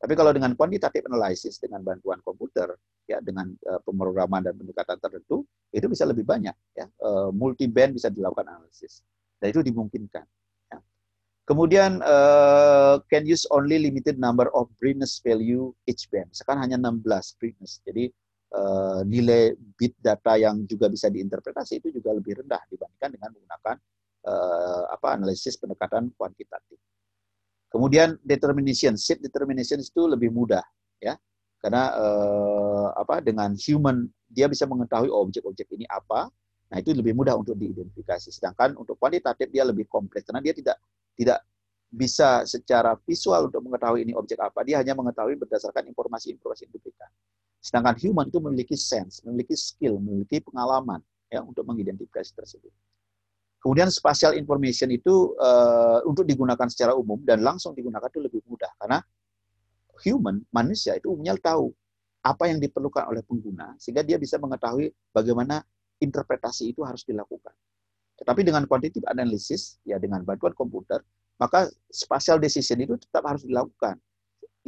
Tapi 0.00 0.12
kalau 0.16 0.32
dengan 0.32 0.56
quantitative 0.56 1.04
analysis 1.12 1.60
dengan 1.60 1.84
bantuan 1.84 2.24
komputer, 2.24 2.72
ya 3.04 3.20
dengan 3.20 3.52
uh, 3.68 3.80
pemrograman 3.84 4.40
dan 4.40 4.56
pendekatan 4.56 4.96
tertentu, 4.96 5.44
itu 5.72 5.86
bisa 5.92 6.08
lebih 6.08 6.24
banyak. 6.24 6.56
Ya, 6.72 6.88
uh, 7.04 7.28
multi 7.32 7.68
band 7.68 7.96
bisa 7.96 8.08
dilakukan 8.08 8.48
analisis, 8.48 9.04
dan 9.36 9.52
itu 9.52 9.60
dimungkinkan. 9.60 10.24
Kemudian 11.50 11.98
uh, 12.06 13.02
can 13.10 13.26
use 13.26 13.42
only 13.50 13.82
limited 13.82 14.22
number 14.22 14.46
of 14.54 14.70
brightness 14.78 15.18
value 15.18 15.74
each 15.82 16.06
band. 16.06 16.30
Misalkan 16.30 16.62
hanya 16.62 16.78
16 16.78 17.02
brightness. 17.42 17.82
Jadi 17.82 18.06
uh, 18.54 19.02
nilai 19.02 19.58
bit 19.74 19.98
data 19.98 20.38
yang 20.38 20.62
juga 20.70 20.86
bisa 20.86 21.10
diinterpretasi 21.10 21.82
itu 21.82 21.90
juga 21.90 22.14
lebih 22.14 22.38
rendah 22.38 22.62
dibandingkan 22.70 23.10
dengan 23.18 23.28
menggunakan 23.34 23.76
uh, 24.30 24.82
apa 24.94 25.08
analisis 25.18 25.58
pendekatan 25.58 26.14
kuantitatif. 26.14 26.78
Kemudian 27.66 28.14
determination, 28.22 28.94
set 28.94 29.18
determination 29.18 29.82
itu 29.82 30.06
lebih 30.06 30.30
mudah 30.30 30.62
ya. 31.02 31.18
Karena 31.58 31.98
uh, 31.98 32.94
apa 32.94 33.26
dengan 33.26 33.58
human 33.58 34.06
dia 34.30 34.46
bisa 34.46 34.70
mengetahui 34.70 35.10
objek-objek 35.10 35.66
ini 35.74 35.82
apa. 35.90 36.30
Nah, 36.70 36.78
itu 36.78 36.94
lebih 36.94 37.18
mudah 37.18 37.34
untuk 37.34 37.58
diidentifikasi. 37.58 38.30
Sedangkan 38.30 38.78
untuk 38.78 38.94
kuantitatif 39.02 39.50
dia 39.50 39.66
lebih 39.66 39.90
kompleks 39.90 40.30
karena 40.30 40.38
dia 40.38 40.54
tidak 40.54 40.78
tidak 41.20 41.44
bisa 41.92 42.48
secara 42.48 42.96
visual 43.04 43.52
untuk 43.52 43.60
mengetahui 43.60 44.08
ini 44.08 44.16
objek 44.16 44.40
apa. 44.40 44.64
Dia 44.64 44.80
hanya 44.80 44.96
mengetahui 44.96 45.36
berdasarkan 45.36 45.84
informasi-informasi 45.92 46.64
yang 46.64 46.72
diberikan. 46.72 47.10
Sedangkan 47.60 47.92
human 48.00 48.32
itu 48.32 48.40
memiliki 48.40 48.76
sense, 48.78 49.20
memiliki 49.20 49.52
skill, 49.52 50.00
memiliki 50.00 50.40
pengalaman 50.40 51.04
ya 51.28 51.44
untuk 51.44 51.68
mengidentifikasi 51.68 52.32
tersebut. 52.32 52.72
Kemudian 53.60 53.92
spatial 53.92 54.32
information 54.40 54.88
itu 54.88 55.36
uh, 55.36 56.00
untuk 56.08 56.24
digunakan 56.24 56.64
secara 56.72 56.96
umum 56.96 57.20
dan 57.20 57.44
langsung 57.44 57.76
digunakan 57.76 58.08
itu 58.08 58.24
lebih 58.24 58.40
mudah 58.48 58.72
karena 58.80 59.04
human 60.00 60.40
manusia 60.48 60.96
itu 60.96 61.12
umumnya 61.12 61.36
tahu 61.36 61.68
apa 62.24 62.48
yang 62.48 62.56
diperlukan 62.56 63.04
oleh 63.12 63.20
pengguna 63.20 63.76
sehingga 63.76 64.00
dia 64.00 64.16
bisa 64.16 64.40
mengetahui 64.40 64.88
bagaimana 65.12 65.60
interpretasi 66.00 66.72
itu 66.72 66.80
harus 66.80 67.04
dilakukan. 67.04 67.52
Tetapi 68.20 68.40
dengan 68.44 68.68
quantitative 68.68 69.08
analysis 69.08 69.80
ya 69.88 69.96
dengan 69.96 70.20
bantuan 70.22 70.52
komputer 70.52 71.00
maka 71.40 71.72
spatial 71.88 72.36
decision 72.36 72.76
itu 72.84 73.00
tetap 73.00 73.24
harus 73.24 73.48
dilakukan 73.48 73.96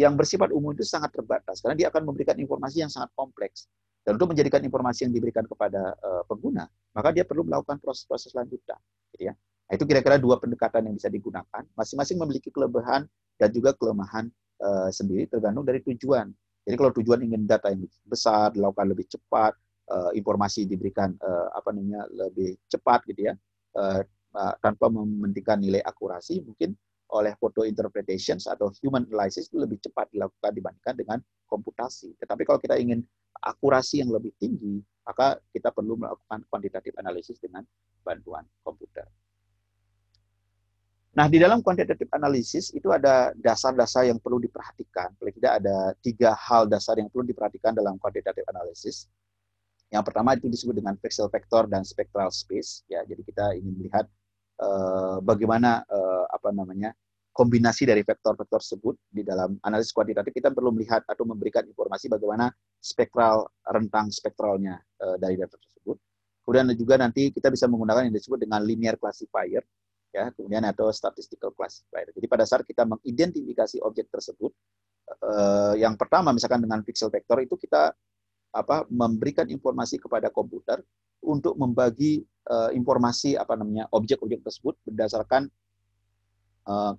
yang 0.01 0.17
bersifat 0.17 0.49
umum 0.57 0.73
itu 0.73 0.89
sangat 0.89 1.13
terbatas 1.13 1.61
karena 1.61 1.77
dia 1.77 1.87
akan 1.93 2.09
memberikan 2.09 2.33
informasi 2.41 2.81
yang 2.81 2.89
sangat 2.89 3.13
kompleks. 3.13 3.69
Dan 4.03 4.19
untuk 4.19 4.35
menjadikan 4.35 4.59
informasi 4.67 5.07
yang 5.07 5.15
diberikan 5.15 5.47
kepada 5.47 5.95
uh, 5.95 6.27
pengguna, 6.27 6.67
maka 6.91 7.15
dia 7.15 7.23
perlu 7.23 7.47
melakukan 7.47 7.79
proses-proses 7.79 8.35
lanjutan. 8.35 8.75
Gitu 9.15 9.31
ya. 9.31 9.35
Nah, 9.37 9.73
itu 9.79 9.85
kira-kira 9.87 10.19
dua 10.19 10.43
pendekatan 10.43 10.91
yang 10.91 10.99
bisa 10.99 11.07
digunakan. 11.07 11.63
Masing-masing 11.79 12.19
memiliki 12.19 12.51
kelebihan 12.51 13.07
dan 13.39 13.49
juga 13.55 13.71
kelemahan 13.79 14.27
uh, 14.59 14.91
sendiri 14.91 15.31
tergantung 15.31 15.63
dari 15.63 15.79
tujuan. 15.87 16.35
Jadi 16.67 16.75
kalau 16.75 16.91
tujuan 16.99 17.23
ingin 17.23 17.47
data 17.47 17.71
yang 17.71 17.87
besar, 18.03 18.51
dilakukan 18.51 18.91
lebih 18.91 19.07
cepat, 19.07 19.55
uh, 19.91 20.11
informasi 20.15 20.69
diberikan 20.69 21.17
uh, 21.19 21.49
apa 21.57 21.75
namanya 21.75 22.07
lebih 22.13 22.55
cepat 22.71 23.03
gitu 23.11 23.33
ya, 23.33 23.35
uh, 23.79 24.03
uh, 24.37 24.55
tanpa 24.63 24.93
mementingkan 24.93 25.59
nilai 25.59 25.83
akurasi, 25.83 26.45
mungkin 26.45 26.77
oleh 27.13 27.37
photo 27.37 27.69
interpretations 27.69 28.49
atau 28.49 28.73
human 28.81 29.05
analysis 29.13 29.53
itu 29.53 29.61
lebih 29.61 29.77
cepat 29.85 30.09
dilakukan 30.17 30.53
dibandingkan 30.57 30.95
dengan 30.97 31.19
komputasi. 31.45 32.17
Tetapi 32.17 32.49
kalau 32.49 32.57
kita 32.57 32.81
ingin 32.81 33.05
akurasi 33.37 34.01
yang 34.01 34.11
lebih 34.17 34.33
tinggi, 34.41 34.81
maka 35.05 35.37
kita 35.53 35.69
perlu 35.75 36.01
melakukan 36.01 36.41
quantitative 36.49 36.97
analysis 36.97 37.37
dengan 37.37 37.61
bantuan 38.01 38.49
komputer. 38.65 39.05
Nah, 41.13 41.29
di 41.29 41.37
dalam 41.37 41.61
quantitative 41.61 42.09
analysis 42.17 42.73
itu 42.73 42.89
ada 42.89 43.37
dasar-dasar 43.37 44.09
yang 44.09 44.17
perlu 44.17 44.41
diperhatikan. 44.41 45.13
Paling 45.21 45.37
tidak 45.37 45.53
ada 45.61 45.93
tiga 46.01 46.33
hal 46.33 46.65
dasar 46.65 46.97
yang 46.97 47.13
perlu 47.13 47.29
diperhatikan 47.29 47.77
dalam 47.77 48.01
quantitative 48.01 48.49
analysis. 48.49 49.13
Yang 49.93 50.05
pertama 50.09 50.33
itu 50.33 50.49
disebut 50.49 50.81
dengan 50.81 50.97
pixel 50.97 51.29
vector 51.29 51.69
dan 51.69 51.85
spectral 51.85 52.33
space. 52.33 52.81
Ya, 52.89 53.05
jadi 53.05 53.21
kita 53.21 53.45
ingin 53.61 53.77
melihat 53.77 54.09
uh, 54.57 55.21
bagaimana 55.21 55.85
uh, 55.85 56.25
apa 56.33 56.49
namanya 56.49 56.97
kombinasi 57.33 57.89
dari 57.89 58.01
vektor-vektor 58.01 58.61
tersebut 58.61 58.97
di 59.09 59.25
dalam 59.25 59.57
analisis 59.65 59.93
kuantitatif 59.93 60.33
kita 60.37 60.53
perlu 60.53 60.73
melihat 60.73 61.01
atau 61.09 61.25
memberikan 61.25 61.65
informasi 61.65 62.13
bagaimana 62.13 62.53
spektral 62.81 63.49
rentang 63.69 64.09
spektralnya 64.13 64.81
uh, 65.01 65.17
dari 65.21 65.37
data 65.37 65.57
tersebut. 65.61 65.97
Kemudian 66.45 66.73
juga 66.77 66.95
nanti 67.01 67.29
kita 67.29 67.53
bisa 67.53 67.69
menggunakan 67.69 68.09
yang 68.09 68.17
disebut 68.17 68.41
dengan 68.41 68.65
linear 68.65 68.97
classifier 68.97 69.65
ya, 70.13 70.29
kemudian 70.33 70.65
atau 70.69 70.89
statistical 70.93 71.53
classifier. 71.57 72.09
Jadi 72.13 72.27
pada 72.29 72.45
saat 72.45 72.65
kita 72.65 72.85
mengidentifikasi 72.85 73.81
objek 73.85 74.09
tersebut 74.13 74.53
uh, 75.21 75.77
yang 75.77 75.97
pertama 75.97 76.33
misalkan 76.37 76.65
dengan 76.65 76.81
pixel 76.85 77.09
vektor 77.09 77.41
itu 77.41 77.57
kita 77.57 77.93
apa 78.53 78.85
memberikan 78.93 79.49
informasi 79.49 79.97
kepada 79.97 80.29
komputer 80.29 80.85
untuk 81.25 81.57
membagi 81.57 82.21
uh, 82.51 82.71
informasi 82.75 83.39
apa 83.39 83.57
namanya 83.57 83.89
objek-objek 83.95 84.45
tersebut 84.45 84.75
berdasarkan 84.85 85.49
uh, 86.69 86.93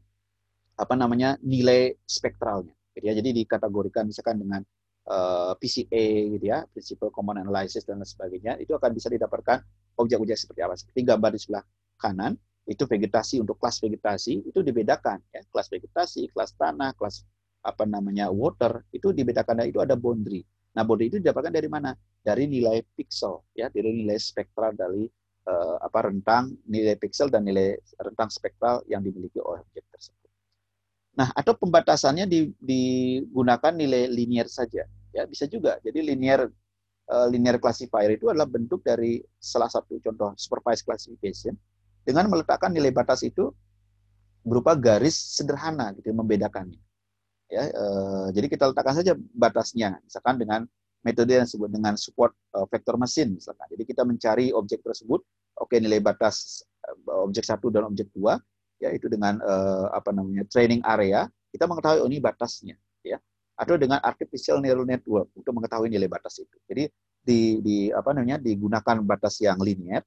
apa 0.73 0.93
namanya 0.97 1.37
nilai 1.45 1.93
spektralnya 2.09 2.73
gitu 2.97 3.05
ya. 3.05 3.13
Jadi 3.13 3.29
dikategorikan 3.43 4.09
misalkan 4.09 4.41
dengan 4.41 4.61
uh, 5.09 5.53
eh, 5.53 5.53
PCA 5.61 6.05
gitu 6.37 6.45
ya 6.45 6.65
principal 6.71 7.09
common 7.13 7.41
analysis 7.41 7.85
dan 7.85 8.01
lain 8.01 8.09
sebagainya 8.09 8.53
itu 8.61 8.73
akan 8.73 8.93
bisa 8.93 9.09
didapatkan 9.13 9.61
objek-objek 10.01 10.37
seperti 10.37 10.61
apa. 10.65 10.73
Seperti 10.77 10.99
gambar 11.05 11.29
di 11.33 11.39
sebelah 11.41 11.63
kanan 11.99 12.33
itu 12.63 12.87
vegetasi 12.87 13.43
untuk 13.43 13.59
kelas 13.59 13.83
vegetasi 13.83 14.49
itu 14.49 14.59
dibedakan 14.65 15.19
ya. 15.29 15.41
Kelas 15.51 15.67
vegetasi 15.69 16.31
kelas 16.33 16.57
tanah 16.57 16.95
kelas 16.97 17.25
apa 17.63 17.83
namanya 17.85 18.33
water 18.33 18.81
itu 18.95 19.13
dibedakan. 19.13 19.61
Dan 19.61 19.67
itu 19.69 19.79
ada 19.83 19.93
boundary 19.93 20.41
nah 20.73 20.81
boundary 20.81 21.13
itu 21.13 21.17
didapatkan 21.21 21.53
dari 21.53 21.69
mana 21.69 21.93
dari 22.25 22.49
nilai 22.49 22.81
pixel 22.97 23.45
ya 23.53 23.69
dari 23.69 23.93
nilai 23.93 24.17
spektral 24.17 24.73
dari 24.73 25.05
uh, 25.45 25.77
apa 25.79 26.09
rentang 26.09 26.53
nilai 26.65 26.97
pixel 26.97 27.29
dan 27.29 27.45
nilai 27.45 27.77
rentang 28.01 28.29
spektral 28.33 28.81
yang 28.89 29.05
dimiliki 29.05 29.37
oleh 29.37 29.61
objek 29.61 29.85
tersebut 29.93 30.23
Nah, 31.13 31.29
atau 31.37 31.53
pembatasannya 31.53 32.25
digunakan 32.57 33.73
nilai 33.73 34.09
linear 34.09 34.49
saja. 34.49 34.89
Ya, 35.13 35.23
bisa 35.29 35.45
juga. 35.45 35.77
Jadi 35.85 36.01
linear 36.01 36.49
uh, 37.09 37.27
linear 37.29 37.61
classifier 37.61 38.17
itu 38.17 38.33
adalah 38.33 38.49
bentuk 38.49 38.81
dari 38.81 39.21
salah 39.37 39.69
satu 39.69 40.01
contoh 40.01 40.33
supervised 40.33 40.81
classification 40.81 41.53
dengan 42.01 42.27
meletakkan 42.33 42.73
nilai 42.73 42.89
batas 42.89 43.21
itu 43.21 43.53
berupa 44.41 44.73
garis 44.73 45.13
sederhana 45.13 45.93
gitu 45.93 46.09
membedakannya. 46.11 46.81
Ya, 47.53 47.69
uh, 47.69 48.33
jadi 48.33 48.49
kita 48.49 48.73
letakkan 48.73 48.97
saja 48.97 49.13
batasnya, 49.37 50.01
misalkan 50.01 50.41
dengan 50.41 50.65
metode 51.05 51.37
yang 51.37 51.45
disebut 51.45 51.69
dengan 51.69 51.93
support 51.93 52.33
uh, 52.57 52.65
vector 52.65 52.97
mesin 52.97 53.37
misalkan. 53.37 53.69
Jadi 53.69 53.83
kita 53.85 54.01
mencari 54.01 54.49
objek 54.49 54.81
tersebut, 54.81 55.21
oke 55.61 55.75
nilai 55.77 56.01
batas 56.01 56.65
uh, 56.81 57.21
objek 57.29 57.45
satu 57.45 57.69
dan 57.69 57.85
objek 57.85 58.09
dua, 58.09 58.41
yaitu 58.81 59.05
dengan 59.05 59.37
uh, 59.45 59.93
apa 59.93 60.09
namanya 60.09 60.49
training 60.49 60.81
area, 60.81 61.29
kita 61.53 61.69
mengetahui 61.69 62.01
oh 62.01 62.09
ini 62.09 62.17
batasnya, 62.17 62.73
ya. 63.05 63.21
Atau 63.53 63.77
dengan 63.77 64.01
artificial 64.01 64.57
neural 64.57 64.89
network 64.89 65.29
untuk 65.37 65.53
mengetahui 65.53 65.93
nilai 65.93 66.09
batas 66.09 66.41
itu. 66.41 66.57
Jadi 66.65 66.89
di, 67.21 67.61
di 67.61 67.77
apa 67.93 68.17
namanya 68.17 68.41
digunakan 68.41 68.97
batas 69.05 69.37
yang 69.45 69.61
linear 69.61 70.01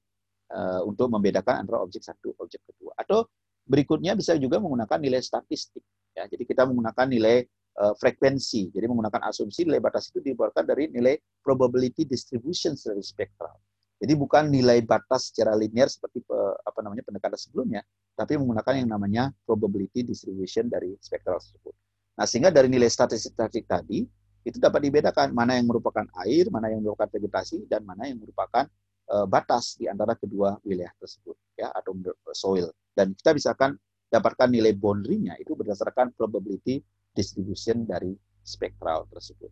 uh, 0.51 0.83
untuk 0.83 1.07
membedakan 1.07 1.63
antara 1.63 1.79
objek 1.79 2.03
satu 2.03 2.35
objek 2.43 2.59
kedua. 2.67 2.91
Atau 2.99 3.31
berikutnya 3.63 4.19
bisa 4.19 4.35
juga 4.35 4.59
menggunakan 4.59 4.99
nilai 4.99 5.23
statistik. 5.23 5.79
Ya, 6.17 6.25
jadi 6.25 6.49
kita 6.49 6.65
menggunakan 6.65 7.05
nilai 7.05 7.45
uh, 7.77 7.93
frekuensi. 7.93 8.73
Jadi 8.73 8.85
menggunakan 8.89 9.29
asumsi 9.29 9.69
nilai 9.69 9.77
batas 9.77 10.09
itu 10.09 10.17
dibuatkan 10.17 10.65
dari 10.65 10.89
nilai 10.89 11.13
probability 11.45 12.09
distribution 12.09 12.73
dari 12.73 13.05
spektral. 13.05 13.53
Jadi 14.01 14.13
bukan 14.13 14.49
nilai 14.49 14.81
batas 14.85 15.29
secara 15.33 15.57
linear 15.57 15.89
seperti 15.89 16.21
pe, 16.21 16.37
apa 16.61 16.79
namanya 16.85 17.01
pendekatan 17.05 17.37
sebelumnya, 17.37 17.81
tapi 18.13 18.37
menggunakan 18.37 18.85
yang 18.85 18.89
namanya 18.93 19.23
probability 19.45 20.05
distribution 20.05 20.69
dari 20.69 20.93
spektral 21.01 21.41
tersebut. 21.41 21.73
Nah, 22.17 22.25
sehingga 22.25 22.53
dari 22.53 22.69
nilai 22.69 22.89
statistik 22.89 23.65
tadi 23.65 24.05
itu 24.45 24.57
dapat 24.61 24.85
dibedakan 24.85 25.33
mana 25.33 25.57
yang 25.57 25.65
merupakan 25.65 26.05
air, 26.25 26.45
mana 26.53 26.69
yang 26.69 26.85
merupakan 26.85 27.09
vegetasi, 27.09 27.65
dan 27.65 27.85
mana 27.85 28.05
yang 28.05 28.21
merupakan 28.21 28.69
uh, 29.09 29.25
batas 29.25 29.77
di 29.81 29.89
antara 29.89 30.13
kedua 30.13 30.61
wilayah 30.61 30.93
tersebut, 31.01 31.33
ya 31.57 31.73
atau 31.73 31.97
soil. 32.37 32.69
Dan 32.93 33.17
kita 33.17 33.33
bisa 33.33 33.57
kan 33.57 33.73
dapatkan 34.07 34.47
nilai 34.47 34.71
boundary-nya 34.75 35.35
itu 35.39 35.53
berdasarkan 35.53 36.15
probability 36.15 36.79
distribution 37.11 37.83
dari 37.83 38.15
spektral 38.45 39.03
tersebut. 39.11 39.51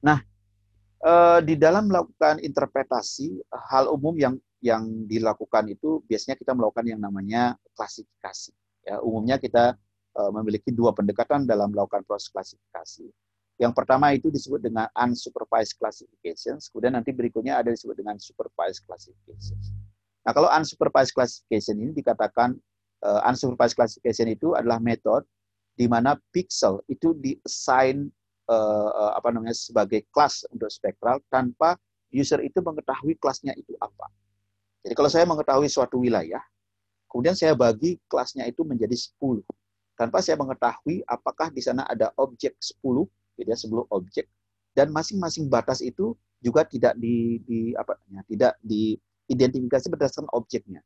Nah, 0.00 0.18
eh, 1.04 1.40
di 1.44 1.54
dalam 1.60 1.92
melakukan 1.92 2.40
interpretasi 2.40 3.44
hal 3.68 3.92
umum 3.92 4.16
yang 4.16 4.34
yang 4.60 5.08
dilakukan 5.08 5.72
itu 5.72 6.04
biasanya 6.04 6.36
kita 6.36 6.52
melakukan 6.52 6.84
yang 6.84 7.00
namanya 7.00 7.56
klasifikasi. 7.76 8.52
Ya, 8.84 9.00
umumnya 9.04 9.36
kita 9.36 9.76
eh, 10.16 10.30
memiliki 10.32 10.72
dua 10.72 10.96
pendekatan 10.96 11.44
dalam 11.44 11.72
melakukan 11.72 12.04
proses 12.08 12.32
klasifikasi. 12.32 13.12
Yang 13.60 13.72
pertama 13.76 14.16
itu 14.16 14.32
disebut 14.32 14.56
dengan 14.56 14.88
unsupervised 14.96 15.76
classification, 15.76 16.56
kemudian 16.72 16.96
nanti 16.96 17.12
berikutnya 17.12 17.60
ada 17.60 17.68
disebut 17.68 17.92
dengan 17.92 18.16
supervised 18.16 18.88
classification. 18.88 19.60
Nah, 20.26 20.32
kalau 20.36 20.48
unsupervised 20.52 21.16
classification 21.16 21.80
ini 21.80 21.92
dikatakan 21.96 22.56
uh, 23.04 23.20
unsupervised 23.24 23.76
classification 23.76 24.28
itu 24.28 24.52
adalah 24.52 24.76
metode 24.78 25.24
di 25.74 25.88
mana 25.88 26.18
pixel 26.28 26.84
itu 26.92 27.16
di-assign 27.16 28.04
uh, 28.52 29.16
apa 29.16 29.32
namanya 29.32 29.56
sebagai 29.56 30.04
kelas 30.12 30.44
untuk 30.52 30.68
spektral 30.68 31.24
tanpa 31.32 31.80
user 32.12 32.42
itu 32.44 32.60
mengetahui 32.60 33.16
kelasnya 33.16 33.56
itu 33.56 33.72
apa. 33.80 34.10
Jadi 34.84 34.92
kalau 34.96 35.10
saya 35.12 35.24
mengetahui 35.24 35.68
suatu 35.72 36.00
wilayah, 36.00 36.42
kemudian 37.08 37.36
saya 37.36 37.56
bagi 37.56 37.96
kelasnya 38.10 38.44
itu 38.48 38.64
menjadi 38.66 38.96
10. 38.96 39.44
Tanpa 39.96 40.24
saya 40.24 40.40
mengetahui 40.40 41.04
apakah 41.04 41.52
di 41.52 41.60
sana 41.60 41.84
ada 41.84 42.12
objek 42.16 42.56
10, 42.56 42.80
gitu 43.40 43.48
ya, 43.48 43.56
10 43.56 43.84
objek 43.92 44.24
dan 44.74 44.88
masing-masing 44.94 45.50
batas 45.50 45.82
itu 45.82 46.14
juga 46.40 46.64
tidak 46.64 46.96
di, 46.96 47.42
di 47.44 47.58
apa 47.76 48.00
ya, 48.08 48.20
tidak 48.24 48.52
diidentifikasi 49.30 49.86
berdasarkan 49.94 50.26
objeknya. 50.34 50.82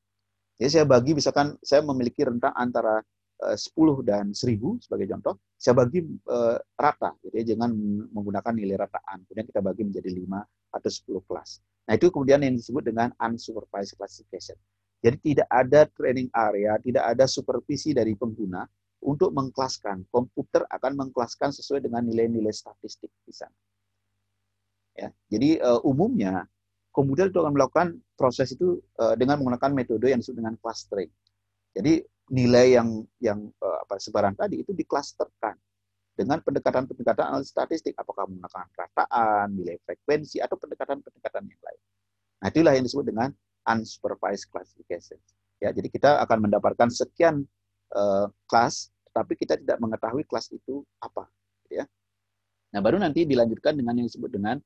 Jadi 0.61 0.71
saya 0.71 0.85
bagi 0.85 1.17
misalkan 1.17 1.57
saya 1.65 1.81
memiliki 1.81 2.23
rentang 2.23 2.53
antara 2.53 3.01
uh, 3.43 3.57
eh, 3.57 3.59
10 3.59 4.05
dan 4.05 4.25
1000 4.37 4.85
sebagai 4.85 5.09
contoh, 5.17 5.35
saya 5.57 5.75
bagi 5.81 6.05
uh, 6.29 6.61
rata, 6.77 7.17
ya, 7.33 7.43
jangan 7.43 7.73
menggunakan 8.13 8.53
nilai 8.53 8.77
rataan. 8.85 9.25
Kemudian 9.27 9.49
kita 9.49 9.61
bagi 9.65 9.83
menjadi 9.89 10.13
5 10.13 10.77
atau 10.77 10.91
10 11.25 11.27
kelas. 11.27 11.51
Nah 11.89 11.93
itu 11.97 12.07
kemudian 12.13 12.45
yang 12.45 12.55
disebut 12.55 12.85
dengan 12.85 13.11
unsupervised 13.17 13.97
classification. 13.97 14.57
Jadi 15.05 15.17
tidak 15.33 15.49
ada 15.53 15.85
training 15.93 16.29
area, 16.33 16.81
tidak 16.81 17.05
ada 17.05 17.25
supervisi 17.29 17.93
dari 17.93 18.17
pengguna 18.17 18.65
untuk 19.05 19.37
mengkelaskan. 19.37 20.09
Komputer 20.09 20.65
akan 20.71 20.93
mengkelaskan 20.97 21.53
sesuai 21.53 21.85
dengan 21.85 22.01
nilai-nilai 22.09 22.53
statistik 22.53 23.13
di 23.25 23.35
sana. 23.35 23.57
Ya, 24.95 25.11
jadi 25.29 25.59
uh, 25.61 25.83
umumnya 25.83 26.47
komputer 26.95 27.27
itu 27.27 27.43
akan 27.43 27.59
melakukan 27.59 27.99
proses 28.15 28.55
itu 28.55 28.79
uh, 29.03 29.19
dengan 29.19 29.43
menggunakan 29.43 29.75
metode 29.75 30.07
yang 30.15 30.23
disebut 30.23 30.39
dengan 30.39 30.55
clustering. 30.63 31.11
Jadi 31.75 32.07
nilai 32.31 32.79
yang 32.79 33.03
yang 33.19 33.51
uh, 33.59 33.83
apa 33.83 33.99
sebaran 33.99 34.39
tadi 34.39 34.63
itu 34.63 34.71
diklasterkan 34.71 35.59
dengan 36.15 36.39
pendekatan-pendekatan 36.47 37.35
analisis 37.35 37.51
statistik, 37.51 37.99
apakah 37.99 38.31
menggunakan 38.31 38.71
rataan, 38.71 39.51
nilai 39.51 39.83
frekuensi, 39.83 40.39
atau 40.39 40.55
pendekatan-pendekatan 40.55 41.43
yang 41.43 41.59
lain. 41.59 41.81
Nah, 42.39 42.47
itulah 42.55 42.73
yang 42.79 42.87
disebut 42.87 43.11
dengan 43.11 43.35
unsupervised 43.67 44.47
classification. 44.55 45.19
Ya, 45.59 45.75
jadi 45.75 45.91
kita 45.91 46.23
akan 46.23 46.47
mendapatkan 46.47 46.87
sekian 46.87 47.43
uh, 47.99 48.31
kelas, 48.47 48.95
tetapi 49.11 49.35
kita 49.35 49.59
tidak 49.59 49.83
mengetahui 49.83 50.23
kelas 50.31 50.55
itu 50.55 50.87
apa. 51.03 51.27
Ya. 51.67 51.83
Nah, 52.71 52.79
baru 52.79 53.03
nanti 53.03 53.27
dilanjutkan 53.27 53.75
dengan 53.75 53.99
yang 53.99 54.07
disebut 54.07 54.31
dengan 54.31 54.63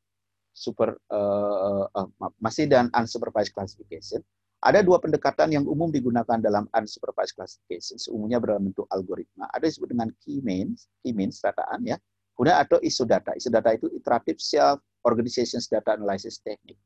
super 0.59 0.99
uh, 1.15 1.87
uh, 1.87 2.09
masih 2.43 2.67
dan 2.67 2.91
unsupervised 2.91 3.55
classification. 3.55 4.19
Ada 4.59 4.83
dua 4.83 4.99
pendekatan 4.99 5.55
yang 5.55 5.63
umum 5.71 5.95
digunakan 5.95 6.35
dalam 6.43 6.67
unsupervised 6.75 7.39
classification, 7.39 7.95
umumnya 8.11 8.43
berbentuk 8.43 8.91
algoritma. 8.91 9.47
Ada 9.55 9.71
disebut 9.71 9.95
dengan 9.95 10.11
key 10.19 10.43
means, 10.43 10.91
key 11.07 11.15
means 11.15 11.39
dataan 11.39 11.87
ya. 11.87 11.95
Kemudian 12.35 12.59
atau 12.59 12.83
ISO 12.83 13.07
data. 13.07 13.39
ISO 13.39 13.55
data 13.55 13.71
itu 13.71 13.87
iterative 13.95 14.43
self 14.43 14.83
organizations 15.07 15.71
data 15.71 15.95
analysis 15.95 16.43
technique. 16.43 16.83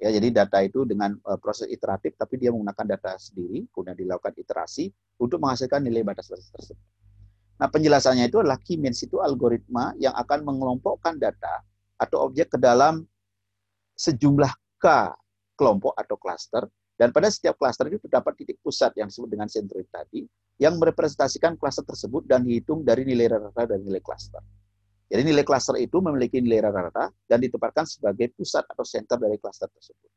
Ya, 0.00 0.10
jadi 0.16 0.32
data 0.32 0.64
itu 0.64 0.88
dengan 0.88 1.14
uh, 1.28 1.36
proses 1.36 1.68
iteratif, 1.68 2.16
tapi 2.16 2.40
dia 2.40 2.50
menggunakan 2.50 2.96
data 2.96 3.14
sendiri, 3.20 3.68
kemudian 3.70 3.94
dilakukan 3.94 4.32
iterasi 4.40 4.88
untuk 5.20 5.44
menghasilkan 5.44 5.84
nilai 5.84 6.02
batas-batas 6.02 6.50
tersebut. 6.50 6.84
Nah, 7.60 7.68
penjelasannya 7.70 8.26
itu 8.26 8.42
adalah 8.42 8.58
key 8.58 8.80
means 8.80 8.98
itu 9.04 9.22
algoritma 9.22 9.94
yang 10.00 10.12
akan 10.18 10.42
mengelompokkan 10.42 11.20
data 11.20 11.62
atau 11.98 12.30
objek 12.30 12.54
ke 12.54 12.58
dalam 12.58 13.02
sejumlah 13.94 14.52
K 14.80 14.86
kelompok 15.54 15.94
atau 15.94 16.18
klaster 16.18 16.66
dan 16.94 17.10
pada 17.10 17.26
setiap 17.26 17.58
klaster 17.58 17.90
itu 17.90 17.98
terdapat 18.06 18.38
titik 18.38 18.62
pusat 18.62 18.94
yang 18.94 19.10
disebut 19.10 19.30
dengan 19.30 19.50
sentroid 19.50 19.86
tadi 19.90 20.22
yang 20.62 20.78
merepresentasikan 20.78 21.58
klaster 21.58 21.82
tersebut 21.82 22.22
dan 22.30 22.46
dihitung 22.46 22.86
dari 22.86 23.02
nilai 23.02 23.34
rata-rata 23.34 23.74
dan 23.74 23.82
nilai 23.82 23.98
klaster. 23.98 24.38
Jadi 25.10 25.22
nilai 25.26 25.42
klaster 25.42 25.74
itu 25.82 25.98
memiliki 25.98 26.38
nilai 26.38 26.70
rata-rata 26.70 27.10
dan 27.26 27.38
ditempatkan 27.42 27.82
sebagai 27.86 28.30
pusat 28.38 28.62
atau 28.70 28.86
center 28.86 29.18
dari 29.18 29.36
klaster 29.42 29.66
tersebut. 29.66 30.10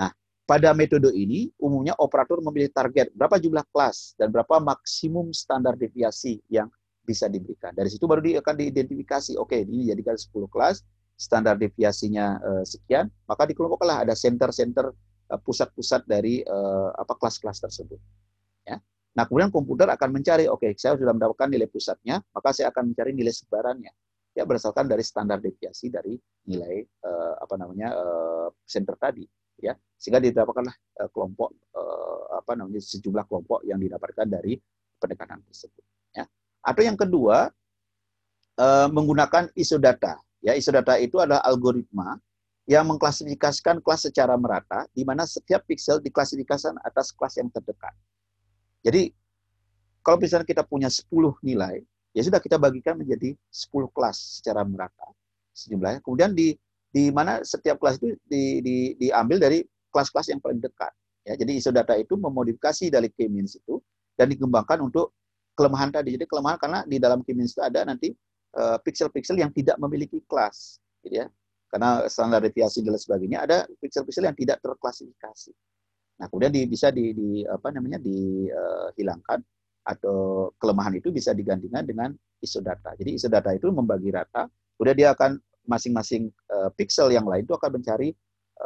Nah, 0.00 0.10
pada 0.48 0.72
metode 0.72 1.12
ini 1.12 1.52
umumnya 1.60 1.92
operator 2.00 2.40
memilih 2.40 2.72
target 2.72 3.12
berapa 3.12 3.36
jumlah 3.36 3.64
kelas 3.68 4.16
dan 4.16 4.32
berapa 4.32 4.56
maksimum 4.56 5.36
standar 5.36 5.76
deviasi 5.76 6.40
yang 6.48 6.72
bisa 7.10 7.26
diberikan. 7.26 7.74
Dari 7.74 7.90
situ 7.90 8.06
baru 8.06 8.22
akan 8.22 8.54
diidentifikasi, 8.54 9.34
oke 9.34 9.50
okay, 9.50 9.66
ini 9.66 9.90
jadikan 9.90 10.14
10 10.14 10.30
kelas, 10.46 10.86
standar 11.18 11.58
deviasinya 11.58 12.38
uh, 12.38 12.64
sekian, 12.64 13.10
maka 13.26 13.50
dikelompokkanlah 13.50 14.06
ada 14.06 14.14
center-center 14.14 14.94
uh, 15.34 15.40
pusat-pusat 15.42 16.06
dari 16.06 16.46
uh, 16.46 16.94
apa 16.94 17.18
kelas-kelas 17.18 17.58
tersebut. 17.60 17.98
Ya. 18.64 18.78
Nah, 19.18 19.26
kemudian 19.26 19.50
komputer 19.50 19.90
akan 19.90 20.14
mencari, 20.14 20.46
oke, 20.46 20.62
okay, 20.62 20.72
saya 20.78 20.94
sudah 20.94 21.10
mendapatkan 21.10 21.50
nilai 21.50 21.66
pusatnya, 21.66 22.22
maka 22.30 22.54
saya 22.54 22.70
akan 22.70 22.94
mencari 22.94 23.10
nilai 23.12 23.34
sebarannya. 23.34 23.92
Ya, 24.30 24.46
berdasarkan 24.46 24.86
dari 24.86 25.02
standar 25.02 25.42
deviasi 25.42 25.90
dari 25.90 26.14
nilai 26.46 26.86
uh, 27.02 27.34
apa 27.42 27.58
namanya 27.58 27.90
uh, 27.98 28.48
center 28.62 28.94
tadi, 28.94 29.26
ya, 29.58 29.74
sehingga 29.98 30.22
didapatkanlah 30.22 30.72
kelompok 31.10 31.50
apa 32.30 32.52
namanya 32.56 32.80
sejumlah 32.80 33.24
kelompok 33.24 33.64
yang 33.68 33.76
didapatkan 33.76 34.28
dari 34.28 34.56
pendekatan 35.00 35.40
tersebut. 35.44 35.84
Atau 36.60 36.82
yang 36.84 36.96
kedua, 36.96 37.48
eh, 38.60 38.88
menggunakan 38.88 39.48
ISO 39.56 39.80
data. 39.80 40.20
Ya, 40.40 40.56
ISO 40.56 40.72
data 40.72 40.96
itu 40.96 41.20
adalah 41.20 41.44
algoritma 41.44 42.16
yang 42.68 42.86
mengklasifikasikan 42.86 43.82
kelas 43.82 44.06
secara 44.06 44.38
merata, 44.38 44.86
di 44.94 45.02
mana 45.02 45.26
setiap 45.26 45.66
pixel 45.66 45.98
diklasifikasikan 45.98 46.78
atas 46.86 47.10
kelas 47.10 47.40
yang 47.40 47.50
terdekat. 47.50 47.92
Jadi, 48.86 49.10
kalau 50.00 50.16
misalnya 50.22 50.46
kita 50.48 50.62
punya 50.64 50.88
10 50.88 51.36
nilai, 51.44 51.82
ya 52.16 52.22
sudah 52.24 52.40
kita 52.40 52.56
bagikan 52.56 52.96
menjadi 52.96 53.36
10 53.52 53.90
kelas 53.92 54.40
secara 54.40 54.64
merata 54.64 55.08
sejumlahnya. 55.52 56.00
Kemudian 56.00 56.32
di 56.32 56.56
di 56.90 57.10
mana 57.14 57.42
setiap 57.46 57.78
kelas 57.78 58.02
itu 58.02 58.18
di, 58.26 58.58
di, 58.62 58.76
diambil 58.98 59.38
dari 59.38 59.62
kelas-kelas 59.94 60.34
yang 60.34 60.40
paling 60.42 60.58
dekat. 60.58 60.90
Ya, 61.22 61.38
jadi 61.38 61.52
ISO 61.54 61.70
data 61.70 61.94
itu 61.94 62.18
memodifikasi 62.18 62.90
dari 62.90 63.12
k-means 63.12 63.60
itu 63.60 63.78
dan 64.18 64.26
dikembangkan 64.32 64.82
untuk 64.82 65.14
kelemahan 65.60 65.92
tadi. 65.92 66.16
Jadi 66.16 66.24
kelemahan 66.24 66.56
karena 66.56 66.80
di 66.88 66.96
dalam 66.96 67.20
Kimins 67.20 67.52
itu 67.52 67.60
ada 67.60 67.84
nanti 67.84 68.08
eh, 68.56 68.78
pixel-pixel 68.80 69.36
uh, 69.36 69.40
yang 69.44 69.52
tidak 69.52 69.76
memiliki 69.76 70.24
kelas, 70.24 70.80
gitu 71.04 71.20
ya. 71.20 71.28
Karena 71.68 72.08
standar 72.08 72.40
deviasi 72.40 72.80
dan 72.80 72.96
sebagainya 72.96 73.44
ada 73.44 73.68
pixel-pixel 73.78 74.24
yang 74.24 74.34
tidak 74.34 74.58
terklasifikasi. 74.64 75.52
Nah, 76.18 76.26
kemudian 76.26 76.50
di, 76.50 76.66
bisa 76.66 76.88
di, 76.90 77.12
di 77.14 77.30
apa 77.46 77.70
namanya 77.70 78.02
dihilangkan 78.02 79.38
atau 79.86 80.50
kelemahan 80.60 80.98
itu 80.98 81.08
bisa 81.14 81.32
digantikan 81.32 81.86
dengan 81.86 82.10
ISO 82.42 82.60
data. 82.60 82.92
Jadi 82.98 83.16
ISO 83.16 83.30
data 83.30 83.54
itu 83.54 83.70
membagi 83.70 84.10
data, 84.10 84.50
kemudian 84.76 84.96
dia 84.98 85.08
akan 85.14 85.38
masing-masing 85.64 86.28
uh, 86.50 86.68
pixel 86.74 87.14
yang 87.14 87.24
lain 87.24 87.46
itu 87.46 87.54
akan 87.54 87.80
mencari 87.80 88.10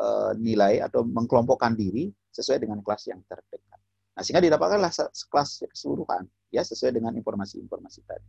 uh, 0.00 0.32
nilai 0.40 0.80
atau 0.80 1.04
mengkelompokkan 1.04 1.76
diri 1.76 2.08
sesuai 2.32 2.64
dengan 2.64 2.80
kelas 2.80 3.12
yang 3.12 3.20
terdekat. 3.28 3.83
Nah, 4.14 4.22
sehingga 4.22 4.46
didapatkanlah 4.46 4.94
kelas 5.30 5.50
keseluruhan 5.66 6.30
ya 6.54 6.62
sesuai 6.62 6.94
dengan 6.94 7.18
informasi-informasi 7.18 8.00
tadi. 8.06 8.28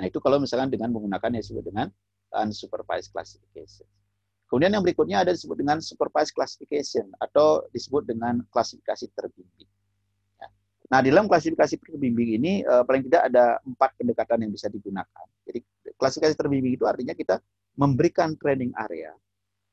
Nah, 0.00 0.04
itu 0.08 0.16
kalau 0.20 0.40
misalkan 0.40 0.72
dengan 0.72 0.92
menggunakan 0.92 1.28
yang 1.36 1.42
disebut 1.44 1.64
dengan 1.64 1.88
unsupervised 2.32 3.12
classification. 3.12 3.88
Kemudian 4.46 4.78
yang 4.78 4.84
berikutnya 4.86 5.26
ada 5.26 5.34
disebut 5.34 5.58
dengan 5.58 5.82
supervised 5.82 6.30
classification 6.30 7.10
atau 7.18 7.66
disebut 7.74 8.06
dengan 8.06 8.46
klasifikasi 8.54 9.10
terbimbing. 9.12 9.66
Ya. 10.38 10.48
Nah, 10.86 11.00
di 11.02 11.10
dalam 11.10 11.26
klasifikasi 11.26 11.74
terbimbing 11.82 12.38
ini 12.38 12.52
uh, 12.62 12.86
paling 12.86 13.10
tidak 13.10 13.26
ada 13.26 13.58
empat 13.66 13.90
pendekatan 13.98 14.46
yang 14.46 14.52
bisa 14.54 14.70
digunakan. 14.70 15.26
Jadi 15.42 15.66
klasifikasi 15.98 16.34
terbimbing 16.38 16.78
itu 16.78 16.86
artinya 16.86 17.10
kita 17.10 17.42
memberikan 17.74 18.38
training 18.38 18.70
area, 18.78 19.10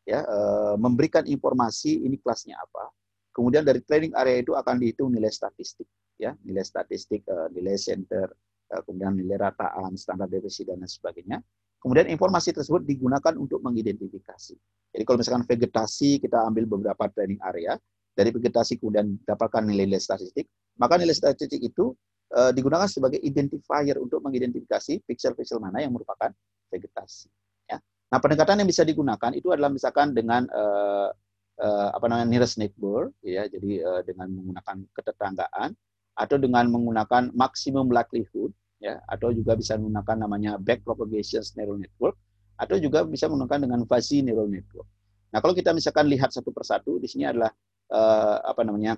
ya, 0.10 0.26
uh, 0.26 0.76
memberikan 0.76 1.24
informasi 1.30 2.02
ini 2.02 2.18
kelasnya 2.18 2.58
apa. 2.58 2.90
Kemudian 3.34 3.66
dari 3.66 3.82
training 3.82 4.14
area 4.14 4.46
itu 4.46 4.54
akan 4.54 4.78
dihitung 4.78 5.10
nilai 5.10 5.34
statistik, 5.34 5.90
ya, 6.22 6.38
nilai 6.46 6.62
statistik, 6.62 7.26
uh, 7.26 7.50
nilai 7.50 7.74
center, 7.82 8.30
uh, 8.70 8.82
kemudian 8.86 9.18
nilai 9.18 9.42
rataan, 9.42 9.98
standar 9.98 10.30
deviasi 10.30 10.70
dan 10.70 10.78
lain 10.78 10.88
sebagainya. 10.88 11.42
Kemudian 11.82 12.08
informasi 12.08 12.56
tersebut 12.56 12.86
digunakan 12.88 13.36
untuk 13.36 13.60
mengidentifikasi. 13.60 14.56
Jadi 14.94 15.04
kalau 15.04 15.18
misalkan 15.20 15.44
vegetasi, 15.44 16.22
kita 16.22 16.46
ambil 16.48 16.64
beberapa 16.70 17.12
training 17.12 17.42
area, 17.44 17.76
dari 18.14 18.30
vegetasi 18.30 18.78
kemudian 18.78 19.18
dapatkan 19.26 19.66
nilai-nilai 19.66 20.00
statistik, 20.00 20.48
maka 20.78 20.96
nilai 21.02 21.12
statistik 21.12 21.60
itu 21.60 21.92
e, 22.30 22.54
digunakan 22.54 22.86
sebagai 22.86 23.18
identifier 23.20 23.98
untuk 23.98 24.22
mengidentifikasi 24.22 25.02
pixel-pixel 25.04 25.58
mana 25.58 25.82
yang 25.82 25.92
merupakan 25.92 26.30
vegetasi. 26.70 27.28
Ya. 27.68 27.82
Nah, 28.14 28.20
pendekatan 28.22 28.62
yang 28.62 28.70
bisa 28.70 28.86
digunakan 28.86 29.34
itu 29.34 29.50
adalah 29.50 29.74
misalkan 29.74 30.14
dengan 30.14 30.46
e, 31.64 31.68
apa 31.96 32.06
namanya 32.12 32.28
nearest 32.28 32.60
neighbor, 32.60 33.16
ya, 33.24 33.48
jadi 33.48 33.80
e, 33.80 33.92
dengan 34.04 34.28
menggunakan 34.36 34.84
ketetanggaan 34.92 35.72
atau 36.20 36.36
dengan 36.36 36.68
menggunakan 36.68 37.32
maximum 37.32 37.88
likelihood, 37.90 38.52
ya 38.84 39.00
atau 39.08 39.32
juga 39.32 39.56
bisa 39.56 39.80
menggunakan 39.80 40.28
namanya 40.28 40.60
back 40.60 40.84
propagation 40.84 41.40
neural 41.56 41.80
network 41.80 42.20
atau 42.60 42.76
juga 42.78 43.08
bisa 43.08 43.32
menggunakan 43.32 43.64
dengan 43.64 43.80
fuzzy 43.88 44.20
neural 44.20 44.52
network. 44.52 44.86
Nah, 45.34 45.40
kalau 45.42 45.56
kita 45.58 45.74
misalkan 45.74 46.06
lihat 46.12 46.30
satu 46.30 46.54
persatu 46.54 47.02
di 47.02 47.10
sini 47.10 47.26
adalah 47.26 47.50
uh, 47.90 48.38
apa 48.46 48.62
namanya 48.62 48.94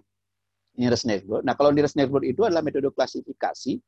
nearest 0.76 1.08
network. 1.08 1.48
Nah, 1.48 1.56
kalau 1.56 1.72
nearest 1.72 1.96
network 1.96 2.28
itu 2.28 2.44
adalah 2.44 2.60
metode 2.60 2.92
klasifikasi 2.92 3.80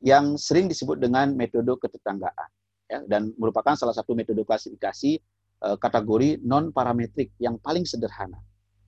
yang 0.00 0.40
sering 0.40 0.64
disebut 0.64 0.96
dengan 0.96 1.36
metode 1.36 1.68
ketetanggaan 1.76 2.48
ya 2.88 3.04
dan 3.04 3.36
merupakan 3.36 3.76
salah 3.76 3.92
satu 3.92 4.16
metode 4.16 4.40
klasifikasi 4.48 5.20
uh, 5.20 5.20
kategori 5.60 6.40
non 6.42 6.72
parametrik 6.72 7.36
yang 7.36 7.60
paling 7.60 7.84
sederhana. 7.84 8.40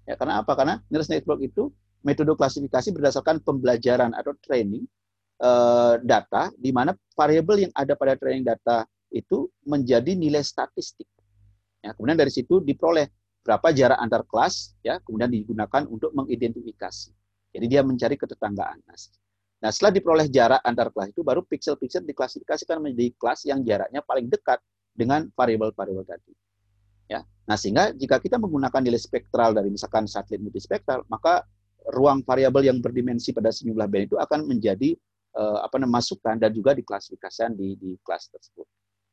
Ya, 0.09 0.19
karena 0.19 0.43
apa? 0.43 0.57
Karena 0.57 0.81
nearest 0.89 1.13
network 1.13 1.45
itu 1.45 1.71
metode 2.03 2.35
klasifikasi 2.35 2.91
berdasarkan 2.91 3.39
pembelajaran 3.45 4.11
atau 4.17 4.35
training 4.43 4.83
uh, 5.39 6.01
data 6.03 6.51
di 6.59 6.75
mana 6.75 6.97
variabel 7.15 7.69
yang 7.69 7.73
ada 7.79 7.95
pada 7.95 8.19
training 8.19 8.43
data 8.43 8.83
itu 9.15 9.47
menjadi 9.63 10.17
nilai 10.17 10.43
statistik. 10.43 11.07
Ya, 11.83 11.95
kemudian 11.95 12.19
dari 12.19 12.31
situ 12.31 12.63
diperoleh 12.63 13.11
berapa 13.43 13.75
jarak 13.75 13.99
antar 13.99 14.23
kelas, 14.27 14.79
ya, 14.87 15.03
kemudian 15.03 15.31
digunakan 15.31 15.83
untuk 15.91 16.15
mengidentifikasi. 16.15 17.11
Jadi 17.53 17.67
dia 17.69 17.83
mencari 17.83 18.15
ketetanggaan. 18.17 18.81
Nah, 19.63 19.71
setelah 19.71 19.93
diperoleh 19.95 20.27
jarak 20.31 20.63
antar 20.63 20.89
kelas 20.95 21.11
itu, 21.13 21.21
baru 21.27 21.43
pixel-pixel 21.45 22.07
diklasifikasikan 22.07 22.81
menjadi 22.81 23.13
kelas 23.19 23.41
yang 23.47 23.61
jaraknya 23.67 24.01
paling 24.03 24.31
dekat 24.31 24.63
dengan 24.95 25.29
variabel-variabel 25.35 26.07
tadi. 26.07 26.33
Ya. 27.13 27.21
Nah, 27.45 27.61
sehingga 27.61 27.93
jika 27.93 28.17
kita 28.17 28.41
menggunakan 28.41 28.81
nilai 28.81 28.97
spektral 28.97 29.53
dari 29.53 29.69
misalkan 29.69 30.09
satelit 30.09 30.41
multispektral, 30.41 31.05
maka 31.13 31.45
ruang 31.93 32.25
variabel 32.25 32.73
yang 32.73 32.79
berdimensi 32.81 33.37
pada 33.37 33.53
sejumlah 33.53 33.85
band 33.85 34.05
itu 34.09 34.17
akan 34.17 34.49
menjadi 34.49 34.97
uh, 35.37 35.61
apa 35.61 35.77
namanya 35.77 36.01
masukan 36.01 36.41
dan 36.41 36.57
juga 36.57 36.73
diklasifikasikan 36.73 37.53
di 37.53 37.77
di 37.77 37.91
kelas 38.01 38.33
tersebut. 38.33 38.65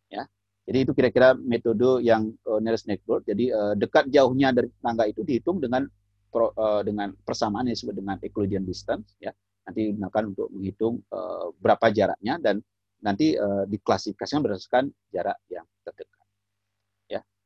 Ya. 0.08 0.24
Jadi 0.70 0.78
itu 0.86 0.92
kira-kira 0.94 1.34
metode 1.36 2.06
yang 2.06 2.32
uh, 2.48 2.62
nearest 2.64 2.88
network. 2.88 3.28
Jadi 3.28 3.52
uh, 3.52 3.74
dekat 3.76 4.08
jauhnya 4.14 4.56
dari 4.56 4.70
tetangga 4.72 5.04
itu 5.10 5.26
dihitung 5.26 5.58
dengan 5.60 5.90
pro, 6.30 6.54
uh, 6.54 6.86
dengan 6.86 7.12
persamaan 7.26 7.68
yang 7.68 7.76
disebut 7.76 7.96
dengan 7.98 8.16
Euclidean 8.22 8.64
distance 8.64 9.18
ya. 9.20 9.34
Nanti 9.66 9.92
digunakan 9.92 10.24
untuk 10.30 10.48
menghitung 10.54 11.02
uh, 11.10 11.52
berapa 11.58 11.90
jaraknya 11.90 12.38
dan 12.38 12.62
nanti 13.02 13.34
uh, 13.34 13.66
diklasifikasikan 13.66 14.46
berdasarkan 14.46 14.94
jarak 15.10 15.42
yang 15.50 15.66
terdekat 15.82 16.19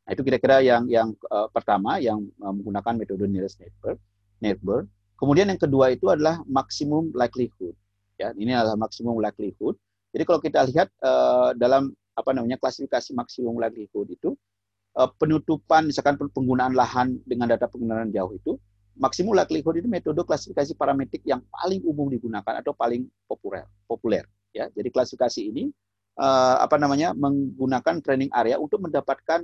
nah 0.04 0.12
itu 0.12 0.22
kira-kira 0.22 0.60
yang 0.60 0.84
yang 0.91 1.16
uh, 1.32 1.47
pertama 1.49 1.99
yang 1.99 2.20
uh, 2.43 2.51
menggunakan 2.51 2.93
metode 2.99 3.24
nearest 3.28 3.60
network 3.60 3.99
network 4.43 4.86
kemudian 5.16 5.47
yang 5.47 5.62
kedua 5.62 5.95
itu 5.95 6.12
adalah 6.12 6.43
maximum 6.47 7.12
likelihood 7.16 7.78
Ya, 8.22 8.30
ini 8.38 8.54
adalah 8.54 8.78
maksimum 8.78 9.18
likelihood. 9.18 9.76
Jadi 10.14 10.24
kalau 10.24 10.39
kita 10.39 10.64
lihat 10.70 10.88
uh, 11.01 11.58
dalam 11.58 11.89
apa 12.14 12.30
namanya 12.30 12.62
klasifikasi 12.62 13.10
maksimum 13.18 13.58
likelihood 13.58 14.08
itu 14.14 14.30
uh, 14.93 15.10
penutupan 15.18 15.89
misalkan 15.89 16.14
penggunaan 16.16 16.78
lahan 16.78 17.18
dengan 17.26 17.49
data 17.49 17.66
pengenalan 17.66 18.14
jauh 18.14 18.30
itu 18.38 18.62
maksimum 18.93 19.34
likelihood 19.34 19.82
itu 19.82 19.89
metode 19.89 20.22
klasifikasi 20.22 20.78
parametrik 20.78 21.26
yang 21.26 21.41
paling 21.49 21.82
umum 21.82 22.14
digunakan 22.14 22.62
atau 22.62 22.78
paling 22.78 23.10
populer 23.26 23.66
populer 23.89 24.24
ya. 24.54 24.70
Jadi 24.70 24.93
klasifikasi 24.93 25.41
ini 25.41 25.74
uh, 26.22 26.62
apa 26.62 26.78
namanya 26.78 27.18
menggunakan 27.18 27.97
training 28.06 28.30
area 28.30 28.62
untuk 28.62 28.86
mendapatkan 28.86 29.41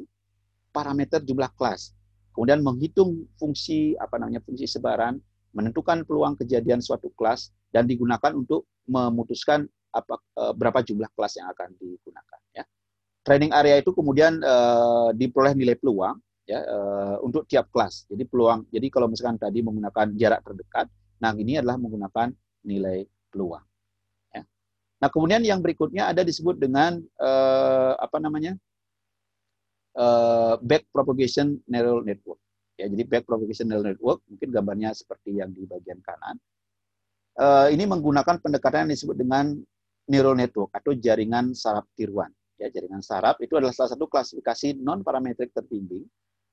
parameter 0.70 1.22
jumlah 1.24 1.50
kelas. 1.58 1.94
Kemudian 2.34 2.64
menghitung 2.64 3.28
fungsi 3.36 3.98
apa 4.00 4.16
namanya 4.22 4.40
fungsi 4.46 4.70
sebaran, 4.70 5.20
menentukan 5.52 6.06
peluang 6.06 6.38
kejadian 6.38 6.80
suatu 6.80 7.10
kelas 7.18 7.52
dan 7.74 7.90
digunakan 7.90 8.32
untuk 8.38 8.70
memutuskan 8.86 9.66
apa 9.90 10.22
e, 10.38 10.44
berapa 10.54 10.80
jumlah 10.86 11.10
kelas 11.18 11.42
yang 11.42 11.50
akan 11.50 11.74
digunakan 11.78 12.40
ya. 12.54 12.64
Training 13.26 13.52
area 13.52 13.76
itu 13.78 13.92
kemudian 13.92 14.40
uh, 14.42 15.12
diperoleh 15.12 15.52
nilai 15.52 15.76
peluang 15.76 16.18
ya 16.48 16.64
uh, 16.66 17.16
untuk 17.22 17.46
tiap 17.46 17.68
kelas. 17.70 18.08
Jadi 18.08 18.26
peluang. 18.26 18.66
Jadi 18.72 18.88
kalau 18.90 19.12
misalkan 19.12 19.38
tadi 19.38 19.60
menggunakan 19.60 20.16
jarak 20.16 20.42
terdekat, 20.42 20.88
nah 21.20 21.36
ini 21.36 21.60
adalah 21.60 21.78
menggunakan 21.78 22.32
nilai 22.64 23.06
peluang. 23.30 23.62
Ya. 24.34 24.48
Nah 25.04 25.10
kemudian 25.12 25.44
yang 25.46 25.60
berikutnya 25.60 26.10
ada 26.10 26.26
disebut 26.26 26.58
dengan 26.58 27.04
uh, 27.22 28.00
apa 28.00 28.18
namanya 28.18 28.56
uh, 29.96 30.60
back 30.62 30.86
propagation 30.92 31.58
neural 31.66 32.04
network. 32.06 32.38
Ya, 32.80 32.88
jadi 32.88 33.04
back 33.08 33.24
propagation 33.28 33.68
neural 33.72 33.96
network 33.96 34.24
mungkin 34.28 34.50
gambarnya 34.54 34.90
seperti 34.94 35.40
yang 35.40 35.52
di 35.56 35.66
bagian 35.66 36.00
kanan. 36.04 36.36
Uh, 37.40 37.72
ini 37.72 37.88
menggunakan 37.88 38.44
pendekatan 38.44 38.88
yang 38.88 38.92
disebut 38.94 39.16
dengan 39.16 39.56
neural 40.12 40.36
network 40.36 40.74
atau 40.76 40.92
jaringan 40.98 41.56
saraf 41.56 41.88
tiruan. 41.96 42.30
Ya, 42.60 42.68
jaringan 42.68 43.00
saraf 43.00 43.40
itu 43.40 43.56
adalah 43.56 43.72
salah 43.72 43.96
satu 43.96 44.10
klasifikasi 44.12 44.76
non 44.76 45.00
parametrik 45.00 45.56
terbimbing 45.56 46.04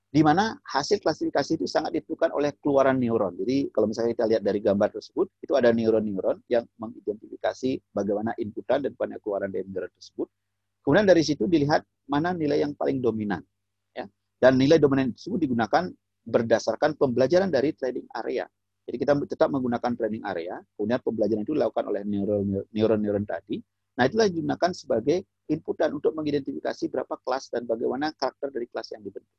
di 0.07 0.23
mana 0.23 0.55
hasil 0.63 1.03
klasifikasi 1.03 1.59
itu 1.61 1.67
sangat 1.67 1.99
ditentukan 1.99 2.31
oleh 2.33 2.55
keluaran 2.63 2.97
neuron. 2.97 3.35
Jadi 3.37 3.69
kalau 3.75 3.91
misalnya 3.91 4.15
kita 4.15 4.25
lihat 4.31 4.43
dari 4.47 4.61
gambar 4.63 4.89
tersebut, 4.95 5.27
itu 5.43 5.53
ada 5.59 5.75
neuron-neuron 5.75 6.41
yang 6.47 6.65
mengidentifikasi 6.79 7.83
bagaimana 7.91 8.33
inputan 8.39 8.87
dan 8.87 8.95
keluaran 8.97 9.51
dari 9.51 9.67
neuron 9.67 9.91
tersebut. 9.93 10.31
Kemudian 10.87 11.03
dari 11.03 11.27
situ 11.27 11.51
dilihat 11.51 11.83
mana 12.07 12.31
nilai 12.31 12.63
yang 12.63 12.71
paling 12.79 13.03
dominan. 13.03 13.43
Ya. 13.91 14.07
Dan 14.39 14.55
nilai 14.55 14.79
dominan 14.79 15.11
tersebut 15.11 15.43
digunakan 15.43 15.91
berdasarkan 16.23 16.95
pembelajaran 16.95 17.51
dari 17.51 17.75
trading 17.75 18.07
area. 18.15 18.47
Jadi 18.87 18.97
kita 19.03 19.19
tetap 19.27 19.51
menggunakan 19.51 19.99
trading 19.99 20.23
area, 20.23 20.63
kemudian 20.79 21.03
pembelajaran 21.03 21.43
itu 21.43 21.59
dilakukan 21.59 21.91
oleh 21.91 22.07
neuron-neuron 22.71 23.27
tadi. 23.27 23.59
Nah, 23.99 24.07
itulah 24.07 24.31
digunakan 24.31 24.71
sebagai 24.71 25.27
inputan 25.51 25.91
untuk 25.91 26.15
mengidentifikasi 26.15 26.87
berapa 26.87 27.19
kelas 27.19 27.51
dan 27.51 27.67
bagaimana 27.67 28.15
karakter 28.15 28.55
dari 28.55 28.71
kelas 28.71 28.95
yang 28.95 29.03
dibentuk. 29.03 29.35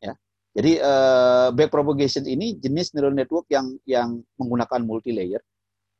Ya. 0.00 0.16
Jadi 0.56 0.72
uh, 0.80 1.52
back 1.52 1.68
propagation 1.68 2.24
ini 2.24 2.56
jenis 2.56 2.96
neural 2.96 3.12
network 3.12 3.44
yang 3.52 3.76
yang 3.84 4.24
menggunakan 4.40 4.80
multi 4.80 5.12
layer 5.12 5.44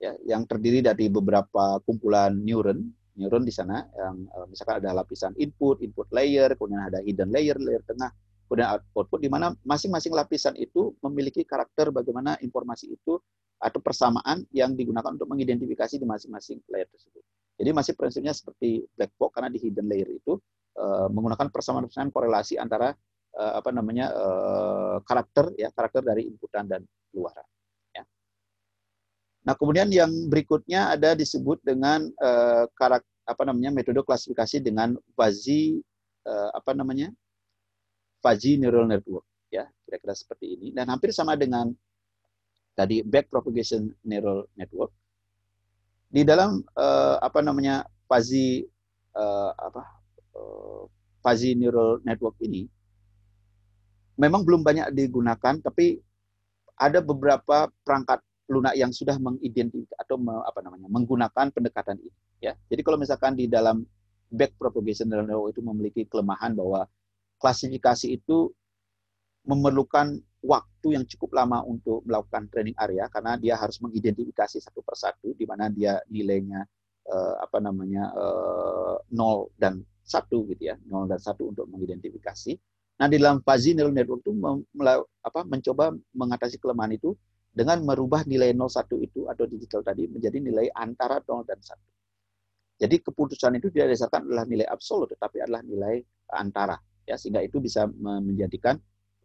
ya, 0.00 0.16
yang 0.24 0.48
terdiri 0.48 0.80
dari 0.80 1.12
beberapa 1.12 1.82
kumpulan 1.84 2.32
neuron, 2.32 2.80
neuron 3.18 3.42
di 3.42 3.50
sana 3.50 3.82
yang 3.98 4.30
uh, 4.30 4.46
misalkan 4.46 4.78
ada 4.78 4.94
lapisan 5.02 5.34
input, 5.36 5.82
input 5.82 6.06
layer, 6.14 6.54
kemudian 6.54 6.86
ada 6.86 7.02
hidden 7.02 7.28
layer, 7.34 7.58
layer 7.58 7.82
tengah, 7.82 8.14
kemudian 8.46 8.78
output 8.94 9.18
di 9.20 9.28
mana 9.28 9.52
masing-masing 9.66 10.14
lapisan 10.14 10.54
itu 10.54 10.94
memiliki 11.02 11.42
karakter 11.42 11.90
bagaimana 11.90 12.38
informasi 12.38 12.94
itu 12.94 13.18
atau 13.58 13.82
persamaan 13.82 14.46
yang 14.54 14.78
digunakan 14.78 15.10
untuk 15.10 15.26
mengidentifikasi 15.26 15.98
di 15.98 16.06
masing-masing 16.06 16.62
layer 16.70 16.86
tersebut. 16.86 17.22
Jadi 17.58 17.70
masih 17.74 17.92
prinsipnya 17.98 18.30
seperti 18.30 18.86
black 18.94 19.10
box 19.18 19.34
karena 19.34 19.50
di 19.50 19.58
hidden 19.58 19.90
layer 19.90 20.06
itu 20.14 20.38
uh, 20.78 21.10
menggunakan 21.10 21.50
persamaan-persamaan 21.50 22.14
korelasi 22.14 22.54
antara 22.54 22.94
uh, 23.34 23.52
apa 23.58 23.74
namanya 23.74 24.14
karakter 25.02 25.58
ya 25.58 25.74
karakter 25.74 26.06
dari 26.06 26.30
inputan 26.30 26.70
dan 26.70 26.86
luaran. 27.10 27.44
Nah 29.46 29.54
kemudian 29.54 29.88
yang 29.92 30.10
berikutnya 30.30 30.94
ada 30.96 31.14
disebut 31.14 31.62
dengan 31.62 32.06
uh, 32.20 32.66
karakter 32.74 33.08
apa 33.28 33.44
namanya 33.44 33.76
metode 33.76 34.00
klasifikasi 34.00 34.56
dengan 34.64 34.96
fuzzy 35.12 35.84
uh, 36.24 36.48
apa 36.56 36.72
namanya 36.72 37.12
fuzzy 38.24 38.56
neural 38.56 38.88
network 38.88 39.24
ya 39.52 39.68
kira-kira 39.84 40.16
seperti 40.16 40.56
ini. 40.56 40.66
Dan 40.72 40.88
hampir 40.88 41.12
sama 41.12 41.36
dengan 41.36 41.68
tadi 42.72 43.04
back 43.04 43.28
propagation 43.28 43.92
neural 44.06 44.48
network. 44.56 44.90
Di 46.08 46.24
dalam 46.24 46.64
uh, 46.72 47.20
apa 47.20 47.44
namanya 47.44 47.84
fuzzy 48.08 48.64
uh, 49.12 49.52
apa 49.52 49.84
uh, 50.32 50.88
fuzzy 51.20 51.52
neural 51.52 52.00
network 52.06 52.38
ini 52.40 52.64
memang 54.18 54.42
belum 54.42 54.66
banyak 54.66 54.90
digunakan 54.92 55.62
tapi 55.62 56.02
ada 56.74 56.98
beberapa 56.98 57.70
perangkat 57.86 58.22
lunak 58.48 58.74
yang 58.74 58.90
sudah 58.90 59.20
mengidentifikasi 59.20 59.96
atau 60.00 60.16
me, 60.16 60.32
apa 60.44 60.64
namanya 60.64 60.88
menggunakan 60.88 61.52
pendekatan 61.52 62.00
ini 62.00 62.18
ya 62.40 62.52
jadi 62.72 62.80
kalau 62.80 62.96
misalkan 62.96 63.36
di 63.36 63.44
dalam 63.46 63.84
back 64.28 64.56
propagation 64.60 65.08
neural 65.08 65.28
network 65.28 65.52
itu 65.56 65.62
memiliki 65.64 66.02
kelemahan 66.08 66.52
bahwa 66.52 66.84
klasifikasi 67.40 68.18
itu 68.18 68.52
memerlukan 69.48 70.20
waktu 70.44 70.88
yang 70.94 71.04
cukup 71.08 71.34
lama 71.34 71.64
untuk 71.64 72.04
melakukan 72.06 72.46
training 72.52 72.76
area 72.78 73.10
karena 73.10 73.34
dia 73.40 73.58
harus 73.58 73.80
mengidentifikasi 73.82 74.60
satu 74.62 74.84
persatu 74.84 75.34
di 75.34 75.44
mana 75.48 75.66
dia 75.72 75.98
nilainya 76.06 76.62
uh, 77.08 77.34
apa 77.42 77.58
namanya 77.58 78.12
uh, 78.14 78.96
nol 79.10 79.50
dan 79.58 79.82
satu 80.04 80.46
gitu 80.52 80.72
ya 80.72 80.76
nol 80.86 81.10
dan 81.10 81.18
satu 81.18 81.50
untuk 81.50 81.66
mengidentifikasi. 81.66 82.54
Nah 82.98 83.06
di 83.06 83.16
dalam 83.18 83.42
fuzzy 83.42 83.74
neural 83.74 83.94
network 83.94 84.22
itu 84.26 84.34
mencoba 85.46 85.94
mengatasi 86.14 86.58
kelemahan 86.58 86.94
itu 86.94 87.14
dengan 87.58 87.82
merubah 87.82 88.22
nilai 88.22 88.54
01 88.54 88.70
itu 89.02 89.26
atau 89.26 89.44
digital 89.50 89.82
tadi 89.82 90.06
menjadi 90.06 90.38
nilai 90.38 90.70
antara 90.70 91.18
0 91.18 91.42
dan 91.42 91.58
1. 91.58 91.74
Jadi 92.78 93.02
keputusan 93.02 93.58
itu 93.58 93.74
tidak 93.74 93.90
didasarkan 93.90 94.30
adalah 94.30 94.46
nilai 94.46 94.66
absolut 94.70 95.10
tetapi 95.10 95.42
adalah 95.42 95.66
nilai 95.66 95.98
antara 96.30 96.78
ya 97.02 97.18
sehingga 97.18 97.42
itu 97.42 97.58
bisa 97.58 97.90
menjadikan 97.98 98.78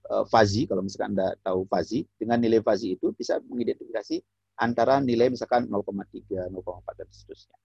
uh, 0.10 0.26
fuzzy 0.26 0.66
kalau 0.66 0.82
misalkan 0.82 1.14
Anda 1.14 1.38
tahu 1.46 1.70
fuzzy 1.70 2.10
dengan 2.18 2.42
nilai 2.42 2.66
fuzzy 2.66 2.98
itu 2.98 3.14
bisa 3.14 3.38
mengidentifikasi 3.46 4.18
antara 4.58 4.98
nilai 4.98 5.30
misalkan 5.30 5.70
0,3, 5.70 6.50
0,4 6.50 6.98
dan 6.98 7.08
seterusnya. 7.14 7.58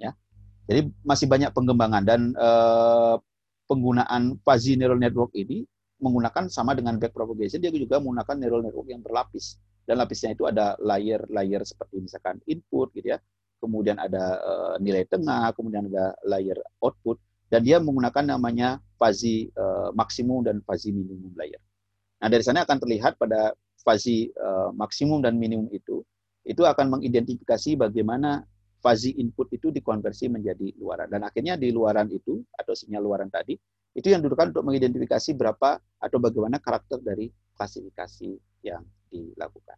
Ya. 0.00 0.10
Jadi 0.72 0.88
masih 1.04 1.28
banyak 1.28 1.52
pengembangan 1.52 2.02
dan 2.08 2.32
uh, 2.40 3.20
penggunaan 3.68 4.40
fuzzy 4.40 4.80
neural 4.80 4.96
network 4.96 5.36
ini 5.36 5.68
menggunakan 6.02 6.48
sama 6.48 6.72
dengan 6.74 6.98
back 6.98 7.14
propagation 7.14 7.62
dia 7.62 7.70
juga 7.70 8.02
menggunakan 8.02 8.36
neural 8.40 8.62
network 8.66 8.88
yang 8.90 9.02
berlapis 9.04 9.60
dan 9.86 9.98
lapisnya 9.98 10.32
itu 10.34 10.46
ada 10.46 10.78
layer-layer 10.78 11.62
seperti 11.66 12.02
misalkan 12.02 12.38
input 12.46 12.94
gitu 12.94 13.14
ya. 13.14 13.18
Kemudian 13.62 13.98
ada 13.98 14.42
uh, 14.42 14.74
nilai 14.82 15.06
tengah 15.06 15.54
kemudian 15.54 15.86
ada 15.90 16.14
layer 16.26 16.58
output. 16.82 17.18
Dan 17.52 17.68
dia 17.68 17.76
menggunakan 17.78 18.24
namanya 18.38 18.80
fuzzy 18.96 19.52
uh, 19.60 19.92
maksimum 19.92 20.40
dan 20.40 20.64
fuzzy 20.64 20.88
minimum 20.88 21.36
layer. 21.36 21.60
Nah 22.24 22.32
dari 22.32 22.40
sana 22.40 22.64
akan 22.64 22.80
terlihat 22.80 23.20
pada 23.20 23.52
fuzzy 23.82 24.32
uh, 24.40 24.72
maksimum 24.72 25.20
dan 25.20 25.36
minimum 25.36 25.68
itu 25.74 26.00
itu 26.42 26.62
akan 26.66 26.98
mengidentifikasi 26.98 27.78
bagaimana 27.78 28.42
fuzzy 28.82 29.14
input 29.20 29.46
itu 29.54 29.70
dikonversi 29.70 30.26
menjadi 30.32 30.74
luaran. 30.80 31.06
Dan 31.06 31.22
akhirnya 31.22 31.54
di 31.54 31.70
luaran 31.70 32.10
itu 32.10 32.42
atau 32.58 32.72
sinyal 32.74 33.04
luaran 33.04 33.30
tadi 33.30 33.54
itu 33.92 34.08
yang 34.08 34.24
didudukan 34.24 34.56
untuk 34.56 34.64
mengidentifikasi 34.64 35.36
berapa 35.36 35.76
atau 36.00 36.18
bagaimana 36.18 36.56
karakter 36.56 36.98
dari 37.04 37.28
klasifikasi 37.52 38.30
yang 38.64 38.80
dilakukan. 39.12 39.76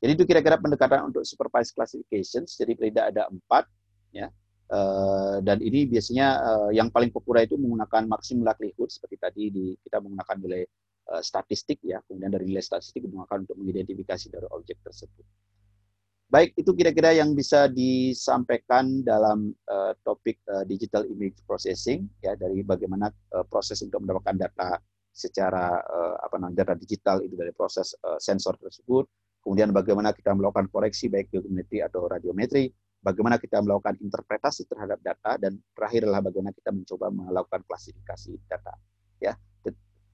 Jadi 0.00 0.12
itu 0.16 0.24
kira-kira 0.24 0.56
pendekatan 0.56 1.12
untuk 1.12 1.24
supervised 1.28 1.76
classifications. 1.76 2.56
Jadi 2.56 2.76
tidak 2.76 3.12
ada 3.12 3.28
empat, 3.28 3.64
ya. 4.12 4.28
Uh, 4.66 5.38
dan 5.46 5.62
ini 5.62 5.86
biasanya 5.86 6.42
uh, 6.42 6.70
yang 6.74 6.90
paling 6.90 7.14
populer 7.14 7.46
itu 7.46 7.54
menggunakan 7.54 8.02
maksimum 8.10 8.42
likelihood 8.42 8.90
seperti 8.90 9.14
tadi 9.14 9.44
di 9.46 9.64
kita 9.78 10.02
menggunakan 10.02 10.42
nilai 10.42 10.66
uh, 11.14 11.22
statistik 11.22 11.78
ya 11.86 12.02
kemudian 12.02 12.34
dari 12.34 12.50
nilai 12.50 12.66
statistik 12.66 13.06
digunakan 13.06 13.46
untuk 13.46 13.54
mengidentifikasi 13.62 14.26
dari 14.26 14.46
objek 14.50 14.82
tersebut. 14.82 15.22
Baik 16.26 16.58
itu 16.58 16.74
kira-kira 16.74 17.14
yang 17.14 17.38
bisa 17.38 17.70
disampaikan 17.70 19.06
dalam 19.06 19.54
uh, 19.70 19.94
topik 20.02 20.42
uh, 20.50 20.66
digital 20.66 21.06
image 21.06 21.38
processing 21.46 22.10
ya 22.18 22.34
dari 22.34 22.66
bagaimana 22.66 23.14
uh, 23.38 23.46
proses 23.46 23.78
untuk 23.86 24.02
mendapatkan 24.02 24.34
data 24.34 24.82
secara 25.16 25.80
uh, 25.80 26.20
apa 26.20 26.36
namanya 26.36 26.68
data 26.68 26.76
digital 26.76 27.24
itu 27.24 27.32
dari 27.32 27.56
proses 27.56 27.96
uh, 28.04 28.20
sensor 28.20 28.60
tersebut. 28.60 29.08
Kemudian 29.40 29.72
bagaimana 29.72 30.12
kita 30.12 30.36
melakukan 30.36 30.68
koreksi 30.68 31.08
baik 31.08 31.32
geometri 31.32 31.80
atau 31.80 32.04
radiometri. 32.04 32.68
Bagaimana 33.00 33.38
kita 33.38 33.62
melakukan 33.62 33.96
interpretasi 34.02 34.68
terhadap 34.68 34.98
data. 35.00 35.38
Dan 35.40 35.56
terakhir 35.72 36.04
adalah 36.04 36.20
bagaimana 36.26 36.52
kita 36.52 36.74
mencoba 36.74 37.08
melakukan 37.08 37.62
klasifikasi 37.64 38.36
data 38.50 38.74
ya. 39.22 39.32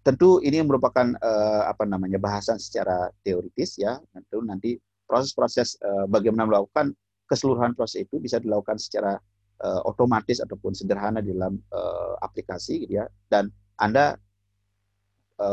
Tentu 0.03 0.43
ini 0.43 0.59
merupakan 0.67 1.15
uh, 1.23 1.63
apa 1.71 1.87
namanya 1.87 2.19
bahasan 2.19 2.59
secara 2.59 3.11
teoritis 3.23 3.79
ya. 3.79 4.03
Tentu 4.11 4.43
nanti 4.43 4.75
proses-proses 5.07 5.79
uh, 5.79 6.11
bagaimana 6.11 6.47
melakukan 6.47 6.91
keseluruhan 7.31 7.73
proses 7.79 8.03
itu 8.05 8.19
bisa 8.19 8.43
dilakukan 8.43 8.83
secara 8.83 9.15
uh, 9.63 9.81
otomatis 9.87 10.43
ataupun 10.43 10.75
sederhana 10.75 11.23
di 11.23 11.31
dalam 11.31 11.55
uh, 11.71 12.19
aplikasi 12.19 12.83
gitu 12.83 12.99
ya. 12.99 13.07
Dan 13.31 13.49
anda 13.79 14.19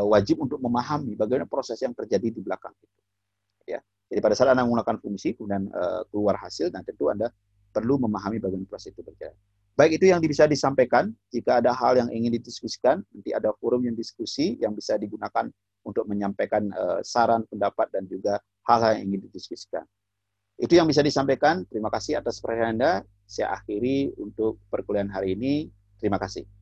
wajib 0.05 0.43
untuk 0.43 0.61
memahami 0.61 1.17
bagaimana 1.17 1.49
proses 1.49 1.79
yang 1.81 1.95
terjadi 1.95 2.29
di 2.29 2.41
belakang 2.43 2.75
itu 2.77 2.99
jadi 4.09 4.19
pada 4.25 4.33
saat 4.33 4.49
Anda 4.57 4.65
menggunakan 4.65 4.97
fungsi 5.05 5.37
kemudian 5.37 5.69
uh, 5.69 6.01
keluar 6.09 6.35
hasil, 6.41 6.73
dan 6.73 6.81
tentu 6.81 7.13
Anda 7.13 7.29
perlu 7.69 8.01
memahami 8.01 8.41
bagaimana 8.41 8.65
proses 8.65 8.89
itu 8.97 9.05
berjalan. 9.05 9.37
Baik 9.77 10.01
itu 10.01 10.11
yang 10.11 10.19
bisa 10.19 10.49
disampaikan. 10.49 11.13
Jika 11.29 11.61
ada 11.61 11.71
hal 11.71 12.01
yang 12.01 12.09
ingin 12.09 12.35
didiskusikan, 12.41 13.05
nanti 13.13 13.31
ada 13.31 13.53
forum 13.61 13.85
yang 13.85 13.95
diskusi 13.95 14.57
yang 14.59 14.73
bisa 14.73 14.97
digunakan 14.97 15.47
untuk 15.85 16.09
menyampaikan 16.09 16.67
uh, 16.73 16.99
saran, 17.05 17.45
pendapat, 17.47 17.87
dan 17.93 18.09
juga 18.09 18.41
hal-hal 18.65 18.97
yang 18.99 19.13
ingin 19.13 19.29
didiskusikan. 19.29 19.85
Itu 20.59 20.75
yang 20.75 20.89
bisa 20.89 21.05
disampaikan. 21.05 21.63
Terima 21.69 21.87
kasih 21.93 22.19
atas 22.19 22.41
perhatian 22.41 22.75
Anda. 22.81 23.05
Saya 23.29 23.55
akhiri 23.55 24.17
untuk 24.19 24.59
perkuliahan 24.73 25.07
hari 25.13 25.37
ini. 25.37 25.69
Terima 26.01 26.19
kasih. 26.19 26.58